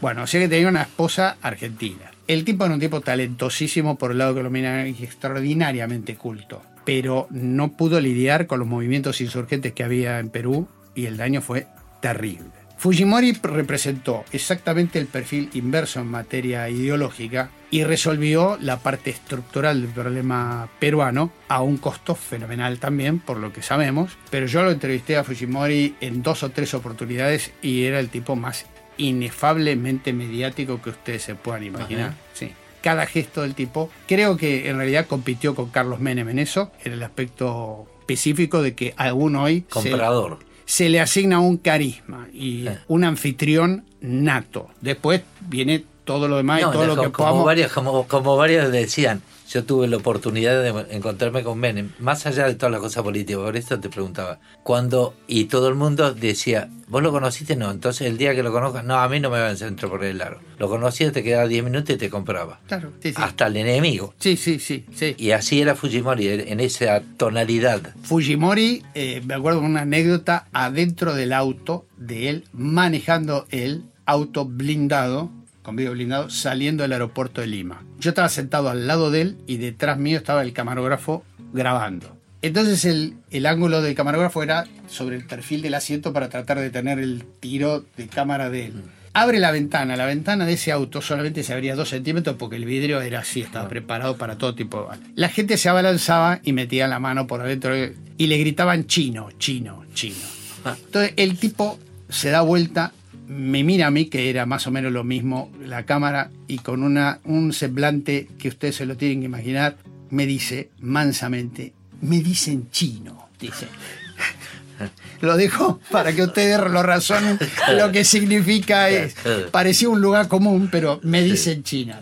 Bueno, 0.00 0.24
o 0.24 0.26
sea 0.26 0.40
que 0.40 0.48
tenía 0.48 0.68
una 0.68 0.82
esposa 0.82 1.36
argentina. 1.40 2.10
El 2.26 2.44
tipo 2.44 2.64
era 2.66 2.74
un 2.74 2.80
tipo 2.80 3.00
talentosísimo 3.00 3.96
por 3.96 4.10
el 4.10 4.18
lado 4.18 4.34
colombiano 4.34 4.86
y 4.86 5.02
extraordinariamente 5.02 6.16
culto, 6.16 6.62
pero 6.88 7.26
no 7.28 7.72
pudo 7.72 8.00
lidiar 8.00 8.46
con 8.46 8.60
los 8.60 8.66
movimientos 8.66 9.20
insurgentes 9.20 9.74
que 9.74 9.84
había 9.84 10.20
en 10.20 10.30
Perú 10.30 10.68
y 10.94 11.04
el 11.04 11.18
daño 11.18 11.42
fue 11.42 11.66
terrible. 12.00 12.48
Fujimori 12.78 13.32
representó 13.42 14.24
exactamente 14.32 14.98
el 14.98 15.04
perfil 15.04 15.50
inverso 15.52 16.00
en 16.00 16.06
materia 16.06 16.66
ideológica 16.70 17.50
y 17.70 17.84
resolvió 17.84 18.56
la 18.62 18.78
parte 18.78 19.10
estructural 19.10 19.82
del 19.82 19.90
problema 19.90 20.70
peruano 20.78 21.30
a 21.48 21.60
un 21.60 21.76
costo 21.76 22.14
fenomenal 22.14 22.78
también, 22.78 23.18
por 23.18 23.36
lo 23.36 23.52
que 23.52 23.60
sabemos. 23.60 24.16
Pero 24.30 24.46
yo 24.46 24.62
lo 24.62 24.70
entrevisté 24.70 25.18
a 25.18 25.24
Fujimori 25.24 25.94
en 26.00 26.22
dos 26.22 26.42
o 26.42 26.52
tres 26.52 26.72
oportunidades 26.72 27.52
y 27.60 27.82
era 27.84 28.00
el 28.00 28.08
tipo 28.08 28.34
más 28.34 28.64
inefablemente 28.96 30.14
mediático 30.14 30.80
que 30.80 30.88
ustedes 30.88 31.20
se 31.20 31.34
puedan 31.34 31.64
imaginar. 31.64 32.14
Sí. 32.32 32.50
Cada 32.82 33.06
gesto 33.06 33.42
del 33.42 33.54
tipo, 33.54 33.90
creo 34.06 34.36
que 34.36 34.68
en 34.68 34.76
realidad 34.76 35.06
compitió 35.06 35.54
con 35.54 35.68
Carlos 35.70 36.00
Menem 36.00 36.28
en 36.28 36.38
eso, 36.38 36.70
en 36.84 36.92
el 36.92 37.02
aspecto 37.02 37.86
específico 38.00 38.62
de 38.62 38.74
que 38.74 38.94
aún 38.96 39.36
hoy 39.36 39.62
Comprador. 39.62 40.38
se 40.64 40.88
le 40.88 41.00
asigna 41.00 41.40
un 41.40 41.56
carisma 41.58 42.28
y 42.32 42.62
Sí. 42.62 42.68
un 42.88 43.04
anfitrión 43.04 43.84
nato. 44.00 44.68
Después 44.80 45.22
viene 45.40 45.84
todo 46.04 46.28
lo 46.28 46.36
demás 46.36 46.62
No, 46.62 46.70
y 46.70 46.72
todo 46.72 46.86
lo 46.86 46.96
como, 46.96 47.02
que 47.02 47.12
como 47.12 47.26
podamos. 47.28 47.44
varios, 47.46 47.72
como, 47.72 48.06
como 48.06 48.36
varios 48.36 48.70
decían, 48.72 49.22
yo 49.48 49.64
tuve 49.64 49.88
la 49.88 49.96
oportunidad 49.96 50.62
de 50.62 50.94
encontrarme 50.94 51.42
con 51.42 51.58
Menem, 51.58 51.90
más 51.98 52.26
allá 52.26 52.46
de 52.46 52.54
todas 52.54 52.72
las 52.72 52.80
cosas 52.80 53.02
políticas, 53.02 53.42
por 53.42 53.56
eso 53.56 53.80
te 53.80 53.88
preguntaba, 53.88 54.40
cuando, 54.62 55.14
y 55.26 55.44
todo 55.44 55.68
el 55.68 55.74
mundo 55.74 56.12
decía, 56.12 56.68
¿vos 56.88 57.02
lo 57.02 57.12
conociste? 57.12 57.56
No, 57.56 57.70
entonces 57.70 58.06
el 58.06 58.18
día 58.18 58.34
que 58.34 58.42
lo 58.42 58.52
conozcas, 58.52 58.84
no, 58.84 58.96
a 58.96 59.08
mí 59.08 59.20
no 59.20 59.30
me 59.30 59.40
va 59.40 59.48
a 59.48 59.56
centro 59.56 59.88
por 59.88 60.04
el 60.04 60.20
aro. 60.20 60.40
Lo 60.58 60.68
conocías, 60.68 61.12
te 61.12 61.22
quedaba 61.22 61.46
10 61.46 61.64
minutos 61.64 61.94
y 61.94 61.98
te 61.98 62.10
compraba. 62.10 62.60
Claro, 62.66 62.92
sí, 63.02 63.10
sí. 63.10 63.14
Hasta 63.16 63.46
el 63.46 63.56
enemigo. 63.56 64.14
Sí, 64.18 64.36
sí, 64.36 64.58
sí, 64.58 64.84
sí. 64.94 65.14
Y 65.18 65.30
así 65.30 65.60
era 65.60 65.74
Fujimori, 65.74 66.28
en 66.28 66.60
esa 66.60 67.02
tonalidad. 67.16 67.94
Fujimori, 68.02 68.82
eh, 68.94 69.22
me 69.24 69.34
acuerdo 69.34 69.60
una 69.60 69.82
anécdota 69.82 70.46
adentro 70.52 71.14
del 71.14 71.32
auto 71.32 71.86
de 71.96 72.28
él, 72.28 72.44
manejando 72.52 73.46
el 73.50 73.84
auto 74.04 74.46
blindado, 74.46 75.30
con 75.68 75.76
vidrio 75.76 75.92
blindado, 75.92 76.30
saliendo 76.30 76.82
del 76.82 76.94
aeropuerto 76.94 77.42
de 77.42 77.46
Lima. 77.46 77.84
Yo 78.00 78.08
estaba 78.08 78.30
sentado 78.30 78.70
al 78.70 78.86
lado 78.86 79.10
de 79.10 79.20
él 79.20 79.36
y 79.46 79.58
detrás 79.58 79.98
mío 79.98 80.16
estaba 80.16 80.40
el 80.40 80.54
camarógrafo 80.54 81.24
grabando. 81.52 82.16
Entonces 82.40 82.86
el, 82.86 83.16
el 83.30 83.44
ángulo 83.44 83.82
del 83.82 83.94
camarógrafo 83.94 84.42
era 84.42 84.66
sobre 84.88 85.16
el 85.16 85.26
perfil 85.26 85.60
del 85.60 85.74
asiento 85.74 86.14
para 86.14 86.30
tratar 86.30 86.58
de 86.58 86.70
tener 86.70 86.98
el 86.98 87.22
tiro 87.40 87.84
de 87.98 88.08
cámara 88.08 88.48
de 88.48 88.64
él. 88.64 88.82
Abre 89.12 89.40
la 89.40 89.50
ventana, 89.50 89.94
la 89.96 90.06
ventana 90.06 90.46
de 90.46 90.54
ese 90.54 90.72
auto 90.72 91.02
solamente 91.02 91.42
se 91.42 91.52
abría 91.52 91.76
dos 91.76 91.90
centímetros 91.90 92.36
porque 92.38 92.56
el 92.56 92.64
vidrio 92.64 93.02
era 93.02 93.18
así, 93.18 93.42
estaba 93.42 93.68
preparado 93.68 94.16
para 94.16 94.38
todo 94.38 94.54
tipo 94.54 94.88
de. 94.90 94.98
La 95.16 95.28
gente 95.28 95.58
se 95.58 95.68
abalanzaba 95.68 96.40
y 96.44 96.54
metía 96.54 96.88
la 96.88 96.98
mano 96.98 97.26
por 97.26 97.42
adentro 97.42 97.74
y 97.76 98.26
le 98.26 98.38
gritaban 98.38 98.86
chino, 98.86 99.28
chino, 99.38 99.84
chino. 99.92 100.16
Entonces 100.64 101.12
el 101.18 101.36
tipo 101.36 101.78
se 102.08 102.30
da 102.30 102.40
vuelta, 102.40 102.94
me 103.28 103.62
mira 103.62 103.88
a 103.88 103.90
mí, 103.90 104.06
que 104.06 104.30
era 104.30 104.46
más 104.46 104.66
o 104.66 104.70
menos 104.70 104.92
lo 104.92 105.04
mismo, 105.04 105.52
la 105.64 105.84
cámara, 105.84 106.30
y 106.46 106.58
con 106.58 106.82
una, 106.82 107.20
un 107.24 107.52
semblante 107.52 108.28
que 108.38 108.48
ustedes 108.48 108.76
se 108.76 108.86
lo 108.86 108.96
tienen 108.96 109.20
que 109.20 109.26
imaginar, 109.26 109.76
me 110.10 110.26
dice 110.26 110.70
mansamente, 110.80 111.74
me 112.00 112.20
dicen 112.20 112.70
chino, 112.70 113.28
dice. 113.38 113.68
Lo 115.20 115.36
dejo 115.36 115.80
para 115.90 116.12
que 116.12 116.22
ustedes 116.22 116.56
lo 116.58 116.84
razonen 116.84 117.36
lo 117.76 117.90
que 117.90 118.04
significa 118.04 118.88
es. 118.88 119.16
Parecía 119.50 119.88
un 119.88 120.00
lugar 120.00 120.28
común, 120.28 120.68
pero 120.70 121.00
me 121.02 121.20
dicen 121.22 121.64
China. 121.64 121.98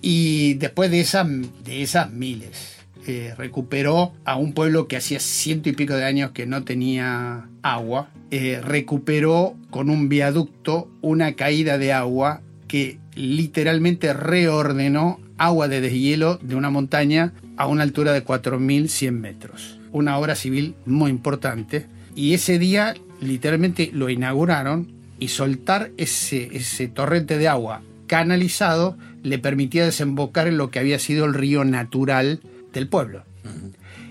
Y 0.00 0.54
después 0.54 0.90
de 0.90 1.00
esas, 1.00 1.26
de 1.64 1.82
esas 1.82 2.10
miles, 2.10 2.76
eh, 3.06 3.34
recuperó 3.36 4.14
a 4.24 4.36
un 4.36 4.54
pueblo 4.54 4.88
que 4.88 4.96
hacía 4.96 5.20
ciento 5.20 5.68
y 5.68 5.72
pico 5.72 5.94
de 5.94 6.04
años 6.04 6.30
que 6.30 6.46
no 6.46 6.64
tenía 6.64 7.48
agua. 7.62 8.08
Eh, 8.36 8.60
recuperó 8.60 9.54
con 9.70 9.88
un 9.88 10.08
viaducto 10.08 10.90
una 11.02 11.34
caída 11.34 11.78
de 11.78 11.92
agua 11.92 12.40
que 12.66 12.98
literalmente 13.14 14.12
reordenó 14.12 15.20
agua 15.38 15.68
de 15.68 15.80
deshielo 15.80 16.40
de 16.42 16.56
una 16.56 16.68
montaña 16.68 17.32
a 17.56 17.68
una 17.68 17.84
altura 17.84 18.12
de 18.12 18.24
4.100 18.24 19.12
metros. 19.12 19.78
Una 19.92 20.18
obra 20.18 20.34
civil 20.34 20.74
muy 20.84 21.12
importante. 21.12 21.86
Y 22.16 22.34
ese 22.34 22.58
día 22.58 22.94
literalmente 23.20 23.90
lo 23.92 24.10
inauguraron 24.10 24.90
y 25.20 25.28
soltar 25.28 25.92
ese, 25.96 26.56
ese 26.56 26.88
torrente 26.88 27.38
de 27.38 27.46
agua 27.46 27.82
canalizado 28.08 28.98
le 29.22 29.38
permitía 29.38 29.84
desembocar 29.84 30.48
en 30.48 30.58
lo 30.58 30.72
que 30.72 30.80
había 30.80 30.98
sido 30.98 31.24
el 31.24 31.34
río 31.34 31.64
natural 31.64 32.40
del 32.72 32.88
pueblo. 32.88 33.22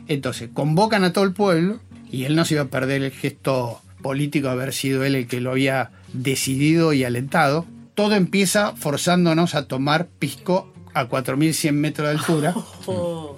Entonces, 0.07 0.49
convocan 0.53 1.03
a 1.03 1.11
todo 1.11 1.25
el 1.25 1.33
pueblo 1.33 1.81
y 2.09 2.23
él 2.23 2.37
no 2.37 2.45
se 2.45 2.53
iba 2.53 2.63
a 2.63 2.67
perder 2.67 3.03
el 3.03 3.11
gesto 3.11 3.81
político 4.03 4.49
haber 4.49 4.71
sido 4.73 5.03
él 5.03 5.15
el 5.15 5.25
que 5.25 5.41
lo 5.41 5.49
había 5.49 5.89
decidido 6.13 6.93
y 6.93 7.03
alentado. 7.03 7.65
Todo 7.95 8.13
empieza 8.13 8.75
forzándonos 8.75 9.55
a 9.55 9.67
tomar 9.67 10.05
pisco 10.19 10.71
a 10.93 11.09
4.100 11.09 11.71
metros 11.71 12.07
de 12.07 12.13
altura, 12.13 12.53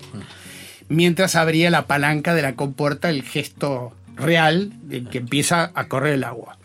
mientras 0.90 1.36
abría 1.36 1.70
la 1.70 1.88
palanca 1.88 2.34
de 2.34 2.42
la 2.42 2.56
compuerta, 2.56 3.10
el 3.10 3.24
gesto 3.24 3.94
real 4.18 4.74
de 4.84 5.06
que 5.06 5.20
empieza 5.20 5.72
a 5.74 5.88
correr 5.88 6.16
el 6.16 6.26
agua. 6.26 6.58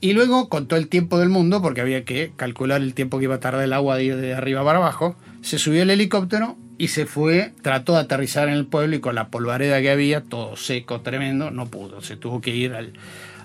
Y 0.00 0.12
luego, 0.12 0.48
con 0.48 0.68
todo 0.68 0.78
el 0.78 0.88
tiempo 0.88 1.18
del 1.18 1.30
mundo, 1.30 1.62
porque 1.62 1.80
había 1.80 2.04
que 2.04 2.32
calcular 2.36 2.80
el 2.82 2.94
tiempo 2.94 3.18
que 3.18 3.24
iba 3.24 3.36
a 3.36 3.40
tardar 3.40 3.64
el 3.64 3.72
agua 3.72 3.96
de 3.96 4.04
ir 4.04 4.16
de 4.16 4.34
arriba 4.34 4.64
para 4.64 4.78
abajo, 4.78 5.16
se 5.42 5.58
subió 5.58 5.82
el 5.82 5.90
helicóptero 5.90 6.56
y 6.78 6.88
se 6.88 7.06
fue, 7.06 7.52
trató 7.62 7.94
de 7.94 8.00
aterrizar 8.00 8.48
en 8.48 8.54
el 8.54 8.66
pueblo 8.66 8.96
y 8.96 9.00
con 9.00 9.14
la 9.14 9.28
polvareda 9.28 9.80
que 9.80 9.90
había, 9.90 10.22
todo 10.22 10.56
seco, 10.56 11.00
tremendo, 11.00 11.50
no 11.50 11.66
pudo. 11.66 12.02
Se 12.02 12.16
tuvo 12.16 12.40
que 12.40 12.54
ir 12.54 12.74
al, 12.74 12.92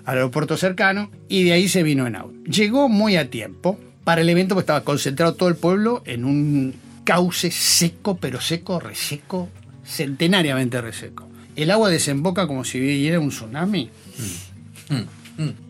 al 0.04 0.16
aeropuerto 0.16 0.56
cercano 0.56 1.10
y 1.28 1.44
de 1.44 1.52
ahí 1.52 1.68
se 1.68 1.82
vino 1.82 2.06
en 2.06 2.16
auto. 2.16 2.34
Llegó 2.44 2.88
muy 2.88 3.16
a 3.16 3.30
tiempo 3.30 3.78
para 4.04 4.20
el 4.20 4.28
evento, 4.28 4.54
porque 4.54 4.62
estaba 4.62 4.84
concentrado 4.84 5.34
todo 5.34 5.48
el 5.48 5.56
pueblo 5.56 6.02
en 6.06 6.24
un 6.24 6.74
cauce 7.04 7.50
seco, 7.50 8.16
pero 8.16 8.40
seco, 8.40 8.80
reseco, 8.80 9.48
centenariamente 9.84 10.80
reseco. 10.80 11.28
El 11.54 11.70
agua 11.70 11.90
desemboca 11.90 12.46
como 12.46 12.64
si 12.64 12.80
viniera 12.80 13.20
un 13.20 13.28
tsunami. 13.28 13.90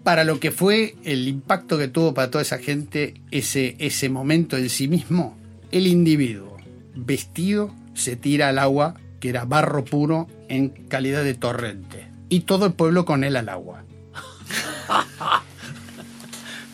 Para 0.03 0.24
lo 0.24 0.41
que 0.41 0.51
fue 0.51 0.97
el 1.05 1.28
impacto 1.28 1.78
que 1.78 1.89
tuvo 1.89 2.14
para 2.14 2.30
toda 2.30 2.43
esa 2.43 2.59
gente 2.59 3.14
ese, 3.30 3.76
ese 3.78 4.09
momento 4.09 4.57
en 4.57 4.68
sí 4.68 4.89
mismo, 4.89 5.37
el 5.70 5.87
individuo 5.87 6.57
vestido 6.95 7.74
se 7.95 8.16
tira 8.16 8.49
al 8.49 8.59
agua 8.59 8.95
que 9.20 9.28
era 9.28 9.45
barro 9.45 9.85
puro 9.85 10.26
en 10.49 10.68
calidad 10.68 11.22
de 11.22 11.35
torrente. 11.35 12.09
Y 12.28 12.41
todo 12.41 12.66
el 12.66 12.72
pueblo 12.72 13.05
con 13.05 13.24
él 13.24 13.37
al 13.37 13.49
agua. 13.49 13.85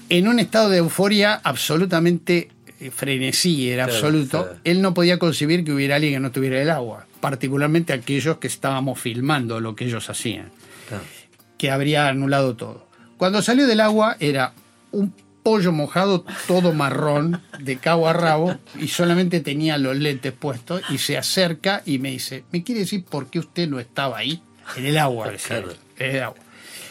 En 0.08 0.28
un 0.28 0.38
estado 0.38 0.70
de 0.70 0.78
euforia 0.78 1.40
absolutamente 1.44 2.48
eh, 2.80 2.90
frenesí, 2.90 3.68
era 3.70 3.84
Claro, 3.84 3.96
absoluto, 3.98 4.42
claro. 4.44 4.58
él 4.64 4.82
no 4.82 4.94
podía 4.94 5.18
concebir 5.18 5.64
que 5.64 5.72
hubiera 5.72 5.96
alguien 5.96 6.14
que 6.14 6.20
no 6.20 6.30
tuviera 6.32 6.60
el 6.62 6.70
agua, 6.70 7.06
particularmente 7.20 7.92
aquellos 7.92 8.38
que 8.38 8.46
estábamos 8.46 9.00
filmando 9.00 9.60
lo 9.60 9.74
que 9.74 9.84
ellos 9.86 10.08
hacían 10.10 10.50
Claro. 10.88 11.02
que 11.58 11.70
habría 11.70 12.08
anulado 12.08 12.56
todo. 12.56 12.86
Cuando 13.16 13.42
salió 13.42 13.66
del 13.66 13.80
agua 13.80 14.16
era 14.20 14.52
un 14.92 15.12
pollo 15.42 15.72
mojado 15.72 16.24
todo 16.46 16.72
marrón 16.72 17.42
de 17.58 17.78
cabo 17.78 18.06
a 18.08 18.12
rabo 18.12 18.56
y 18.78 18.88
solamente 18.88 19.40
tenía 19.40 19.76
los 19.78 19.96
lentes 19.96 20.32
puestos 20.32 20.82
y 20.90 20.98
se 20.98 21.16
acerca 21.18 21.82
y 21.84 21.98
me 21.98 22.10
dice, 22.10 22.44
¿me 22.52 22.62
quiere 22.62 22.82
decir 22.82 23.04
por 23.04 23.28
qué 23.28 23.38
usted 23.40 23.68
no 23.68 23.80
estaba 23.80 24.18
ahí? 24.18 24.42
En 24.76 24.86
el 24.86 24.98
agua. 24.98 25.32
en 25.98 26.16
el 26.16 26.22
agua. 26.22 26.38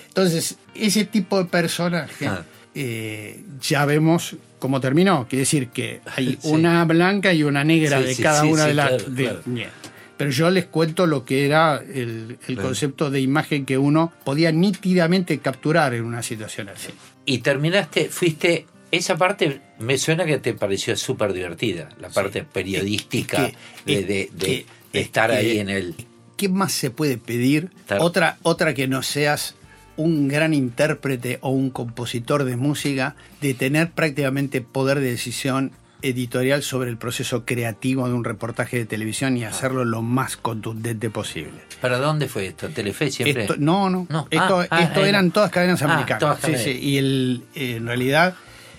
Entonces, 0.07 0.57
ese 0.73 1.05
tipo 1.05 1.37
de 1.37 1.45
personaje 1.45 2.25
Claro. 2.25 2.43
Eh, 2.79 3.41
ya 3.61 3.85
vemos 3.85 4.35
cómo 4.59 4.79
terminó. 4.79 5.27
Quiere 5.27 5.41
decir 5.41 5.69
que 5.69 6.01
hay 6.15 6.37
Sí. 6.41 6.49
una 6.49 6.85
blanca 6.85 7.33
y 7.33 7.43
una 7.43 7.63
negra 7.63 7.99
Sí, 7.99 8.05
de 8.05 8.15
sí, 8.15 8.23
cada 8.23 8.43
una 8.45 8.65
de 8.67 8.73
las... 8.73 8.89
claro, 8.89 9.03
de- 9.09 9.23
claro. 9.23 9.41
Bien. 9.45 9.69
Pero 10.17 10.31
yo 10.31 10.49
les 10.49 10.65
cuento 10.65 11.05
lo 11.05 11.25
que 11.25 11.45
era 11.45 11.77
el, 11.77 12.39
concepto 12.59 13.11
de 13.11 13.19
imagen 13.21 13.65
que 13.67 13.77
uno 13.77 14.11
podía 14.23 14.51
nítidamente 14.51 15.37
capturar 15.39 15.93
en 15.93 16.05
una 16.05 16.23
situación 16.23 16.69
así. 16.69 16.89
Y 17.25 17.39
terminaste, 17.39 18.09
fuiste. 18.09 18.65
Esa 18.89 19.17
parte 19.17 19.61
me 19.79 19.97
suena 19.97 20.25
que 20.25 20.37
te 20.39 20.53
pareció 20.53 20.95
súper 20.95 21.33
divertida, 21.33 21.89
la 21.99 22.09
parte 22.09 22.43
periodística 22.43 23.45
Es 23.47 23.53
que- 23.53 23.57
de, 23.85 23.99
es 23.99 24.07
de- 24.07 24.29
de- 24.33 24.45
que- 24.45 24.65
de 24.93 24.99
es 24.99 25.05
estar 25.05 25.29
ahí 25.31 25.59
en 25.59 25.69
el. 25.69 25.93
¿Qué 26.37 26.49
más 26.49 26.71
se 26.71 26.89
puede 26.89 27.17
pedir? 27.17 27.69
Otra, 27.99 28.37
otra 28.43 28.73
que 28.73 28.87
no 28.87 29.03
seas 29.03 29.55
un 29.97 30.27
gran 30.27 30.53
intérprete 30.53 31.39
o 31.41 31.49
un 31.49 31.69
compositor 31.69 32.43
de 32.43 32.55
música, 32.55 33.15
de 33.41 33.53
tener 33.53 33.91
prácticamente 33.91 34.61
poder 34.61 34.99
de 34.99 35.11
decisión 35.11 35.71
editorial 36.03 36.61
sobre 36.61 36.91
el 36.91 36.97
proceso 36.97 37.43
creativo 37.43 38.07
de 38.07 38.13
un 38.13 38.23
reportaje 38.23 38.77
de 38.77 38.85
televisión 38.85 39.35
y 39.35 39.43
hacerlo 39.45 39.83
lo 39.83 40.03
más 40.03 40.37
contundente 40.37 41.09
posible. 41.09 41.59
¿Para 41.81 41.97
dónde 41.97 42.27
fue 42.29 42.45
esto? 42.47 42.69
¿Telefe 42.69 43.09
siempre? 43.09 43.41
Esto, 43.43 43.55
no, 43.57 43.89
no. 43.89 44.05
No. 44.09 44.27
Esto, 44.29 44.59
Ah, 44.61 44.67
ah, 44.69 44.83
esto 44.83 45.03
eran 45.03 45.31
todas 45.31 45.49
cadenas 45.51 45.81
Ah, 45.81 45.85
americanas. 45.85 46.19
todas 46.19 46.39
Sí, 46.41 46.55
sí. 46.63 46.69
Y 46.79 46.97
el, 46.99 47.43
en 47.55 47.87
realidad 47.87 48.35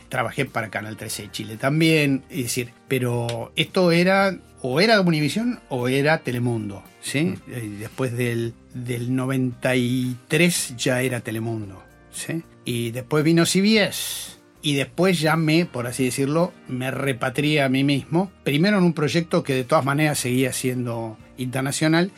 trabajé 0.08 0.44
para 0.44 0.70
Canal 0.70 0.96
13 0.96 1.22
de 1.24 1.30
Chile 1.32 1.56
también. 1.56 2.22
Es 2.30 2.44
decir, 2.44 2.70
pero 2.86 3.50
esto 3.56 3.90
era 3.90 4.36
o 4.62 4.80
era 4.80 5.00
Univisión 5.00 5.60
o 5.68 5.88
era 5.88 6.18
Telemundo. 6.18 6.82
¿sí? 7.00 7.34
Y 7.46 7.76
después 7.76 8.16
del, 8.16 8.54
del 8.74 9.14
93 9.14 10.74
ya 10.76 11.02
era 11.02 11.20
Telemundo. 11.20 11.82
¿sí? 12.10 12.42
Y 12.64 12.90
después 12.90 13.24
vino 13.24 13.44
CBS. 13.44 14.38
Y 14.60 14.74
después 14.74 15.20
ya 15.20 15.36
me, 15.36 15.66
por 15.66 15.86
así 15.86 16.04
decirlo, 16.04 16.52
me 16.66 16.90
repatrié 16.90 17.62
a 17.62 17.68
mí 17.68 17.84
mismo. 17.84 18.30
Primero 18.42 18.78
en 18.78 18.84
un 18.84 18.92
proyecto 18.92 19.42
que 19.44 19.54
de 19.54 19.64
todas 19.64 19.84
maneras 19.84 20.18
seguía 20.18 20.52
siendo 20.52 21.16
internacional, 21.36 22.10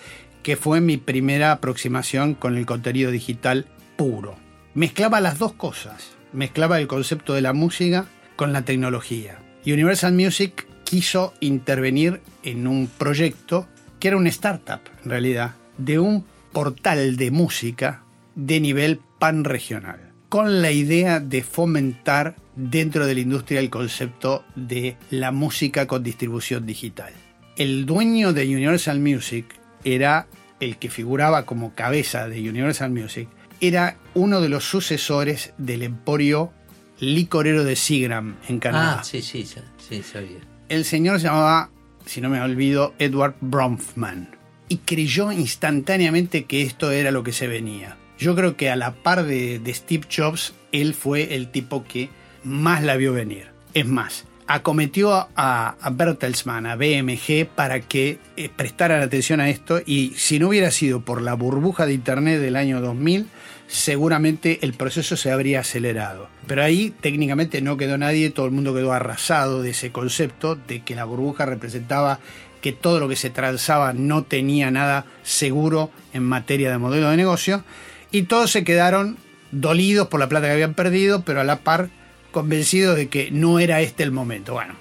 que 0.43 0.57
fue 0.57 0.81
mi 0.81 0.97
primera 0.97 1.53
aproximación 1.53 2.35
con 2.35 2.57
el 2.57 2.65
contenido 2.65 3.11
digital 3.11 3.67
puro. 3.97 4.37
Mezclaba 4.75 5.21
las 5.21 5.39
dos 5.39 5.53
cosas. 5.53 6.13
Mezclaba 6.33 6.81
el 6.81 6.87
concepto 6.87 7.35
de 7.35 7.43
la 7.43 7.53
música 7.53 8.07
con 8.37 8.53
la 8.53 8.63
tecnología. 8.63 9.39
Universal 9.67 10.15
Music 10.15 10.67
quiso 10.91 11.35
intervenir 11.39 12.21
en 12.43 12.67
un 12.67 12.89
proyecto 12.89 13.69
que 14.01 14.09
era 14.09 14.17
una 14.17 14.29
startup, 14.29 14.81
en 15.05 15.11
realidad, 15.11 15.55
de 15.79 16.01
un 16.01 16.25
portal 16.51 17.17
de 17.17 17.31
música 17.31 18.03
de 18.35 18.59
nivel 18.59 18.99
pan-regional, 19.21 20.11
con 20.29 20.63
la 20.63 20.73
idea 20.73 21.21
de 21.21 21.45
fomentar 21.45 22.35
dentro 22.57 23.07
de 23.07 23.15
la 23.15 23.21
industria 23.21 23.61
el 23.61 23.71
concepto 23.71 24.45
de 24.57 24.97
la 25.11 25.31
música 25.31 25.87
con 25.87 26.03
distribución 26.03 26.67
digital. 26.67 27.13
El 27.57 27.87
dueño 27.87 28.33
de 28.33 28.47
Universal 28.47 28.99
Music 28.99 29.47
era 29.85 30.27
el 30.59 30.77
que 30.79 30.91
figuraba 30.91 31.47
como 31.47 31.73
cabeza 31.73 32.27
de 32.27 32.51
Universal 32.51 32.91
Music, 32.91 33.29
era 33.61 33.97
uno 34.15 34.41
de 34.41 34.49
los 34.49 34.65
sucesores 34.65 35.53
del 35.57 35.85
emporio 35.85 36.53
licorero 36.99 37.63
de 37.63 37.77
Seagram 37.77 38.39
en 38.49 38.59
Canadá. 38.59 38.97
Ah, 38.99 39.05
sí, 39.05 39.23
sí, 39.23 39.47
sí, 39.47 40.03
sabía. 40.03 40.50
El 40.71 40.85
señor 40.85 41.19
se 41.19 41.27
llamaba, 41.27 41.69
si 42.07 42.21
no 42.21 42.29
me 42.29 42.41
olvido, 42.41 42.95
Edward 43.01 43.35
Bronfman. 43.41 44.37
Y 44.69 44.77
creyó 44.77 45.33
instantáneamente 45.33 46.45
que 46.45 46.63
esto 46.63 46.93
era 46.93 47.11
lo 47.11 47.25
que 47.25 47.33
se 47.33 47.49
venía. 47.49 47.97
Yo 48.21 48.37
creo 48.37 48.57
que 48.57 48.71
a 48.71 48.77
la 48.77 48.95
par 48.95 49.25
de, 49.25 49.61
Steve 49.75 50.07
Jobs, 50.09 50.55
él 50.71 50.95
fue 50.95 51.35
el 51.35 51.51
tipo 51.51 51.83
que 51.83 52.09
más 52.45 52.85
la 52.85 52.95
vio 52.95 53.13
venir. 53.13 53.49
Es 53.75 53.85
más, 53.85 54.27
acometió 54.47 55.13
a, 55.35 55.75
a 55.81 55.91
Bertelsmann, 55.91 56.67
a 56.67 56.77
BMG, 56.77 57.49
para 57.53 57.81
que 57.81 58.21
eh, 58.37 58.49
prestaran 58.55 59.03
atención 59.03 59.41
a 59.41 59.51
esto 59.51 59.81
y 59.85 60.13
si 60.15 60.39
no 60.39 60.51
hubiera 60.51 60.71
sido 60.71 61.05
por 61.05 61.21
la 61.21 61.35
burbuja 61.35 61.85
de 61.85 61.95
Internet 61.95 62.41
del 62.41 62.55
año 62.55 62.81
2000, 62.81 63.27
seguramente 63.71 64.59
el 64.63 64.75
proceso 64.75 65.17
se 65.17 65.31
habría 65.31 65.61
acelerado. 65.61 66.29
Pero 66.47 66.65
ahí 66.65 66.93
técnicamente 67.01 67.63
no 67.63 67.77
quedó 67.77 67.97
nadie, 67.99 68.31
todo 68.31 68.47
el 68.47 68.53
mundo 68.53 68.75
quedó 68.75 68.93
arrasado 68.93 69.63
de 69.63 69.71
ese 69.71 69.93
concepto 69.93 70.57
de 70.57 70.81
que 70.81 70.97
la 70.97 71.05
burbuja 71.05 71.47
representaba 71.47 72.19
que 72.61 72.73
todo 72.73 72.99
lo 72.99 73.09
que 73.09 73.17
se 73.17 73.31
transaba 73.31 73.93
no 73.93 74.25
tenía 74.25 74.71
nada 74.71 75.07
seguro 75.23 75.91
en 76.13 76.25
materia 76.25 76.71
de 76.71 76.79
modelo 76.79 77.11
de 77.11 77.17
negocio 77.17 77.65
y 78.11 78.23
todos 78.23 78.51
se 78.51 78.65
quedaron 78.65 79.17
dolidos 79.53 80.09
por 80.09 80.19
la 80.19 80.29
plata 80.29 80.49
que 80.49 80.53
habían 80.53 80.75
perdido, 80.75 81.23
pero 81.23 81.41
a 81.41 81.45
la 81.45 81.61
par 81.61 81.91
convencidos 82.33 82.97
de 82.97 83.09
que 83.09 83.31
no 83.31 83.61
era 83.61 83.81
este 83.81 84.03
el 84.03 84.11
momento. 84.11 84.53
Bueno, 84.53 84.75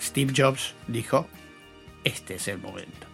Steve 0.00 0.32
Jobs 0.36 0.74
dijo, 0.88 1.28
este 2.02 2.34
es 2.34 2.48
el 2.48 2.58
momento. 2.58 3.11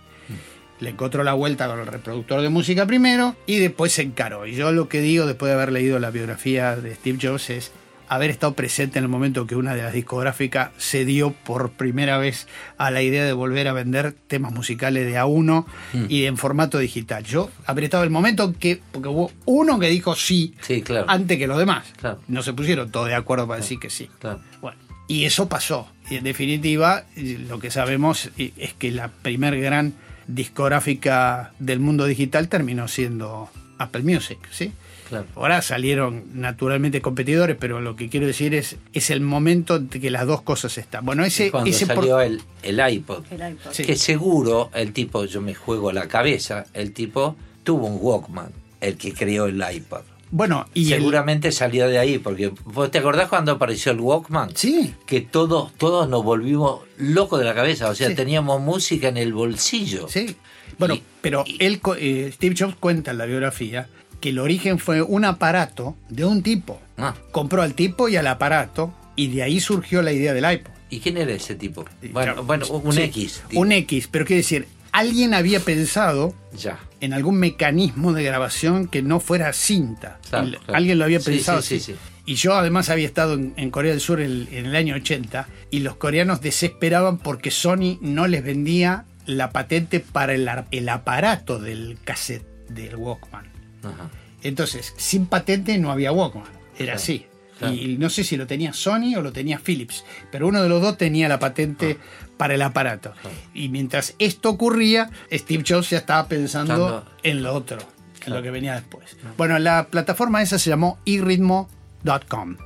Le 0.81 0.91
encontró 0.91 1.25
la 1.25 1.33
vuelta 1.35 1.67
con 1.67 1.81
el 1.81 1.87
reproductor 1.87 2.41
de 2.41 2.49
música 2.49 2.87
primero 2.87 3.35
y 3.47 3.57
después 3.59 3.93
se 3.93 4.03
encaró. 4.03 4.47
Y 4.47 4.55
yo 4.55 4.73
lo 4.73 4.89
que 4.89 5.01
digo 5.01 5.27
después 5.27 5.51
de 5.51 5.55
haber 5.55 5.73
leído 5.73 5.99
la 5.99 6.11
biografía 6.11 6.77
de 6.77 6.95
Steve 6.95 7.19
Jobs 7.21 7.51
es 7.51 7.73
haber 8.11 8.31
estado 8.31 8.55
presente 8.55 8.99
en 8.99 9.05
el 9.05 9.11
momento 9.11 9.47
que 9.47 9.55
una 9.55 9.75
de 9.75 9.83
las 9.83 9.93
discográficas 9.93 10.71
se 10.79 11.05
dio 11.05 11.33
por 11.33 11.73
primera 11.73 12.17
vez 12.17 12.47
a 12.79 12.91
la 12.91 13.03
idea 13.03 13.23
de 13.27 13.35
volver 13.35 13.69
a 13.69 13.75
vender 13.75 14.13
temas 14.13 14.51
musicales 14.53 15.05
de 15.05 15.19
a 15.19 15.27
uno 15.27 15.67
y 16.09 16.25
en 16.25 16.39
formato 16.39 16.79
digital. 16.79 17.25
Yo 17.25 17.51
habré 17.67 17.85
estado 17.85 18.05
el 18.05 18.11
momento 18.11 18.45
en 18.45 18.55
que, 18.55 18.81
porque 18.93 19.09
hubo 19.09 19.31
uno 19.45 19.79
que 19.79 19.89
dijo 19.91 20.15
sí, 20.15 20.55
Sí, 20.63 20.81
claro. 20.81 21.05
antes 21.09 21.37
que 21.37 21.47
los 21.47 21.59
demás. 21.59 21.85
Claro. 21.99 22.19
No 22.29 22.43
se 22.43 22.55
pusieron 22.55 22.91
todos 22.91 23.09
de 23.09 23.15
acuerdo 23.15 23.47
para 23.47 23.61
decir 23.61 23.79
que 23.79 23.91
sí. 23.91 24.09
Claro. 24.21 24.41
Bueno, 24.63 24.79
y 25.07 25.25
eso 25.27 25.49
pasó. 25.51 25.87
Y 26.09 26.17
en 26.17 26.25
definitiva, 26.25 27.05
lo 27.17 27.59
que 27.59 27.71
sabemos 27.71 28.31
es 28.39 28.73
que 28.79 28.91
la 28.91 29.09
primer 29.09 29.61
gran 29.61 29.93
discográfica 30.29 31.53
del 31.59 31.81
mundo 31.81 32.05
digital 32.07 32.49
terminó 32.49 32.89
siendo 32.89 33.49
Apple 33.79 34.03
Music, 34.03 34.39
¿sí? 34.51 34.73
Claro. 35.09 35.25
Ahora 35.37 35.63
salieron 35.63 36.25
naturalmente 36.35 37.01
competidores, 37.01 37.57
pero 37.59 37.81
lo 37.81 37.97
que 37.97 38.11
quiero 38.11 38.27
decir 38.27 38.55
es 38.55 38.77
es 38.93 39.09
el 39.09 39.23
momento 39.23 39.77
en 39.77 39.89
que 39.89 40.11
las 40.11 40.27
dos 40.27 40.43
cosas 40.43 40.77
están. 40.77 41.07
Bueno, 41.07 41.25
ese, 41.25 41.51
cuando 41.51 41.71
ese 41.71 41.87
por- 41.87 41.97
salió 41.97 42.21
el, 42.21 42.43
el 42.63 42.79
iPod, 42.93 43.25
El 43.31 43.53
iPod. 43.53 43.73
Sí. 43.73 43.85
que 43.85 43.97
seguro 43.97 44.71
el 44.75 44.93
tipo, 44.93 45.25
yo 45.25 45.41
me 45.41 45.55
juego 45.55 45.93
la 45.93 46.09
cabeza, 46.09 46.67
el 46.75 46.93
tipo 46.93 47.37
tuvo 47.65 47.87
un 47.87 47.99
Walkman, 48.01 48.53
el 48.83 48.97
que 48.99 49.15
creó 49.15 49.47
el 49.47 49.63
iPod. 49.73 50.03
Bueno 50.31 50.67
y 50.75 50.93
el- 50.93 50.99
Seguramente 51.01 51.53
salió 51.53 51.89
de 51.89 51.99
ahí, 51.99 52.19
porque 52.19 52.53
¿vos 52.65 52.91
te 52.91 52.99
acordás 52.99 53.29
cuando 53.29 53.53
apareció 53.53 53.93
el 53.93 54.01
Walkman? 54.01 54.51
sí, 54.55 54.95
Que 55.07 55.21
todos, 55.21 55.73
todos 55.77 56.09
nos 56.09 56.23
volvimos 56.25 56.81
locos 56.99 57.39
de 57.39 57.45
la 57.47 57.55
cabeza, 57.55 57.89
o 57.89 57.95
sea, 57.95 58.09
Sí. 58.09 58.15
teníamos 58.15 58.61
música 58.61 59.09
en 59.09 59.17
el 59.17 59.33
bolsillo. 59.33 60.07
Sí. 60.09 60.37
Bueno, 60.79 60.95
Y- 60.95 61.03
pero 61.21 61.45
y- 61.47 61.57
él, 61.65 61.81
eh, 61.99 62.31
Steve 62.35 62.55
Jobs 62.59 62.77
cuenta 62.79 63.11
en 63.13 63.19
la 63.19 63.25
biografía 63.27 63.89
que 64.21 64.31
el 64.31 64.39
origen 64.39 64.79
fue 64.79 65.01
un 65.03 65.25
aparato 65.25 65.97
de 66.09 66.25
un 66.25 66.43
tipo. 66.43 66.81
Ah, 66.97 67.15
Compró 67.31 67.63
al 67.63 67.75
tipo 67.75 68.09
y 68.09 68.17
al 68.17 68.27
aparato 68.27 68.93
y 69.17 69.29
de 69.29 69.43
ahí 69.43 69.61
surgió 69.61 70.03
la 70.03 70.13
idea 70.13 70.35
del 70.35 70.51
iPod. 70.53 70.73
¿Y 70.91 71.01
quién 71.01 71.17
era 71.19 71.33
ese 71.33 71.55
tipo? 71.55 71.85
Y 72.03 72.09
Bueno, 72.09 72.43
bueno 72.45 72.67
un 72.69 72.93
sí, 72.93 73.03
X. 73.03 73.43
Un 73.55 73.73
X, 73.73 74.09
pero 74.11 74.25
quiere 74.25 74.39
decir, 74.39 74.67
alguien 74.93 75.35
había 75.35 75.61
pensado 75.61 76.35
Ya. 76.57 76.79
en 77.01 77.13
algún 77.13 77.37
mecanismo 77.39 78.13
de 78.13 78.23
grabación 78.23 78.89
que 78.89 79.03
no 79.03 79.21
fuera 79.21 79.53
cinta. 79.53 80.19
Claro, 80.29 80.47
El- 80.47 80.57
claro. 80.59 80.75
Alguien 80.75 80.99
lo 80.99 81.05
había 81.05 81.21
pensado 81.21 81.63
sí, 81.63 81.77
así. 81.77 81.85
sí, 81.85 81.93
sí. 81.93 81.99
Y 82.27 82.35
yo 82.35 82.55
además 82.55 82.91
había 82.91 83.07
estado 83.07 83.35
en, 83.35 83.55
en 83.57 83.71
Corea 83.71 83.93
del 83.93 84.01
Sur 84.01 84.21
el- 84.21 84.49
en 84.53 84.67
el 84.67 84.77
año 84.77 84.95
80 84.97 85.49
y 85.71 85.81
los 85.81 85.97
coreanos 85.97 86.41
desesperaban 86.41 87.19
porque 87.19 87.51
Sony 87.51 87.99
no 88.03 88.27
les 88.27 88.45
vendía 88.45 89.05
la 89.27 89.51
patente 89.51 90.01
para 90.01 90.35
el, 90.35 90.47
ar- 90.49 90.67
el 90.71 90.89
aparato 90.89 91.59
del 91.59 91.99
cassette 92.05 92.45
del 92.69 92.97
Walkman. 92.97 93.47
Ajá. 93.83 94.11
Entonces, 94.43 94.93
sin 94.97 95.27
patente 95.27 95.79
no 95.79 95.91
había 95.91 96.13
Walkman. 96.13 96.45
Era 96.77 96.93
Claro. 96.93 96.97
así. 96.97 97.25
Y 97.61 97.97
no 97.99 98.09
sé 98.09 98.23
si 98.23 98.37
lo 98.37 98.47
tenía 98.47 98.73
Sony 98.73 99.17
o 99.17 99.21
lo 99.21 99.33
tenía 99.33 99.59
Philips, 99.59 100.05
pero 100.31 100.47
uno 100.47 100.63
de 100.63 100.69
los 100.69 100.81
dos 100.81 100.97
tenía 100.97 101.29
la 101.29 101.41
patente 101.41 101.97
ah. 102.01 102.28
Para 102.39 102.55
el 102.55 102.63
aparato. 102.63 103.13
Y 103.53 103.69
mientras 103.69 104.15
esto 104.19 104.49
ocurría, 104.49 105.11
Steve 105.31 105.65
Jobs 105.69 105.91
ya 105.91 105.99
estaba 105.99 106.27
pensando 106.29 107.05
en 107.23 107.43
lo 107.43 107.53
otro, 107.53 107.79
en 108.25 108.33
lo 108.33 108.43
que 108.43 108.51
venía 108.51 108.75
después. 108.75 109.17
Bueno, 109.37 109.59
la 109.59 109.89
plataforma 109.89 110.41
esa 110.41 110.59
se 110.59 110.71
llamó 110.71 110.99
iRitmo.com. 111.05 112.57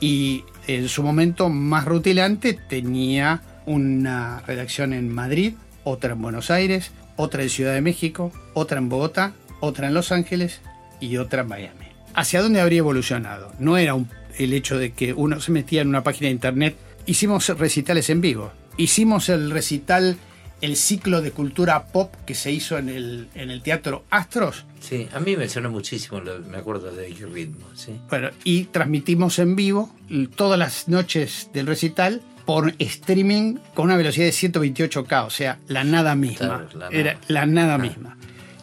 Y 0.00 0.44
en 0.66 0.88
su 0.88 1.02
momento 1.02 1.48
más 1.48 1.84
rutilante 1.84 2.54
tenía 2.54 3.42
una 3.66 4.40
redacción 4.46 4.92
en 4.92 5.12
Madrid, 5.12 5.54
otra 5.84 6.12
en 6.12 6.22
Buenos 6.22 6.50
Aires, 6.50 6.90
otra 7.16 7.42
en 7.42 7.50
Ciudad 7.50 7.74
de 7.74 7.80
México, 7.80 8.32
otra 8.54 8.78
en 8.78 8.88
Bogotá, 8.88 9.32
otra 9.60 9.88
en 9.88 9.94
Los 9.94 10.10
Ángeles 10.10 10.60
y 11.00 11.18
otra 11.18 11.42
en 11.42 11.48
Miami. 11.48 11.86
¿Hacia 12.14 12.42
dónde 12.42 12.60
habría 12.60 12.78
evolucionado? 12.78 13.52
No 13.58 13.76
era 13.76 13.96
el 14.38 14.52
hecho 14.52 14.78
de 14.78 14.92
que 14.92 15.12
uno 15.12 15.40
se 15.40 15.52
metía 15.52 15.82
en 15.82 15.88
una 15.88 16.02
página 16.02 16.26
de 16.26 16.32
internet. 16.32 16.76
Hicimos 17.06 17.48
recitales 17.58 18.10
en 18.10 18.20
vivo. 18.20 18.52
Hicimos 18.76 19.28
el 19.28 19.50
recital, 19.50 20.16
el 20.60 20.76
ciclo 20.76 21.22
de 21.22 21.32
cultura 21.32 21.86
pop 21.86 22.14
que 22.26 22.34
se 22.34 22.52
hizo 22.52 22.78
en 22.78 22.88
el, 22.88 23.28
en 23.34 23.50
el 23.50 23.62
Teatro 23.62 24.04
Astros. 24.10 24.64
Sí, 24.80 25.08
a 25.12 25.20
mí 25.20 25.36
me 25.36 25.48
sonó 25.48 25.70
muchísimo, 25.70 26.20
me 26.20 26.58
acuerdo 26.58 26.90
de 26.92 27.06
el 27.08 27.32
ritmo. 27.32 27.66
¿sí? 27.74 28.00
Bueno, 28.08 28.30
y 28.44 28.64
transmitimos 28.64 29.38
en 29.38 29.56
vivo 29.56 29.94
todas 30.36 30.58
las 30.58 30.88
noches 30.88 31.50
del 31.52 31.66
recital 31.66 32.22
por 32.46 32.74
streaming 32.78 33.58
con 33.74 33.86
una 33.86 33.96
velocidad 33.96 34.26
de 34.26 34.32
128K, 34.32 35.26
o 35.26 35.30
sea, 35.30 35.58
la 35.68 35.84
nada 35.84 36.14
misma. 36.14 36.66
Era 36.90 37.18
la 37.28 37.46
nada 37.46 37.74
ah. 37.74 37.78
misma. 37.78 38.16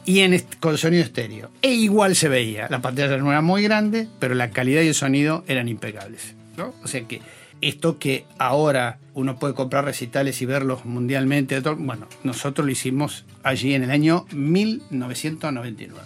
Y 0.03 0.21
en, 0.21 0.41
con 0.59 0.77
sonido 0.77 1.03
estéreo. 1.03 1.51
E 1.61 1.73
igual 1.73 2.15
se 2.15 2.29
veía. 2.29 2.67
La 2.69 2.81
pantalla 2.81 3.17
no 3.17 3.29
era 3.29 3.41
muy 3.41 3.63
grande, 3.63 4.07
pero 4.19 4.35
la 4.35 4.51
calidad 4.51 4.81
y 4.81 4.87
el 4.87 4.93
sonido 4.93 5.43
eran 5.47 5.67
impecables. 5.67 6.35
¿no? 6.57 6.73
O 6.83 6.87
sea 6.87 7.07
que 7.07 7.21
esto 7.61 7.99
que 7.99 8.25
ahora 8.37 8.99
uno 9.13 9.39
puede 9.39 9.53
comprar 9.53 9.85
recitales 9.85 10.41
y 10.41 10.45
verlos 10.45 10.85
mundialmente, 10.85 11.59
bueno, 11.59 12.07
nosotros 12.23 12.65
lo 12.65 12.71
hicimos 12.71 13.25
allí 13.43 13.73
en 13.73 13.83
el 13.83 13.91
año 13.91 14.25
1999. 14.31 16.01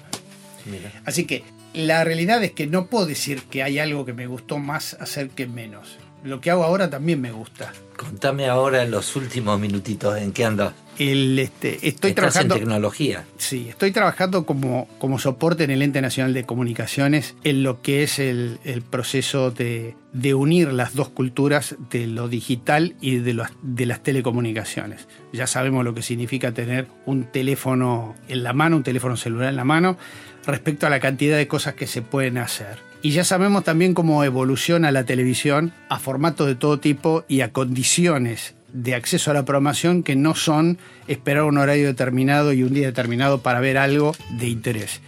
Así 1.06 1.26
que 1.26 1.44
la 1.74 2.04
realidad 2.04 2.44
es 2.44 2.52
que 2.52 2.68
no 2.68 2.88
puedo 2.88 3.06
decir 3.06 3.44
que 3.44 3.64
hay 3.64 3.80
algo 3.80 4.06
que 4.06 4.14
me 4.14 4.28
gustó 4.28 4.60
más 4.60 4.96
hacer 5.00 5.30
que 5.30 5.48
menos 5.48 5.98
lo 6.24 6.40
que 6.40 6.52
hago 6.52 6.64
ahora 6.64 6.90
también 6.90 7.20
me 7.20 7.32
gusta. 7.32 7.74
Contame 7.98 8.48
ahora 8.48 8.84
en 8.84 8.92
los 8.92 9.16
últimos 9.16 9.60
minutitos 9.60 10.18
en 10.18 10.32
qué 10.32 10.46
andas. 10.46 10.74
El, 11.02 11.40
este, 11.40 11.88
estoy 11.88 12.14
trabajando 12.14 12.54
en 12.54 12.62
tecnología. 12.62 13.26
Sí, 13.38 13.66
estoy 13.70 13.90
trabajando 13.92 14.46
como, 14.46 14.88
como 15.00 15.18
soporte 15.18 15.64
en 15.64 15.72
el 15.72 15.82
Ente 15.82 16.00
Nacional 16.00 16.32
de 16.32 16.44
Comunicaciones 16.44 17.34
en 17.44 17.64
lo 17.64 17.82
que 17.82 18.04
es 18.04 18.20
el, 18.20 18.60
proceso 18.88 19.50
de, 19.50 19.96
unir 20.36 20.72
las 20.72 20.94
dos 20.94 21.10
culturas 21.10 21.76
de 21.90 22.06
lo 22.06 22.28
digital 22.28 22.94
y 23.02 23.16
de, 23.16 23.44
de 23.64 23.86
las 23.88 24.04
telecomunicaciones. 24.04 25.08
Ya 25.34 25.48
sabemos 25.48 25.84
lo 25.86 25.96
que 25.96 26.04
significa 26.04 26.52
tener 26.52 26.86
un 27.08 27.24
teléfono 27.24 28.14
en 28.28 28.44
la 28.44 28.54
mano, 28.54 28.78
un 28.78 28.84
teléfono 28.84 29.18
celular 29.18 29.50
en 29.50 29.56
la 29.56 29.66
mano, 29.66 29.98
respecto 30.46 30.86
a 30.86 30.92
la 30.92 31.00
cantidad 31.00 31.36
de 31.36 31.48
cosas 31.48 31.74
que 31.74 31.88
se 31.88 32.04
pueden 32.04 32.38
hacer. 32.38 32.78
Y 33.02 33.10
ya 33.10 33.24
sabemos 33.24 33.64
también 33.64 33.96
cómo 33.96 34.24
evoluciona 34.24 34.92
la 34.92 35.04
televisión 35.04 35.74
a 35.90 35.98
formatos 35.98 36.46
de 36.46 36.54
todo 36.54 36.80
tipo 36.80 37.26
y 37.28 37.42
a 37.42 37.52
condiciones 37.52 38.54
de 38.74 38.96
acceso 38.96 39.32
a 39.32 39.34
la 39.34 39.46
programación 39.46 40.04
que 40.04 40.16
no 40.16 40.36
son 40.36 40.78
esperar 41.08 41.44
un 41.44 41.58
horario 41.58 41.88
determinado 41.88 42.54
y 42.54 42.64
un 42.64 42.74
día 42.74 42.88
determinado 42.88 43.42
para 43.42 43.60
ver 43.60 43.78
algo 43.78 44.16
de 44.30 44.48
interés. 44.48 45.02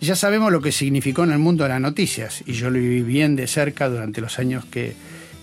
Ya 0.00 0.14
sabemos 0.14 0.52
lo 0.52 0.60
que 0.60 0.70
significó 0.70 1.24
en 1.24 1.32
el 1.32 1.38
mundo 1.38 1.64
de 1.64 1.70
las 1.70 1.80
noticias 1.80 2.44
y 2.46 2.52
yo 2.52 2.70
lo 2.70 2.78
viví 2.78 3.02
bien 3.02 3.34
de 3.34 3.48
cerca 3.48 3.88
durante 3.88 4.20
los 4.20 4.38
años 4.38 4.64
que, 4.64 4.94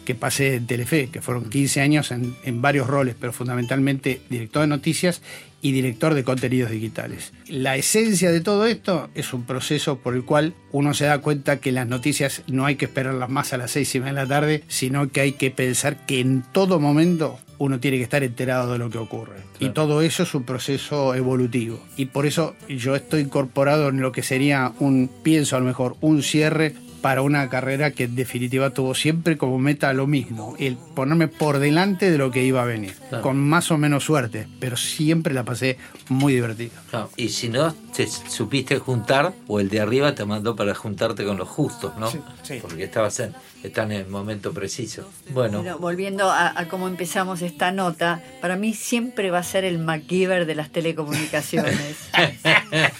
que 0.05 0.15
pasé 0.15 0.55
en 0.55 0.67
Telefe, 0.67 1.09
que 1.09 1.21
fueron 1.21 1.49
15 1.49 1.81
años 1.81 2.11
en, 2.11 2.35
en, 2.45 2.61
varios 2.61 2.87
roles, 2.87 3.15
pero 3.19 3.33
fundamentalmente 3.33 4.21
director 4.29 4.61
de 4.61 4.67
noticias 4.67 5.21
y 5.61 5.73
director 5.73 6.13
de 6.13 6.23
contenidos 6.23 6.71
digitales. 6.71 7.33
La 7.47 7.75
esencia 7.75 8.31
de 8.31 8.39
todo 8.39 8.65
esto 8.65 9.09
es 9.13 9.33
un 9.33 9.43
proceso 9.43 9.97
por 9.97 10.15
el 10.15 10.23
cual 10.23 10.53
uno 10.71 10.93
se 10.93 11.05
da 11.05 11.19
cuenta 11.19 11.59
que 11.59 11.73
las 11.73 11.87
noticias 11.87 12.43
no 12.47 12.65
hay 12.65 12.75
que 12.75 12.85
esperarlas 12.85 13.29
más 13.29 13.51
a 13.51 13.57
las 13.57 13.71
seis 13.71 13.93
y 13.95 13.99
media 13.99 14.13
de 14.13 14.21
la 14.21 14.27
tarde, 14.27 14.63
sino 14.67 15.09
que 15.11 15.21
hay 15.21 15.31
que 15.33 15.51
pensar 15.51 16.05
que 16.05 16.21
en 16.21 16.43
todo 16.53 16.79
momento 16.79 17.39
uno 17.57 17.79
tiene 17.79 17.97
que 17.97 18.03
estar 18.03 18.23
enterado 18.23 18.73
de 18.73 18.77
lo 18.77 18.89
que 18.89 18.97
ocurre. 18.97 19.37
Y 19.59 19.69
todo 19.69 20.01
eso 20.01 20.23
es 20.23 20.33
un 20.35 20.43
proceso 20.43 21.15
evolutivo. 21.15 21.79
Y 21.97 22.07
por 22.07 22.25
eso 22.25 22.55
yo 22.67 22.95
estoy 22.95 23.21
incorporado 23.21 23.89
en 23.89 24.01
lo 24.01 24.11
que 24.11 24.23
sería 24.23 24.73
un, 24.79 25.09
pienso 25.23 25.55
a 25.55 25.59
lo 25.59 25.65
mejor, 25.65 25.95
un 26.01 26.21
cierre 26.21 26.75
para 27.05 27.21
una 27.21 27.47
carrera 27.49 27.91
que 27.91 28.05
en 28.05 28.15
definitiva 28.15 28.71
tuvo 28.71 28.95
siempre 28.95 29.37
como 29.37 29.59
meta 29.59 29.93
lo 29.93 30.07
mismo, 30.07 30.55
el 30.57 30.75
ponerme 30.75 31.27
por 31.27 31.59
delante 31.59 32.09
de 32.09 32.17
lo 32.17 32.31
que 32.31 32.43
iba 32.43 32.63
a 32.63 32.65
venir, 32.65 32.95
con 33.21 33.37
más 33.37 33.69
o 33.69 33.77
menos 33.77 34.05
suerte, 34.05 34.47
pero 34.59 34.75
siempre 34.75 35.31
la 35.35 35.43
pasé 35.43 35.77
muy 36.09 36.33
divertida. 36.33 36.71
Y 37.15 37.29
si 37.29 37.49
no, 37.49 37.75
te 37.95 38.07
supiste 38.07 38.79
juntar 38.79 39.33
o 39.45 39.59
el 39.59 39.69
de 39.69 39.81
arriba 39.81 40.15
te 40.15 40.25
mandó 40.25 40.55
para 40.55 40.73
juntarte 40.73 41.23
con 41.23 41.37
los 41.37 41.47
justos, 41.47 41.95
¿no? 41.99 42.09
Sí, 42.41 42.59
Porque 42.59 42.85
estabas 42.85 43.19
en, 43.19 43.35
en 43.61 43.91
el 43.91 44.07
momento 44.07 44.51
preciso. 44.51 45.07
Bueno. 45.29 45.61
volviendo 45.77 46.31
a, 46.31 46.55
cómo 46.71 46.87
empezamos 46.87 47.43
esta 47.43 47.71
nota, 47.71 48.23
para 48.41 48.55
mí 48.55 48.73
siempre 48.73 49.29
va 49.29 49.37
a 49.37 49.43
ser 49.43 49.63
el 49.63 49.77
MacGyver 49.77 50.47
de 50.47 50.55
las 50.55 50.71
telecomunicaciones. 50.71 51.97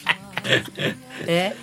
¿Eh? 1.28 1.54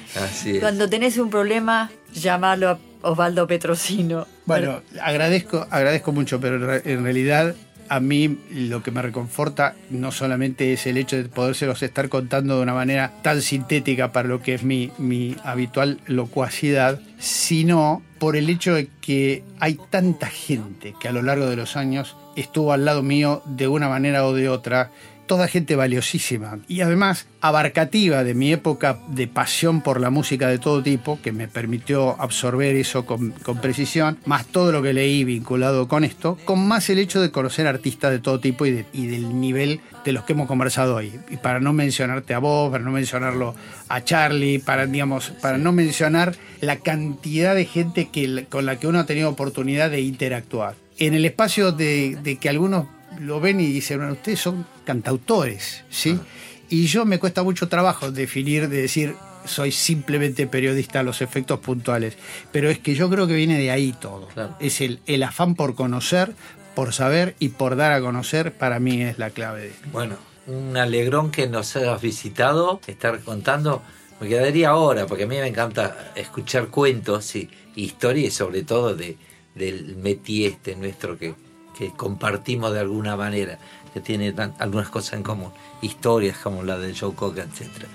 Cuando 0.60 0.88
tenés 0.88 1.18
un 1.18 1.30
problema, 1.30 1.90
llamalo 2.12 2.70
a 2.70 2.78
Osvaldo 3.02 3.46
Petrosino. 3.46 4.26
Bueno, 4.46 4.82
agradezco, 5.02 5.66
agradezco 5.70 6.12
mucho, 6.12 6.40
pero 6.40 6.74
en 6.74 7.04
realidad 7.04 7.54
a 7.88 8.00
mí 8.00 8.38
lo 8.50 8.82
que 8.82 8.90
me 8.90 9.02
reconforta 9.02 9.74
no 9.90 10.12
solamente 10.12 10.72
es 10.72 10.86
el 10.86 10.96
hecho 10.96 11.16
de 11.16 11.24
podérselos 11.24 11.82
estar 11.82 12.08
contando 12.08 12.56
de 12.56 12.62
una 12.62 12.72
manera 12.72 13.12
tan 13.22 13.42
sintética 13.42 14.12
para 14.12 14.28
lo 14.28 14.40
que 14.40 14.54
es 14.54 14.62
mi, 14.62 14.90
mi 14.96 15.36
habitual 15.44 16.00
locuacidad, 16.06 17.00
sino 17.18 18.02
por 18.18 18.36
el 18.36 18.48
hecho 18.48 18.74
de 18.74 18.88
que 19.00 19.44
hay 19.60 19.78
tanta 19.90 20.28
gente 20.28 20.94
que 21.00 21.08
a 21.08 21.12
lo 21.12 21.20
largo 21.20 21.46
de 21.46 21.56
los 21.56 21.76
años 21.76 22.16
estuvo 22.34 22.72
al 22.72 22.84
lado 22.84 23.02
mío 23.02 23.42
de 23.44 23.68
una 23.68 23.90
manera 23.90 24.24
o 24.24 24.32
de 24.32 24.48
otra 24.48 24.90
toda 25.26 25.48
gente 25.48 25.76
valiosísima 25.76 26.58
y 26.68 26.80
además 26.80 27.26
abarcativa 27.40 28.22
de 28.24 28.34
mi 28.34 28.52
época 28.52 28.98
de 29.08 29.26
pasión 29.26 29.80
por 29.80 30.00
la 30.00 30.10
música 30.10 30.48
de 30.48 30.58
todo 30.58 30.82
tipo, 30.82 31.20
que 31.22 31.32
me 31.32 31.48
permitió 31.48 32.20
absorber 32.20 32.76
eso 32.76 33.04
con, 33.04 33.32
precisión, 33.60 34.18
más 34.26 34.46
todo 34.46 34.72
lo 34.72 34.82
que 34.82 34.92
leí 34.92 35.24
vinculado 35.24 35.88
con 35.88 36.04
esto, 36.04 36.38
con 36.44 36.66
más 36.66 36.88
el 36.90 36.98
hecho 36.98 37.20
de 37.20 37.30
conocer 37.30 37.66
artistas 37.66 38.10
de 38.10 38.18
todo 38.18 38.40
tipo 38.40 38.64
y, 38.66 38.72
del 38.72 39.40
nivel 39.40 39.80
de 40.04 40.12
los 40.12 40.24
que 40.24 40.32
hemos 40.32 40.46
conversado 40.46 40.96
hoy. 40.96 41.12
Y 41.30 41.36
para 41.36 41.60
no 41.60 41.72
mencionarte 41.72 42.34
a 42.34 42.38
vos, 42.38 42.70
para 42.70 42.84
no 42.84 42.92
mencionarlo 42.92 43.54
a 43.88 44.04
Charlie, 44.04 44.58
para, 44.58 44.86
digamos, 44.86 45.30
para 45.40 45.58
no 45.58 45.72
mencionar 45.72 46.34
la 46.60 46.76
cantidad 46.76 47.54
de 47.54 47.64
gente 47.64 48.08
que, 48.08 48.46
con 48.48 48.66
la 48.66 48.78
que 48.78 48.86
uno 48.86 49.00
ha 49.00 49.06
tenido 49.06 49.28
oportunidad 49.28 49.90
de 49.90 50.00
interactuar. 50.00 50.74
En 50.98 51.14
el 51.14 51.24
espacio 51.24 51.72
de, 51.72 52.16
de 52.22 52.36
que 52.36 52.48
algunos 52.48 52.86
lo 53.20 53.40
ven 53.40 53.60
y 53.60 53.66
dicen, 53.66 53.98
bueno, 53.98 54.12
ustedes 54.12 54.40
son 54.40 54.66
cantautores, 54.84 55.84
¿sí? 55.90 56.18
Ah. 56.20 56.24
Y 56.68 56.86
yo 56.86 57.04
me 57.04 57.18
cuesta 57.18 57.42
mucho 57.42 57.68
trabajo 57.68 58.10
definir, 58.10 58.68
de 58.68 58.82
decir, 58.82 59.14
soy 59.44 59.72
simplemente 59.72 60.46
periodista 60.46 61.00
a 61.00 61.02
los 61.02 61.20
efectos 61.20 61.60
puntuales. 61.60 62.16
Pero 62.50 62.70
es 62.70 62.78
que 62.78 62.94
yo 62.94 63.10
creo 63.10 63.26
que 63.26 63.34
viene 63.34 63.58
de 63.58 63.70
ahí 63.70 63.92
todo. 63.92 64.28
Es 64.58 64.80
el, 64.80 65.00
el 65.06 65.22
afán 65.22 65.54
por 65.54 65.74
conocer, 65.74 66.32
por 66.74 66.92
saber 66.92 67.34
y 67.38 67.50
por 67.50 67.76
dar 67.76 67.92
a 67.92 68.00
conocer, 68.00 68.52
para 68.52 68.80
mí 68.80 69.02
es 69.02 69.18
la 69.18 69.30
clave 69.30 69.62
de 69.62 69.72
Bueno, 69.92 70.16
un 70.46 70.76
alegrón 70.76 71.30
que 71.30 71.46
nos 71.46 71.76
hayas 71.76 72.00
visitado, 72.00 72.80
estar 72.86 73.20
contando. 73.20 73.82
Me 74.20 74.28
quedaría 74.28 74.70
ahora, 74.70 75.06
porque 75.06 75.24
a 75.24 75.26
mí 75.26 75.36
me 75.36 75.46
encanta 75.46 76.12
escuchar 76.14 76.68
cuentos 76.68 77.34
y 77.36 77.50
historias, 77.74 78.34
sobre 78.34 78.62
todo 78.62 78.94
de, 78.94 79.16
del 79.54 79.96
metí 79.96 80.46
este 80.46 80.76
nuestro 80.76 81.18
que, 81.18 81.34
que 81.76 81.92
compartimos 81.92 82.72
de 82.72 82.80
alguna 82.80 83.16
manera, 83.16 83.58
que 83.92 84.00
tiene 84.00 84.34
algunas 84.58 84.88
cosas 84.88 85.14
en 85.14 85.22
común, 85.22 85.52
historias 85.80 86.38
como 86.38 86.62
la 86.62 86.78
de 86.78 86.94
Joe 86.94 87.14
Cocker, 87.14 87.44
etc. 87.44 87.86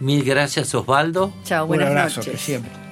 Mil 0.00 0.24
gracias 0.24 0.74
Osvaldo. 0.74 1.32
Chao, 1.44 1.66
buenas 1.66 2.16
noches. 2.16 2.40
siempre. 2.40 2.87